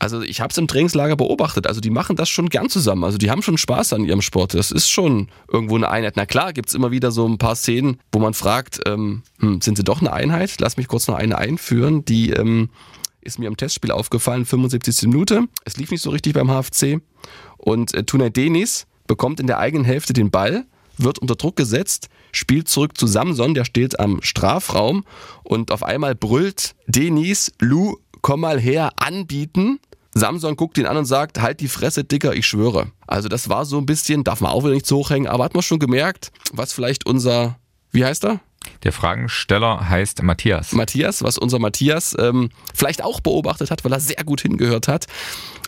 Also 0.00 0.22
ich 0.22 0.40
habe 0.40 0.50
es 0.50 0.56
im 0.56 0.66
Trainingslager 0.66 1.14
beobachtet. 1.14 1.66
Also 1.66 1.80
die 1.80 1.90
machen 1.90 2.16
das 2.16 2.30
schon 2.30 2.48
gern 2.48 2.70
zusammen. 2.70 3.04
Also 3.04 3.18
die 3.18 3.30
haben 3.30 3.42
schon 3.42 3.58
Spaß 3.58 3.92
an 3.92 4.04
ihrem 4.04 4.22
Sport. 4.22 4.54
Das 4.54 4.70
ist 4.72 4.90
schon 4.90 5.28
irgendwo 5.52 5.76
eine 5.76 5.90
Einheit. 5.90 6.14
Na 6.16 6.24
klar, 6.24 6.54
gibt's 6.54 6.74
immer 6.74 6.90
wieder 6.90 7.12
so 7.12 7.28
ein 7.28 7.36
paar 7.36 7.54
Szenen, 7.54 7.98
wo 8.10 8.18
man 8.18 8.32
fragt, 8.32 8.80
ähm, 8.86 9.22
hm, 9.40 9.60
sind 9.60 9.76
sie 9.76 9.84
doch 9.84 10.00
eine 10.00 10.12
Einheit? 10.12 10.54
Lass 10.58 10.78
mich 10.78 10.88
kurz 10.88 11.06
noch 11.06 11.16
eine 11.16 11.36
einführen, 11.36 12.04
die 12.06 12.30
ähm, 12.30 12.70
ist 13.22 13.38
mir 13.38 13.48
im 13.48 13.56
Testspiel 13.56 13.90
aufgefallen, 13.90 14.44
75. 14.44 15.08
Minute. 15.08 15.44
Es 15.64 15.76
lief 15.76 15.90
nicht 15.90 16.02
so 16.02 16.10
richtig 16.10 16.34
beim 16.34 16.48
HFC. 16.48 17.00
Und 17.56 17.94
äh, 17.94 18.04
Tunay 18.04 18.30
Denis 18.30 18.86
bekommt 19.06 19.40
in 19.40 19.46
der 19.46 19.58
eigenen 19.58 19.84
Hälfte 19.84 20.12
den 20.12 20.30
Ball, 20.30 20.66
wird 20.96 21.18
unter 21.18 21.34
Druck 21.34 21.56
gesetzt, 21.56 22.08
spielt 22.32 22.68
zurück 22.68 22.96
zu 22.96 23.06
Samson, 23.06 23.54
der 23.54 23.64
steht 23.64 23.98
am 23.98 24.22
Strafraum 24.22 25.04
und 25.42 25.72
auf 25.72 25.82
einmal 25.82 26.14
brüllt 26.14 26.74
Denis, 26.86 27.52
Lou, 27.58 27.96
komm 28.22 28.40
mal 28.40 28.60
her, 28.60 28.92
anbieten. 28.96 29.80
Samson 30.12 30.56
guckt 30.56 30.78
ihn 30.78 30.86
an 30.86 30.96
und 30.96 31.04
sagt, 31.04 31.40
halt 31.40 31.60
die 31.60 31.68
Fresse, 31.68 32.04
Dicker, 32.04 32.34
ich 32.34 32.46
schwöre. 32.46 32.90
Also 33.06 33.28
das 33.28 33.48
war 33.48 33.64
so 33.64 33.78
ein 33.78 33.86
bisschen, 33.86 34.24
darf 34.24 34.40
man 34.40 34.52
auch 34.52 34.64
wieder 34.64 34.74
nicht 34.74 34.86
so 34.86 34.98
hochhängen, 34.98 35.28
aber 35.28 35.44
hat 35.44 35.54
man 35.54 35.62
schon 35.62 35.78
gemerkt, 35.78 36.32
was 36.52 36.72
vielleicht 36.72 37.06
unser, 37.06 37.58
wie 37.92 38.04
heißt 38.04 38.24
er? 38.24 38.40
Der 38.82 38.92
Fragensteller 38.92 39.88
heißt 39.88 40.22
Matthias. 40.22 40.72
Matthias, 40.72 41.22
was 41.22 41.38
unser 41.38 41.58
Matthias 41.58 42.16
ähm, 42.18 42.50
vielleicht 42.74 43.02
auch 43.02 43.20
beobachtet 43.20 43.70
hat, 43.70 43.84
weil 43.84 43.92
er 43.92 44.00
sehr 44.00 44.24
gut 44.24 44.40
hingehört 44.40 44.88
hat. 44.88 45.06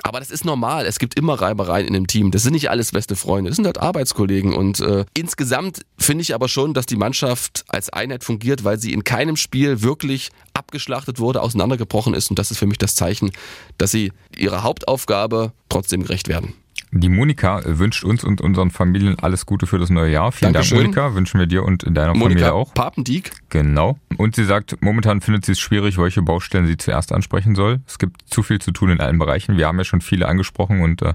Aber 0.03 0.19
das 0.19 0.31
ist 0.31 0.45
normal. 0.45 0.87
Es 0.87 0.99
gibt 0.99 1.15
immer 1.17 1.35
Reibereien 1.35 1.87
in 1.87 1.93
dem 1.93 2.07
Team. 2.07 2.31
Das 2.31 2.43
sind 2.43 2.55
nicht 2.55 2.71
alles 2.71 2.91
beste 2.93 3.15
Freunde. 3.15 3.51
Das 3.51 3.57
sind 3.57 3.67
halt 3.67 3.79
Arbeitskollegen. 3.79 4.55
Und 4.55 4.81
äh, 4.81 5.05
insgesamt 5.15 5.83
finde 5.99 6.23
ich 6.23 6.35
aber 6.35 6.49
schon, 6.49 6.75
dass 6.75 6.87
die 6.87 6.97
Mannschaft 6.97 7.65
als 7.69 7.91
Einheit 7.91 8.25
fungiert, 8.25 8.65
weil 8.65 8.79
sie 8.79 8.93
in 8.93 9.05
keinem 9.05 9.37
Spiel 9.37 9.83
wirklich 9.83 10.31
abgeschlachtet 10.55 11.19
wurde, 11.19 11.41
auseinandergebrochen 11.41 12.15
ist. 12.15 12.31
Und 12.31 12.39
das 12.39 12.51
ist 12.51 12.59
für 12.59 12.67
mich 12.67 12.79
das 12.79 12.97
Zeichen, 12.97 13.31
dass 13.79 13.91
sie 13.91 14.13
ihrer 14.37 14.63
Hauptaufgabe 14.63 15.53
trotzdem 15.69 16.03
gerecht 16.03 16.29
werden. 16.29 16.55
Die 16.95 17.09
Monika 17.09 17.63
wünscht 17.65 18.05
uns 18.05 18.23
und 18.23 18.43
unseren 18.43 18.71
Familien 18.71 19.19
alles 19.19 19.47
Gute 19.47 19.67
für 19.67 19.79
das 19.79 19.89
neue 19.89 20.13
Jahr. 20.13 20.31
Vielen 20.31 20.53
Dankeschön. 20.53 20.77
Dank, 20.77 20.95
Monika. 20.95 21.15
Wünschen 21.15 21.41
wir 21.41 21.47
dir 21.47 21.65
und 21.65 21.85
deiner 21.87 22.13
Monika 22.13 22.25
Familie 22.25 22.53
auch. 22.53 22.75
Papendiek. 22.75 23.31
Genau. 23.49 23.99
Und 24.19 24.37
sie 24.37 24.45
sagt, 24.45 24.77
momentan 24.83 25.23
findet 25.23 25.47
sie 25.47 25.53
es 25.53 25.59
schwierig, 25.59 25.97
welche 25.97 26.21
Baustellen 26.21 26.67
sie 26.67 26.77
zuerst 26.77 27.13
ansprechen 27.13 27.55
soll. 27.55 27.81
Es 27.87 27.99
gibt 27.99 28.21
zu 28.29 28.43
viel 28.43 28.61
zu 28.61 28.73
tun 28.73 28.91
in 28.91 29.01
allen 29.01 29.19
Bereichen. 29.19 29.57
Wir 29.57 29.69
haben 29.69 29.79
ja 29.79 29.85
schon 29.85 30.03
viele 30.03 30.29
angesprochen 30.29 30.83
und 30.83 31.01
äh, 31.01 31.15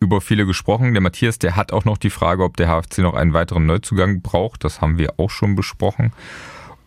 über 0.00 0.22
viele 0.22 0.46
gesprochen. 0.46 0.94
Der 0.94 1.02
Matthias, 1.02 1.38
der 1.38 1.54
hat 1.54 1.70
auch 1.74 1.84
noch 1.84 1.98
die 1.98 2.10
Frage, 2.10 2.42
ob 2.42 2.56
der 2.56 2.68
HFC 2.68 3.00
noch 3.00 3.14
einen 3.14 3.34
weiteren 3.34 3.66
Neuzugang 3.66 4.22
braucht. 4.22 4.64
Das 4.64 4.80
haben 4.80 4.96
wir 4.96 5.14
auch 5.18 5.30
schon 5.30 5.54
besprochen. 5.54 6.12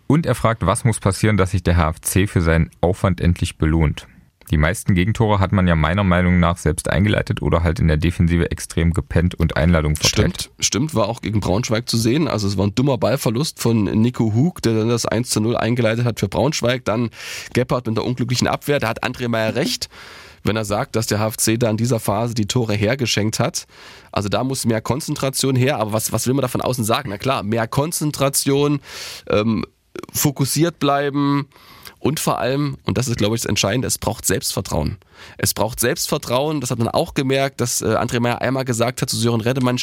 Und 0.07 0.25
er 0.25 0.33
fragt, 0.33 0.65
was 0.65 0.85
muss 0.85 0.99
passieren, 0.99 1.37
dass 1.37 1.51
sich 1.51 1.61
der 1.61 1.75
HFC 1.75 2.27
für 2.27 2.41
seinen 2.41 2.71
Aufwand 2.81 3.21
endlich 3.21 3.59
belohnt? 3.59 4.07
Die 4.51 4.57
meisten 4.57 4.93
Gegentore 4.93 5.39
hat 5.39 5.51
man 5.51 5.67
ja 5.67 5.75
meiner 5.75 6.03
Meinung 6.03 6.39
nach 6.39 6.57
selbst 6.57 6.89
eingeleitet 6.89 7.41
oder 7.41 7.63
halt 7.63 7.79
in 7.79 7.87
der 7.87 7.97
Defensive 7.97 8.51
extrem 8.51 8.93
gepennt 8.93 9.35
und 9.35 9.57
Einladung 9.57 9.95
verteilt. 9.95 10.41
Stimmt, 10.41 10.65
stimmt, 10.65 10.95
war 10.95 11.07
auch 11.07 11.21
gegen 11.21 11.39
Braunschweig 11.39 11.89
zu 11.89 11.97
sehen. 11.97 12.27
Also 12.27 12.47
es 12.47 12.57
war 12.57 12.67
ein 12.67 12.75
dummer 12.75 12.97
Ballverlust 12.97 13.59
von 13.59 13.83
Nico 13.83 14.33
Hug, 14.33 14.61
der 14.61 14.73
dann 14.73 14.89
das 14.89 15.05
1 15.05 15.29
zu 15.29 15.41
0 15.41 15.57
eingeleitet 15.57 16.05
hat 16.05 16.19
für 16.19 16.27
Braunschweig. 16.27 16.85
Dann 16.85 17.09
Gebhardt 17.53 17.87
mit 17.87 17.97
der 17.97 18.05
unglücklichen 18.05 18.47
Abwehr, 18.47 18.79
da 18.79 18.89
hat 18.89 19.03
André 19.03 19.27
Meyer 19.27 19.55
recht 19.55 19.89
wenn 20.45 20.57
er 20.57 20.65
sagt, 20.65 20.97
dass 20.97 21.07
der 21.07 21.19
HFC 21.19 21.57
da 21.57 21.69
in 21.69 21.77
dieser 21.77 22.01
Phase 22.01 22.33
die 22.33 22.47
Tore 22.47 22.73
hergeschenkt 22.73 23.39
hat. 23.39 23.65
Also 24.11 24.27
da 24.27 24.43
muss 24.43 24.65
mehr 24.65 24.81
Konzentration 24.81 25.55
her. 25.55 25.79
Aber 25.79 25.93
was, 25.93 26.11
was 26.11 26.27
will 26.27 26.33
man 26.33 26.41
da 26.41 26.49
von 26.49 26.59
außen 26.59 26.83
sagen? 26.83 27.09
Na 27.09 27.17
klar, 27.17 27.43
mehr 27.43 27.65
Konzentration, 27.65 28.81
ähm, 29.29 29.63
fokussiert 30.11 30.79
bleiben 30.79 31.47
und 32.03 32.19
vor 32.19 32.39
allem, 32.39 32.77
und 32.83 32.97
das 32.97 33.07
ist 33.07 33.17
glaube 33.17 33.37
ich 33.37 33.43
das 33.43 33.49
Entscheidende, 33.49 33.87
es 33.87 33.97
braucht 33.97 34.25
Selbstvertrauen. 34.25 34.97
Es 35.37 35.53
braucht 35.53 35.79
Selbstvertrauen, 35.79 36.59
das 36.59 36.69
hat 36.69 36.77
man 36.77 36.89
auch 36.89 37.13
gemerkt, 37.13 37.61
dass 37.61 37.81
äh, 37.81 37.85
André 37.85 38.19
Meyer 38.19 38.41
einmal 38.41 38.65
gesagt 38.65 39.01
hat 39.01 39.09
zu 39.09 39.15
Sören 39.15 39.39
Redemann, 39.39 39.77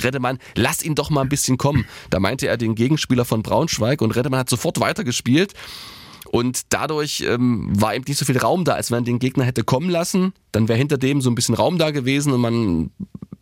Redemann, 0.00 0.38
lass 0.54 0.84
ihn 0.84 0.94
doch 0.94 1.10
mal 1.10 1.22
ein 1.22 1.28
bisschen 1.28 1.58
kommen. 1.58 1.84
Da 2.10 2.20
meinte 2.20 2.46
er 2.46 2.58
den 2.58 2.76
Gegenspieler 2.76 3.24
von 3.24 3.42
Braunschweig 3.42 4.02
und 4.02 4.12
Redemann 4.12 4.38
hat 4.38 4.50
sofort 4.50 4.78
weitergespielt. 4.78 5.54
Und 6.30 6.72
dadurch 6.72 7.24
ähm, 7.26 7.68
war 7.72 7.96
eben 7.96 8.04
nicht 8.06 8.18
so 8.18 8.24
viel 8.24 8.38
Raum 8.38 8.64
da, 8.64 8.74
als 8.74 8.92
wenn 8.92 8.98
man 8.98 9.04
den 9.04 9.18
Gegner 9.18 9.42
hätte 9.44 9.64
kommen 9.64 9.90
lassen. 9.90 10.32
Dann 10.52 10.68
wäre 10.68 10.78
hinter 10.78 10.96
dem 10.96 11.20
so 11.20 11.28
ein 11.30 11.34
bisschen 11.34 11.56
Raum 11.56 11.76
da 11.76 11.90
gewesen 11.90 12.32
und 12.32 12.40
man 12.40 12.90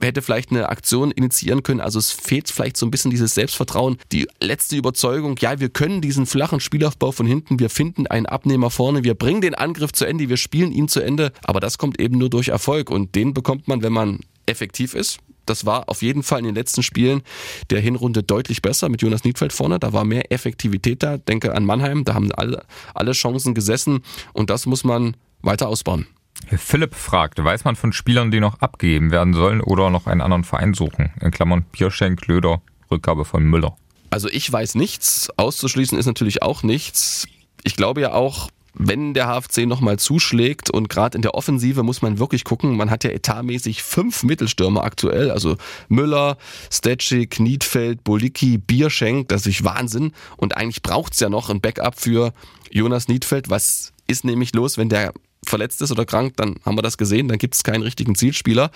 hätte 0.07 0.23
vielleicht 0.23 0.51
eine 0.51 0.69
Aktion 0.69 1.11
initiieren 1.11 1.62
können. 1.62 1.81
Also 1.81 1.99
es 1.99 2.11
fehlt 2.11 2.51
vielleicht 2.51 2.77
so 2.77 2.87
ein 2.87 2.91
bisschen 2.91 3.11
dieses 3.11 3.35
Selbstvertrauen, 3.35 3.99
die 4.12 4.27
letzte 4.41 4.77
Überzeugung, 4.77 5.37
ja, 5.41 5.61
wir 5.61 5.69
können 5.69 6.01
diesen 6.01 6.27
flachen 6.27 6.61
Spielaufbau 6.61 7.12
von 7.12 7.27
hinten, 7.27 7.59
wir 7.59 7.71
finden 7.71 8.07
einen 8.07 8.27
Abnehmer 8.27 8.71
vorne, 8.71 9.05
wir 9.05 9.15
bringen 9.15 9.41
den 9.41 9.55
Angriff 9.55 9.93
zu 9.93 10.05
Ende, 10.05 10.29
wir 10.29 10.37
spielen 10.37 10.73
ihn 10.73 10.88
zu 10.88 11.01
Ende. 11.01 11.33
Aber 11.45 11.61
das 11.61 11.79
kommt 11.79 12.01
eben 12.01 12.19
nur 12.19 12.31
durch 12.31 12.49
Erfolg 12.49 12.91
und 12.91 13.15
den 13.15 13.35
bekommt 13.35 13.69
man, 13.69 13.83
wenn 13.83 13.93
man 13.93 14.21
effektiv 14.47 14.95
ist. 14.95 15.19
Das 15.47 15.67
war 15.67 15.88
auf 15.88 16.03
jeden 16.03 16.23
Fall 16.23 16.38
in 16.38 16.45
den 16.45 16.55
letzten 16.55 16.83
Spielen 16.83 17.23
der 17.71 17.81
Hinrunde 17.81 18.23
deutlich 18.23 18.62
besser 18.62 18.88
mit 18.88 19.03
Jonas 19.03 19.25
Niedfeld 19.25 19.53
vorne. 19.53 19.79
Da 19.79 19.93
war 19.93 20.05
mehr 20.05 20.31
Effektivität 20.31 21.03
da. 21.03 21.19
Denke 21.19 21.55
an 21.55 21.65
Mannheim, 21.65 22.05
da 22.05 22.15
haben 22.15 22.31
alle, 22.33 22.65
alle 22.95 23.12
Chancen 23.12 23.55
gesessen 23.55 24.03
und 24.33 24.51
das 24.51 24.67
muss 24.67 24.85
man 24.85 25.17
weiter 25.43 25.69
ausbauen. 25.69 26.07
Philipp 26.50 26.94
fragt, 26.94 27.42
weiß 27.42 27.64
man 27.64 27.76
von 27.76 27.92
Spielern, 27.92 28.31
die 28.31 28.40
noch 28.40 28.61
abgegeben 28.61 29.11
werden 29.11 29.35
sollen 29.35 29.61
oder 29.61 29.90
noch 29.90 30.07
einen 30.07 30.20
anderen 30.20 30.44
Verein 30.44 30.74
suchen? 30.74 31.11
In 31.20 31.31
Klammern 31.31 31.64
Bierschenk, 31.72 32.26
Löder, 32.26 32.62
Rückgabe 32.90 33.24
von 33.24 33.44
Müller. 33.44 33.76
Also 34.11 34.28
ich 34.28 34.50
weiß 34.52 34.74
nichts. 34.74 35.31
Auszuschließen 35.37 35.98
ist 35.98 36.07
natürlich 36.07 36.42
auch 36.42 36.62
nichts. 36.62 37.26
Ich 37.64 37.76
glaube 37.76 38.02
ja 38.02 38.12
auch, 38.12 38.50
wenn 38.74 39.14
der 39.14 39.26
HFC 39.26 39.66
nochmal 39.66 39.98
zuschlägt 39.98 40.70
und 40.70 40.88
gerade 40.88 41.16
in 41.16 41.22
der 41.22 41.35
Offensive 41.35 41.83
muss 41.83 42.02
man 42.02 42.18
wirklich 42.18 42.44
gucken, 42.44 42.76
man 42.76 42.90
hat 42.90 43.05
ja 43.05 43.11
etatmäßig 43.11 43.83
fünf 43.83 44.22
Mittelstürmer 44.22 44.85
aktuell, 44.85 45.31
also 45.31 45.57
Müller, 45.88 46.37
Stetschik, 46.70 47.38
Niedfeld, 47.38 48.02
Bolicki, 48.05 48.59
Bierschenk, 48.59 49.28
das 49.28 49.46
ist 49.46 49.64
Wahnsinn 49.64 50.12
und 50.37 50.57
eigentlich 50.57 50.83
braucht's 50.83 51.20
ja 51.20 51.28
noch 51.28 51.50
ein 51.50 51.61
Backup 51.61 51.98
für 51.98 52.33
Jonas 52.70 53.09
Niedfeld, 53.09 53.50
was 53.50 53.92
ist 54.07 54.24
nämlich 54.24 54.55
los, 54.55 54.78
wenn 54.78 54.88
der 54.88 55.12
verletzt 55.53 55.83
ist 55.83 55.93
oder 55.93 56.07
krank, 56.07 56.33
dann 56.37 56.57
haben 56.65 56.79
wir 56.79 56.83
das 56.83 56.97
gesehen, 56.97 57.29
dann 57.29 57.37
gibt 57.37 57.55
es 57.55 57.62
keinen 57.62 57.83
richtigen 57.83 58.15
Zielspieler. 58.15 58.71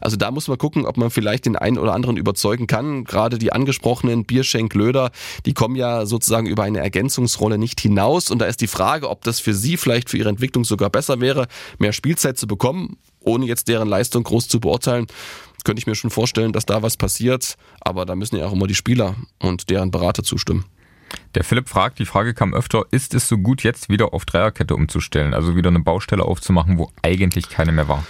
Also 0.00 0.16
da 0.16 0.30
muss 0.30 0.48
man 0.48 0.56
gucken, 0.56 0.86
ob 0.86 0.96
man 0.96 1.10
vielleicht 1.10 1.44
den 1.44 1.56
einen 1.56 1.76
oder 1.76 1.92
anderen 1.92 2.16
überzeugen 2.16 2.66
kann. 2.66 3.04
Gerade 3.04 3.36
die 3.38 3.52
angesprochenen 3.52 4.24
Bierschenk, 4.24 4.72
Löder, 4.72 5.10
die 5.44 5.52
kommen 5.52 5.76
ja 5.76 6.06
sozusagen 6.06 6.46
über 6.46 6.62
eine 6.62 6.78
Ergänzungsrolle 6.78 7.58
nicht 7.58 7.80
hinaus. 7.82 8.30
Und 8.30 8.38
da 8.38 8.46
ist 8.46 8.62
die 8.62 8.66
Frage, 8.66 9.10
ob 9.10 9.24
das 9.24 9.40
für 9.40 9.52
sie 9.52 9.76
vielleicht 9.76 10.08
für 10.08 10.16
ihre 10.16 10.30
Entwicklung 10.30 10.64
sogar 10.64 10.88
besser 10.88 11.20
wäre, 11.20 11.48
mehr 11.78 11.92
Spielzeit 11.92 12.38
zu 12.38 12.46
bekommen, 12.46 12.96
ohne 13.20 13.44
jetzt 13.44 13.68
deren 13.68 13.88
Leistung 13.88 14.24
groß 14.24 14.48
zu 14.48 14.58
beurteilen 14.58 15.06
könnte 15.64 15.78
ich 15.78 15.86
mir 15.86 15.94
schon 15.94 16.10
vorstellen, 16.10 16.52
dass 16.52 16.66
da 16.66 16.82
was 16.82 16.96
passiert. 16.96 17.54
Aber 17.80 18.04
da 18.04 18.16
müssen 18.16 18.36
ja 18.36 18.46
auch 18.46 18.52
immer 18.52 18.66
die 18.66 18.74
Spieler 18.74 19.14
und 19.38 19.70
deren 19.70 19.92
Berater 19.92 20.24
zustimmen. 20.24 20.64
Der 21.34 21.44
Philipp 21.44 21.68
fragt, 21.68 21.98
die 21.98 22.06
Frage 22.06 22.34
kam 22.34 22.54
öfter, 22.54 22.84
ist 22.90 23.14
es 23.14 23.28
so 23.28 23.38
gut 23.38 23.62
jetzt 23.62 23.88
wieder 23.88 24.12
auf 24.12 24.24
Dreierkette 24.24 24.74
umzustellen, 24.74 25.34
also 25.34 25.56
wieder 25.56 25.68
eine 25.68 25.80
Baustelle 25.80 26.24
aufzumachen, 26.24 26.78
wo 26.78 26.90
eigentlich 27.02 27.48
keine 27.48 27.72
mehr 27.72 27.88
war? 27.88 28.04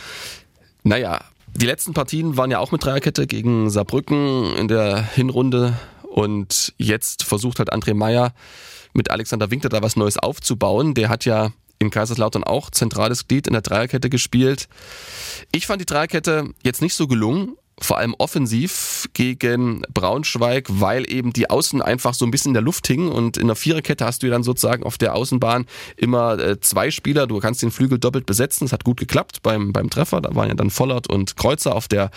Naja, 0.83 1.21
die 1.55 1.67
letzten 1.67 1.95
Partien 1.95 2.37
waren 2.37 2.51
ja 2.51 2.59
auch 2.59 2.73
mit 2.73 2.85
Dreierkette 2.85 3.27
gegen 3.27 3.71
Saarbrücken 3.71 4.57
in 4.57 4.69
der 4.69 5.03
Hinrunde 5.03 5.77
und 6.03 6.73
jetzt 6.79 7.25
versucht 7.25 7.59
halt 7.59 7.73
André 7.73 7.95
Meyer 7.95 8.33
mit 8.95 9.11
Alexander 9.11 9.51
Winkler 9.51 9.71
da 9.71 9.83
was 9.83 9.97
Neues 9.97 10.19
aufzubauen. 10.19 10.95
Der 10.95 11.09
hat 11.09 11.25
ja 11.25 11.51
in 11.79 11.91
Kaiserslautern 11.91 12.45
auch 12.45 12.71
zentrales 12.71 13.29
Glied 13.29 13.47
in 13.47 13.53
der 13.53 13.63
Dreierkette 13.63 14.09
gespielt. 14.09 14.69
Ich 15.51 15.67
fand 15.67 15.81
die 15.81 15.87
Dreierkette 15.87 16.51
jetzt 16.63 16.81
nicht 16.81 16.95
so 16.95 17.07
gelungen, 17.07 17.57
vor 17.81 17.99
allem 17.99 18.15
offensiv 18.19 19.09
gegen 19.15 19.83
Braunschweig, 19.93 20.67
weil 20.69 21.11
eben 21.11 21.33
die 21.33 21.51
Außen 21.51 21.83
einfach 21.83 22.15
so 22.15 22.25
ein 22.25 22.31
bisschen 22.31 22.51
in 22.51 22.55
der 22.55 22.63
Luft 22.63 22.87
hingen 22.87 23.09
und 23.09 23.37
in 23.37 23.47
der 23.47 23.57
Viererkette 23.57 24.05
hast 24.05 24.23
du 24.23 24.29
dann 24.29 24.43
sozusagen 24.43 24.85
auf 24.85 24.99
der 24.99 25.15
Außenbahn 25.15 25.67
immer 25.97 26.39
äh, 26.39 26.61
zwei 26.61 26.91
Spieler, 26.91 27.27
du 27.27 27.39
kannst 27.41 27.63
den 27.63 27.71
Flügel 27.71 27.99
doppelt 27.99 28.27
besetzen, 28.27 28.65
das 28.65 28.73
hat 28.73 28.85
gut 28.85 29.01
geklappt 29.01 29.43
beim, 29.43 29.73
beim 29.73 29.91
Treffer, 29.91 30.21
da 30.21 30.35
waren 30.35 30.49
ja 30.49 30.55
dann 30.55 30.71
Vollert 30.71 31.09
und 31.09 31.37
Kreuzer 31.37 31.75
auf 31.75 31.89
der, 31.89 32.11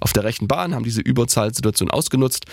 auf 0.00 0.12
der 0.12 0.24
rechten 0.24 0.48
Bahn, 0.48 0.74
haben 0.74 0.84
diese 0.84 1.00
Überzahlsituation 1.00 1.90
ausgenutzt. 1.90 2.46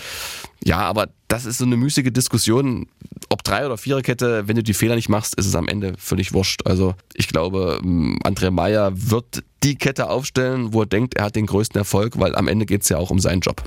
Ja, 0.62 0.78
aber 0.78 1.08
das 1.28 1.46
ist 1.46 1.58
so 1.58 1.64
eine 1.64 1.76
müßige 1.76 2.12
Diskussion, 2.12 2.88
ob 3.30 3.44
Drei- 3.44 3.64
oder 3.64 3.78
Viererkette, 3.78 4.48
wenn 4.48 4.56
du 4.56 4.62
die 4.62 4.74
Fehler 4.74 4.96
nicht 4.96 5.08
machst, 5.08 5.34
ist 5.36 5.46
es 5.46 5.54
am 5.54 5.68
Ende 5.68 5.94
völlig 5.98 6.32
wurscht. 6.32 6.66
Also 6.66 6.94
ich 7.14 7.28
glaube, 7.28 7.80
André 7.82 8.50
Meyer 8.50 8.92
wird 8.94 9.44
die 9.62 9.76
Kette 9.76 10.08
aufstellen, 10.08 10.72
wo 10.72 10.82
er 10.82 10.86
denkt, 10.86 11.14
er 11.14 11.24
hat 11.24 11.36
den 11.36 11.46
größten 11.46 11.78
Erfolg, 11.78 12.18
weil 12.18 12.34
am 12.34 12.48
Ende 12.48 12.66
geht 12.66 12.82
es 12.82 12.88
ja 12.88 12.98
auch 12.98 13.10
um 13.10 13.18
seinen 13.18 13.40
Job. 13.40 13.62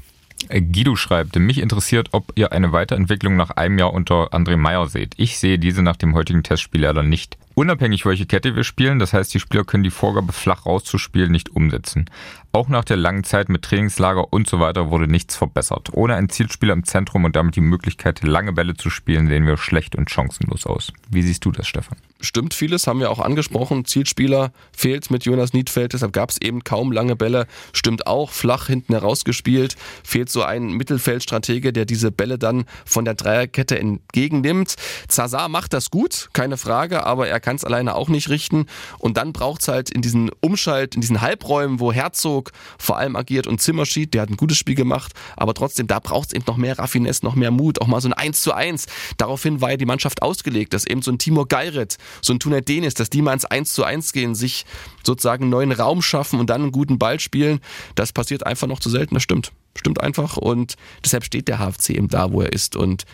Äh, 0.50 0.62
Guido 0.62 0.96
schreibt, 0.96 1.36
mich 1.38 1.60
interessiert, 1.60 2.10
ob 2.12 2.34
ihr 2.36 2.52
eine 2.52 2.72
Weiterentwicklung 2.72 3.36
nach 3.36 3.52
einem 3.52 3.78
Jahr 3.78 3.94
unter 3.94 4.34
André 4.34 4.58
Meyer 4.58 4.88
seht. 4.88 5.14
Ich 5.18 5.38
sehe 5.40 5.60
diese 5.60 5.82
nach 5.82 5.96
dem 5.96 6.14
heutigen 6.14 6.44
Testspiel 6.44 6.82
leider 6.82 7.04
nicht. 7.04 7.38
Unabhängig, 7.56 8.06
welche 8.06 8.26
Kette 8.26 8.56
wir 8.56 8.64
spielen, 8.64 8.98
das 8.98 9.14
heißt, 9.14 9.34
die 9.34 9.40
Spieler 9.40 9.64
können 9.64 9.84
die 9.84 9.92
Vorgabe 9.92 10.34
flach 10.34 10.66
rauszuspielen 10.66 11.32
nicht 11.32 11.56
umsetzen. 11.56 12.10
Auch 12.56 12.68
nach 12.68 12.84
der 12.84 12.98
langen 12.98 13.24
Zeit 13.24 13.50
mit 13.50 13.64
Trainingslager 13.64 14.32
und 14.32 14.48
so 14.48 14.60
weiter 14.60 14.92
wurde 14.92 15.08
nichts 15.08 15.36
verbessert. 15.36 15.90
Ohne 15.92 16.16
einen 16.16 16.30
Zielspieler 16.30 16.74
im 16.74 16.84
Zentrum 16.84 17.24
und 17.26 17.36
damit 17.36 17.56
die 17.56 17.62
Möglichkeit, 17.62 18.22
lange 18.22 18.54
Bälle 18.54 18.76
zu 18.76 18.92
spielen, 18.92 19.28
sehen 19.28 19.48
wir 19.48 19.58
schlecht 19.58 19.96
und 19.96 20.12
chancenlos 20.12 20.68
aus. 20.68 20.94
Wie 21.10 21.24
siehst 21.24 21.46
du 21.46 21.52
das, 21.52 21.68
Stefan? 21.68 21.98
Stimmt 22.22 22.54
vieles, 22.54 22.86
haben 22.86 23.00
wir 23.00 23.10
auch 23.10 23.20
angesprochen. 23.20 23.86
Zielspieler 23.86 24.54
fehlt 24.72 25.10
mit 25.10 25.26
Jonas 25.26 25.54
Niedfeld, 25.54 25.94
deshalb 25.94 26.14
gab 26.14 26.30
es 26.30 26.40
eben 26.40 26.64
kaum 26.64 26.92
lange 26.92 27.16
Bälle. 27.16 27.48
Stimmt 27.74 28.06
auch, 28.06 28.30
flach 28.30 28.68
hinten 28.68 28.94
herausgespielt. 28.94 29.76
Fehlt 30.04 30.30
so 30.30 30.44
ein 30.44 30.74
Mittelfeldstratege, 30.74 31.74
der 31.74 31.86
diese 31.86 32.12
Bälle 32.12 32.38
dann 32.38 32.66
von 32.86 33.04
der 33.04 33.16
Dreierkette 33.16 33.80
entgegennimmt. 33.80 34.76
Zazar 35.08 35.50
macht 35.50 35.74
das 35.74 35.90
gut, 35.90 36.30
keine 36.34 36.58
Frage, 36.58 37.06
aber 37.06 37.28
er 37.28 37.40
kann 37.44 37.56
es 37.56 37.64
alleine 37.64 37.94
auch 37.94 38.10
nicht 38.10 38.30
richten. 38.30 38.66
Und 38.98 39.18
dann 39.18 39.34
braucht 39.34 39.62
es 39.62 39.68
halt 39.68 39.92
in 39.92 40.02
diesen 40.02 40.32
Umschalt, 40.42 40.96
in 40.96 41.02
diesen 41.02 41.22
Halbräumen, 41.22 41.80
wo 41.80 41.94
Herzog 41.94 42.52
vor 42.80 42.98
allem 42.98 43.16
agiert 43.16 43.46
und 43.46 43.62
Zimmerschied, 43.62 44.14
der 44.14 44.24
hat 44.24 44.30
ein 44.30 44.38
gutes 44.38 44.58
Spiel 44.58 44.76
gemacht, 44.76 45.14
aber 45.38 45.54
trotzdem, 45.54 45.86
da 45.86 46.00
braucht 46.00 46.30
es 46.30 46.34
eben 46.34 46.46
noch 46.48 46.58
mehr 46.58 46.80
Raffinesse, 46.80 47.24
noch 47.24 47.36
mehr 47.36 47.52
Mut, 47.52 47.82
auch 47.82 47.88
mal 47.88 48.02
so 48.02 48.10
ein 48.10 48.14
1 48.14 48.42
zu 48.42 48.54
1. 48.54 48.88
Daraufhin 49.18 49.62
war 49.62 49.72
ja 49.72 49.78
die 49.78 49.86
Mannschaft 49.86 50.22
ausgelegt, 50.22 50.74
dass 50.74 50.88
eben 50.88 51.02
so 51.02 51.12
ein 51.12 51.20
Timur 51.20 51.48
Geiret, 51.48 51.98
so 52.22 52.34
ein 52.34 52.40
Tunay 52.40 52.62
Denis, 52.62 52.96
dass 52.96 53.10
die 53.10 53.22
mal 53.22 53.34
ins 53.34 53.46
1 53.46 53.74
zu 53.74 53.84
1 53.84 54.14
gehen, 54.14 54.34
sich 54.34 54.66
sozusagen 55.04 55.44
einen 55.44 55.52
neuen 55.52 55.72
Raum 55.72 56.02
schaffen 56.02 56.40
und 56.40 56.50
dann 56.50 56.62
einen 56.62 56.72
guten 56.72 56.98
Ball 56.98 57.20
spielen. 57.20 57.60
Das 57.96 58.14
passiert 58.14 58.46
einfach 58.46 58.68
noch 58.68 58.80
zu 58.80 58.90
selten, 58.90 59.14
das 59.14 59.24
stimmt. 59.24 59.52
Stimmt 59.76 60.02
einfach 60.02 60.38
und 60.38 60.76
deshalb 61.04 61.24
steht 61.26 61.48
der 61.48 61.58
HFC 61.58 61.92
eben 61.92 62.08
da, 62.08 62.32
wo 62.32 62.42
er 62.42 62.54
ist 62.54 62.76
und 62.76 63.06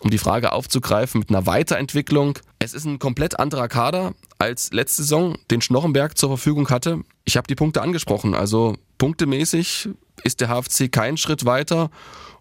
um 0.00 0.10
die 0.10 0.18
Frage 0.18 0.52
aufzugreifen 0.52 1.20
mit 1.20 1.30
einer 1.30 1.46
Weiterentwicklung. 1.46 2.38
Es 2.58 2.74
ist 2.74 2.84
ein 2.84 2.98
komplett 2.98 3.38
anderer 3.38 3.68
Kader 3.68 4.14
als 4.38 4.72
letzte 4.72 5.02
Saison, 5.02 5.36
den 5.50 5.60
Schnochenberg 5.60 6.18
zur 6.18 6.30
Verfügung 6.30 6.68
hatte. 6.70 7.00
Ich 7.24 7.36
habe 7.36 7.46
die 7.46 7.54
Punkte 7.54 7.82
angesprochen. 7.82 8.34
Also 8.34 8.76
punktemäßig 8.98 9.88
ist 10.22 10.40
der 10.40 10.48
HFC 10.48 10.90
keinen 10.90 11.16
Schritt 11.16 11.44
weiter 11.44 11.90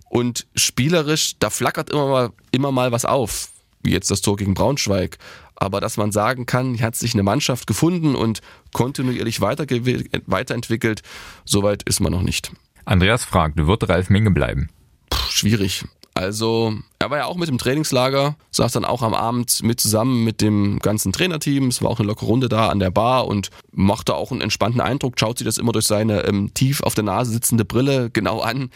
und 0.09 0.45
spielerisch, 0.55 1.33
da 1.39 1.49
flackert 1.49 1.89
immer 1.89 2.07
mal, 2.07 2.29
immer 2.51 2.71
mal 2.71 2.91
was 2.91 3.05
auf, 3.05 3.49
wie 3.81 3.91
jetzt 3.91 4.11
das 4.11 4.21
Tor 4.21 4.35
gegen 4.35 4.53
Braunschweig. 4.53 5.17
Aber 5.55 5.81
dass 5.81 5.97
man 5.97 6.11
sagen 6.11 6.45
kann, 6.45 6.75
hier 6.75 6.85
hat 6.85 6.95
sich 6.95 7.13
eine 7.13 7.23
Mannschaft 7.23 7.67
gefunden 7.67 8.15
und 8.15 8.41
kontinuierlich 8.73 9.41
weiterentwickelt, 9.41 11.01
soweit 11.45 11.83
ist 11.83 11.99
man 11.99 12.11
noch 12.11 12.21
nicht. 12.21 12.51
Andreas 12.85 13.23
fragt, 13.23 13.57
wird 13.57 13.89
Ralf 13.89 14.09
Minge 14.09 14.31
bleiben? 14.31 14.69
Puh, 15.09 15.17
schwierig. 15.29 15.85
Also, 16.15 16.75
er 16.99 17.09
war 17.09 17.17
ja 17.17 17.25
auch 17.25 17.37
mit 17.37 17.49
im 17.49 17.57
Trainingslager, 17.57 18.35
saß 18.51 18.71
dann 18.73 18.85
auch 18.85 19.01
am 19.01 19.15
Abend 19.15 19.63
mit 19.63 19.79
zusammen 19.79 20.23
mit 20.23 20.41
dem 20.41 20.77
ganzen 20.79 21.11
Trainerteam. 21.11 21.67
Es 21.69 21.81
war 21.81 21.89
auch 21.89 21.99
eine 21.99 22.07
lockere 22.07 22.27
Runde 22.27 22.49
da 22.49 22.69
an 22.69 22.79
der 22.79 22.91
Bar 22.91 23.27
und 23.27 23.49
machte 23.71 24.13
auch 24.13 24.31
einen 24.31 24.41
entspannten 24.41 24.79
Eindruck. 24.79 25.19
Schaut 25.19 25.39
sich 25.39 25.45
das 25.45 25.57
immer 25.57 25.71
durch 25.71 25.87
seine 25.87 26.21
ähm, 26.25 26.53
tief 26.53 26.81
auf 26.81 26.93
der 26.93 27.03
Nase 27.03 27.31
sitzende 27.31 27.65
Brille 27.65 28.11
genau 28.11 28.41
an. 28.41 28.69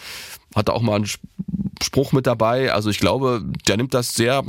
Hatte 0.56 0.73
auch 0.73 0.82
mal 0.82 1.00
ein 1.00 1.06
Spruch 1.84 2.12
mit 2.12 2.26
dabei. 2.26 2.73
Also 2.73 2.89
ich 2.89 2.97
glaube, 2.97 3.43
der 3.67 3.78
nimmt 3.78 3.93
das 3.93 4.15
sehr 4.15 4.43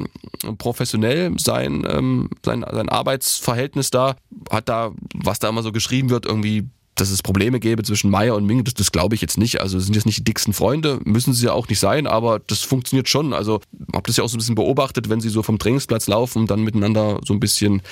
professionell, 0.57 1.39
sein, 1.39 1.87
ähm, 1.87 2.31
sein, 2.43 2.65
sein 2.71 2.89
Arbeitsverhältnis 2.89 3.91
da, 3.91 4.17
hat 4.51 4.71
da, 4.71 4.93
was 5.15 5.39
da 5.39 5.51
immer 5.51 5.63
so 5.63 5.73
geschrieben 5.73 6.09
wird, 6.09 6.25
irgendwie 6.25 6.71
dass 7.01 7.11
es 7.11 7.23
Probleme 7.23 7.61
gäbe 7.61 7.83
zwischen 7.83 8.11
Meier 8.11 8.35
und 8.35 8.45
Ming, 8.45 8.65
das, 8.65 8.75
das 8.75 8.93
glaube 8.93 9.15
ich 9.15 9.21
jetzt 9.21 9.39
nicht. 9.39 9.61
Also 9.61 9.79
sind 9.79 9.95
jetzt 9.95 10.07
nicht 10.07 10.19
die 10.19 10.25
dicksten 10.25 10.53
Freunde, 10.53 11.01
müssen 11.05 11.33
sie 11.33 11.47
ja 11.47 11.53
auch 11.53 11.69
nicht 11.69 11.81
sein, 11.81 12.07
aber 12.07 12.41
das 12.41 12.61
funktioniert 12.61 13.09
schon. 13.09 13.33
Also 13.33 13.61
habe 13.95 14.07
das 14.07 14.17
ja 14.17 14.25
auch 14.25 14.29
so 14.29 14.37
ein 14.37 14.39
bisschen 14.39 14.55
beobachtet, 14.55 15.09
wenn 15.09 15.21
sie 15.21 15.29
so 15.29 15.43
vom 15.43 15.59
Trainingsplatz 15.59 16.07
laufen 16.09 16.41
und 16.41 16.51
dann 16.51 16.63
miteinander 16.63 17.21
so 17.25 17.33
ein 17.33 17.41
bisschen 17.41 17.83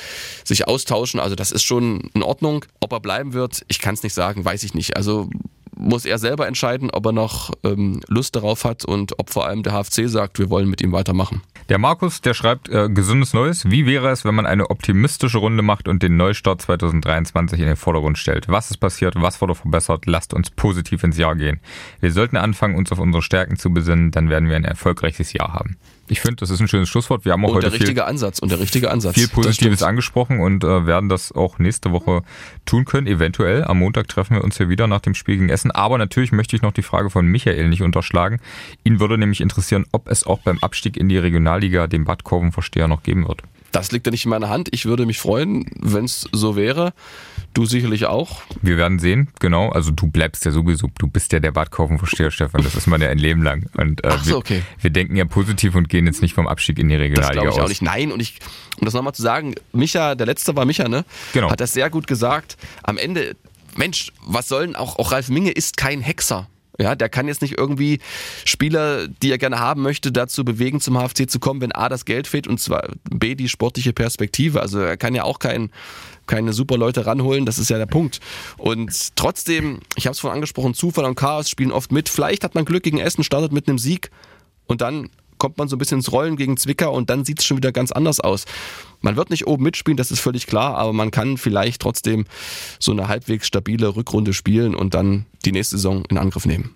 sich 0.44 0.66
austauschen. 0.68 1.20
Also 1.20 1.36
das 1.36 1.52
ist 1.52 1.62
schon 1.62 2.10
in 2.14 2.22
Ordnung. 2.22 2.64
Ob 2.80 2.92
er 2.92 3.00
bleiben 3.00 3.32
wird, 3.32 3.64
ich 3.68 3.80
kann 3.80 3.94
es 3.94 4.02
nicht 4.02 4.14
sagen, 4.14 4.44
weiß 4.44 4.62
ich 4.62 4.74
nicht. 4.74 4.96
Also 4.96 5.30
muss 5.76 6.04
er 6.04 6.18
selber 6.18 6.46
entscheiden, 6.46 6.90
ob 6.90 7.06
er 7.06 7.12
noch 7.12 7.52
ähm, 7.62 8.00
Lust 8.08 8.34
darauf 8.34 8.64
hat 8.64 8.84
und 8.84 9.18
ob 9.18 9.30
vor 9.30 9.46
allem 9.46 9.62
der 9.62 9.72
HFC 9.72 10.08
sagt, 10.08 10.38
wir 10.38 10.50
wollen 10.50 10.68
mit 10.68 10.80
ihm 10.80 10.92
weitermachen. 10.92 11.42
Der 11.68 11.78
Markus, 11.78 12.20
der 12.20 12.34
schreibt 12.34 12.68
äh, 12.68 12.88
gesundes 12.88 13.34
Neues. 13.34 13.70
Wie 13.70 13.86
wäre 13.86 14.10
es, 14.10 14.24
wenn 14.24 14.34
man 14.34 14.46
eine 14.46 14.70
optimistische 14.70 15.38
Runde 15.38 15.62
macht 15.62 15.88
und 15.88 16.02
den 16.02 16.16
Neustart 16.16 16.62
2023 16.62 17.60
in 17.60 17.66
den 17.66 17.76
Vordergrund 17.76 18.18
stellt? 18.18 18.48
Was 18.48 18.70
ist 18.70 18.78
passiert? 18.78 19.14
Was 19.16 19.40
wurde 19.40 19.54
verbessert? 19.54 20.06
Lasst 20.06 20.32
uns 20.32 20.50
positiv 20.50 21.02
ins 21.04 21.18
Jahr 21.18 21.34
gehen. 21.34 21.60
Wir 22.00 22.12
sollten 22.12 22.36
anfangen, 22.36 22.76
uns 22.76 22.92
auf 22.92 22.98
unsere 22.98 23.22
Stärken 23.22 23.56
zu 23.56 23.72
besinnen, 23.72 24.10
dann 24.10 24.30
werden 24.30 24.48
wir 24.48 24.56
ein 24.56 24.64
erfolgreiches 24.64 25.32
Jahr 25.32 25.52
haben. 25.52 25.76
Ich 26.08 26.20
finde, 26.20 26.36
das 26.36 26.50
ist 26.50 26.60
ein 26.60 26.68
schönes 26.68 26.88
Schlusswort. 26.88 27.24
Wir 27.24 27.32
haben 27.32 27.44
auch 27.44 27.48
und 27.48 27.54
heute 27.56 27.70
der 27.70 27.72
richtige 27.72 28.02
viel, 28.02 28.08
Ansatz 28.08 28.38
und 28.38 28.50
der 28.50 28.60
richtige 28.60 28.90
Ansatz. 28.90 29.14
Viel 29.14 29.28
Positives 29.28 29.82
angesprochen 29.82 30.40
und 30.40 30.64
äh, 30.64 30.86
werden 30.86 31.08
das 31.08 31.32
auch 31.32 31.58
nächste 31.58 31.92
Woche 31.92 32.22
tun 32.64 32.84
können. 32.84 33.06
Eventuell 33.06 33.64
am 33.64 33.78
Montag 33.78 34.08
treffen 34.08 34.36
wir 34.36 34.44
uns 34.44 34.56
hier 34.56 34.68
wieder 34.68 34.86
nach 34.86 35.00
dem 35.00 35.14
Spiel 35.14 35.36
gegen 35.36 35.48
Essen. 35.48 35.70
Aber 35.70 35.98
natürlich 35.98 36.32
möchte 36.32 36.56
ich 36.56 36.62
noch 36.62 36.72
die 36.72 36.82
Frage 36.82 37.10
von 37.10 37.26
Michael 37.26 37.68
nicht 37.68 37.82
unterschlagen. 37.82 38.40
Ihn 38.84 39.00
würde 39.00 39.18
nämlich 39.18 39.40
interessieren, 39.40 39.86
ob 39.92 40.08
es 40.08 40.24
auch 40.24 40.40
beim 40.40 40.58
Abstieg 40.60 40.96
in 40.96 41.08
die 41.08 41.18
Regionalliga 41.18 41.86
den 41.86 42.04
Bad 42.04 42.24
Kurvenversteher 42.24 42.88
noch 42.88 43.02
geben 43.02 43.26
wird. 43.26 43.42
Das 43.72 43.92
liegt 43.92 44.06
ja 44.06 44.10
nicht 44.10 44.24
in 44.24 44.30
meiner 44.30 44.48
Hand. 44.48 44.68
Ich 44.72 44.86
würde 44.86 45.04
mich 45.04 45.18
freuen, 45.18 45.66
wenn 45.78 46.04
es 46.04 46.28
so 46.32 46.56
wäre. 46.56 46.94
Du 47.56 47.64
sicherlich 47.64 48.04
auch. 48.04 48.42
Wir 48.60 48.76
werden 48.76 48.98
sehen, 48.98 49.28
genau. 49.40 49.70
Also 49.70 49.90
du 49.90 50.08
bleibst 50.08 50.44
ja 50.44 50.50
sowieso, 50.50 50.90
du 50.98 51.06
bist 51.06 51.32
ja 51.32 51.40
der 51.40 51.52
Badkaufenversteher, 51.52 52.30
Stefan. 52.30 52.62
Das 52.62 52.74
ist 52.74 52.86
man 52.86 53.00
ja 53.00 53.08
ein 53.08 53.16
Leben 53.16 53.42
lang. 53.42 53.70
Und 53.78 54.04
äh, 54.04 54.08
Ach 54.10 54.22
so, 54.22 54.36
okay. 54.36 54.62
wir, 54.76 54.84
wir, 54.84 54.90
denken 54.90 55.16
ja 55.16 55.24
positiv 55.24 55.74
und 55.74 55.88
gehen 55.88 56.04
jetzt 56.04 56.20
nicht 56.20 56.34
vom 56.34 56.46
Abstieg 56.46 56.78
in 56.78 56.90
die 56.90 56.96
Regionalliga 56.96 57.44
das 57.44 57.54
ich 57.54 57.58
aus. 57.58 57.64
auch 57.64 57.68
nicht. 57.70 57.80
Nein, 57.80 58.12
und 58.12 58.20
ich, 58.20 58.40
um 58.78 58.84
das 58.84 58.92
nochmal 58.92 59.14
zu 59.14 59.22
sagen, 59.22 59.54
Micha, 59.72 60.16
der 60.16 60.26
letzte 60.26 60.54
war 60.54 60.66
Micha, 60.66 60.86
ne? 60.86 61.06
Genau. 61.32 61.50
Hat 61.50 61.60
das 61.60 61.72
sehr 61.72 61.88
gut 61.88 62.06
gesagt. 62.06 62.58
Am 62.82 62.98
Ende, 62.98 63.36
Mensch, 63.74 64.12
was 64.20 64.48
sollen 64.48 64.76
auch, 64.76 64.98
auch 64.98 65.12
Ralf 65.12 65.30
Minge 65.30 65.50
ist 65.50 65.78
kein 65.78 66.02
Hexer. 66.02 66.48
Ja, 66.78 66.94
der 66.94 67.08
kann 67.08 67.26
jetzt 67.26 67.42
nicht 67.42 67.56
irgendwie 67.56 68.00
Spieler, 68.44 69.08
die 69.08 69.30
er 69.30 69.38
gerne 69.38 69.58
haben 69.58 69.82
möchte, 69.82 70.12
dazu 70.12 70.44
bewegen, 70.44 70.80
zum 70.80 70.98
HFC 70.98 71.28
zu 71.28 71.38
kommen, 71.38 71.60
wenn 71.60 71.72
A, 71.72 71.88
das 71.88 72.04
Geld 72.04 72.26
fehlt 72.26 72.46
und 72.46 72.60
zwar 72.60 72.88
B, 73.10 73.34
die 73.34 73.48
sportliche 73.48 73.92
Perspektive. 73.92 74.60
Also 74.60 74.80
er 74.80 74.96
kann 74.96 75.14
ja 75.14 75.24
auch 75.24 75.38
kein, 75.38 75.70
keine 76.26 76.52
super 76.52 76.76
Leute 76.76 77.06
ranholen, 77.06 77.46
das 77.46 77.58
ist 77.58 77.70
ja 77.70 77.78
der 77.78 77.86
Punkt. 77.86 78.20
Und 78.58 79.16
trotzdem, 79.16 79.80
ich 79.96 80.06
habe 80.06 80.12
es 80.12 80.20
vorhin 80.20 80.36
angesprochen, 80.36 80.74
Zufall 80.74 81.06
und 81.06 81.14
Chaos 81.14 81.48
spielen 81.48 81.72
oft 81.72 81.92
mit. 81.92 82.08
Vielleicht 82.08 82.44
hat 82.44 82.54
man 82.54 82.64
Glück 82.64 82.82
gegen 82.82 82.98
Essen, 82.98 83.24
startet 83.24 83.52
mit 83.52 83.68
einem 83.68 83.78
Sieg 83.78 84.10
und 84.66 84.80
dann 84.80 85.08
kommt 85.38 85.58
man 85.58 85.68
so 85.68 85.76
ein 85.76 85.78
bisschen 85.78 85.98
ins 85.98 86.12
Rollen 86.12 86.36
gegen 86.36 86.56
Zwickau 86.56 86.94
und 86.94 87.10
dann 87.10 87.24
sieht 87.24 87.40
es 87.40 87.46
schon 87.46 87.56
wieder 87.56 87.72
ganz 87.72 87.92
anders 87.92 88.20
aus. 88.20 88.44
Man 89.00 89.16
wird 89.16 89.30
nicht 89.30 89.46
oben 89.46 89.64
mitspielen, 89.64 89.96
das 89.96 90.10
ist 90.10 90.20
völlig 90.20 90.46
klar, 90.46 90.76
aber 90.76 90.92
man 90.92 91.10
kann 91.10 91.36
vielleicht 91.36 91.82
trotzdem 91.82 92.24
so 92.78 92.92
eine 92.92 93.08
halbwegs 93.08 93.46
stabile 93.46 93.96
Rückrunde 93.96 94.32
spielen 94.32 94.74
und 94.74 94.94
dann 94.94 95.26
die 95.44 95.52
nächste 95.52 95.76
Saison 95.76 96.04
in 96.08 96.18
Angriff 96.18 96.46
nehmen. 96.46 96.75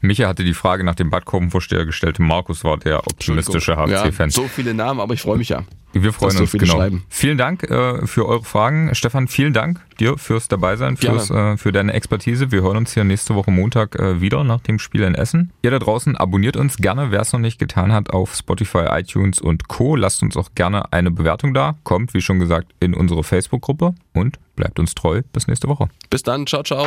Micha 0.00 0.28
hatte 0.28 0.44
die 0.44 0.54
Frage 0.54 0.84
nach 0.84 0.94
dem 0.94 1.10
Badkurvenvorsteher 1.10 1.86
gestellt. 1.86 2.18
Markus 2.18 2.64
war 2.64 2.76
der 2.78 3.00
optimistische 3.00 3.76
HFC-Fan. 3.76 4.30
Ja, 4.30 4.34
so 4.34 4.48
viele 4.48 4.74
Namen, 4.74 5.00
aber 5.00 5.14
ich 5.14 5.22
freue 5.22 5.38
mich 5.38 5.48
ja. 5.48 5.64
Wir 6.02 6.12
freuen 6.12 6.36
uns, 6.36 6.52
genau. 6.52 6.74
Schreiben. 6.74 7.04
Vielen 7.08 7.38
Dank 7.38 7.62
äh, 7.64 8.06
für 8.06 8.26
eure 8.26 8.44
Fragen. 8.44 8.94
Stefan, 8.94 9.28
vielen 9.28 9.52
Dank 9.52 9.80
dir 9.98 10.18
fürs 10.18 10.48
Dabeisein, 10.48 10.96
fürs, 10.96 11.30
äh, 11.30 11.56
für 11.56 11.72
deine 11.72 11.92
Expertise. 11.94 12.52
Wir 12.52 12.62
hören 12.62 12.76
uns 12.76 12.92
hier 12.92 13.04
nächste 13.04 13.34
Woche 13.34 13.50
Montag 13.50 13.98
äh, 13.98 14.20
wieder 14.20 14.44
nach 14.44 14.60
dem 14.60 14.78
Spiel 14.78 15.02
in 15.02 15.14
Essen. 15.14 15.52
Ihr 15.62 15.70
da 15.70 15.78
draußen 15.78 16.16
abonniert 16.16 16.56
uns 16.56 16.76
gerne, 16.76 17.10
wer 17.10 17.20
es 17.20 17.32
noch 17.32 17.40
nicht 17.40 17.58
getan 17.58 17.92
hat, 17.92 18.10
auf 18.10 18.34
Spotify, 18.34 18.86
iTunes 18.90 19.40
und 19.40 19.68
Co. 19.68 19.96
Lasst 19.96 20.22
uns 20.22 20.36
auch 20.36 20.50
gerne 20.54 20.92
eine 20.92 21.10
Bewertung 21.10 21.54
da. 21.54 21.76
Kommt, 21.84 22.12
wie 22.14 22.20
schon 22.20 22.38
gesagt, 22.38 22.72
in 22.80 22.92
unsere 22.92 23.24
Facebook-Gruppe 23.24 23.94
und 24.12 24.38
bleibt 24.54 24.78
uns 24.78 24.94
treu. 24.94 25.22
Bis 25.32 25.46
nächste 25.46 25.68
Woche. 25.68 25.88
Bis 26.10 26.22
dann. 26.22 26.46
Ciao, 26.46 26.62
ciao. 26.62 26.86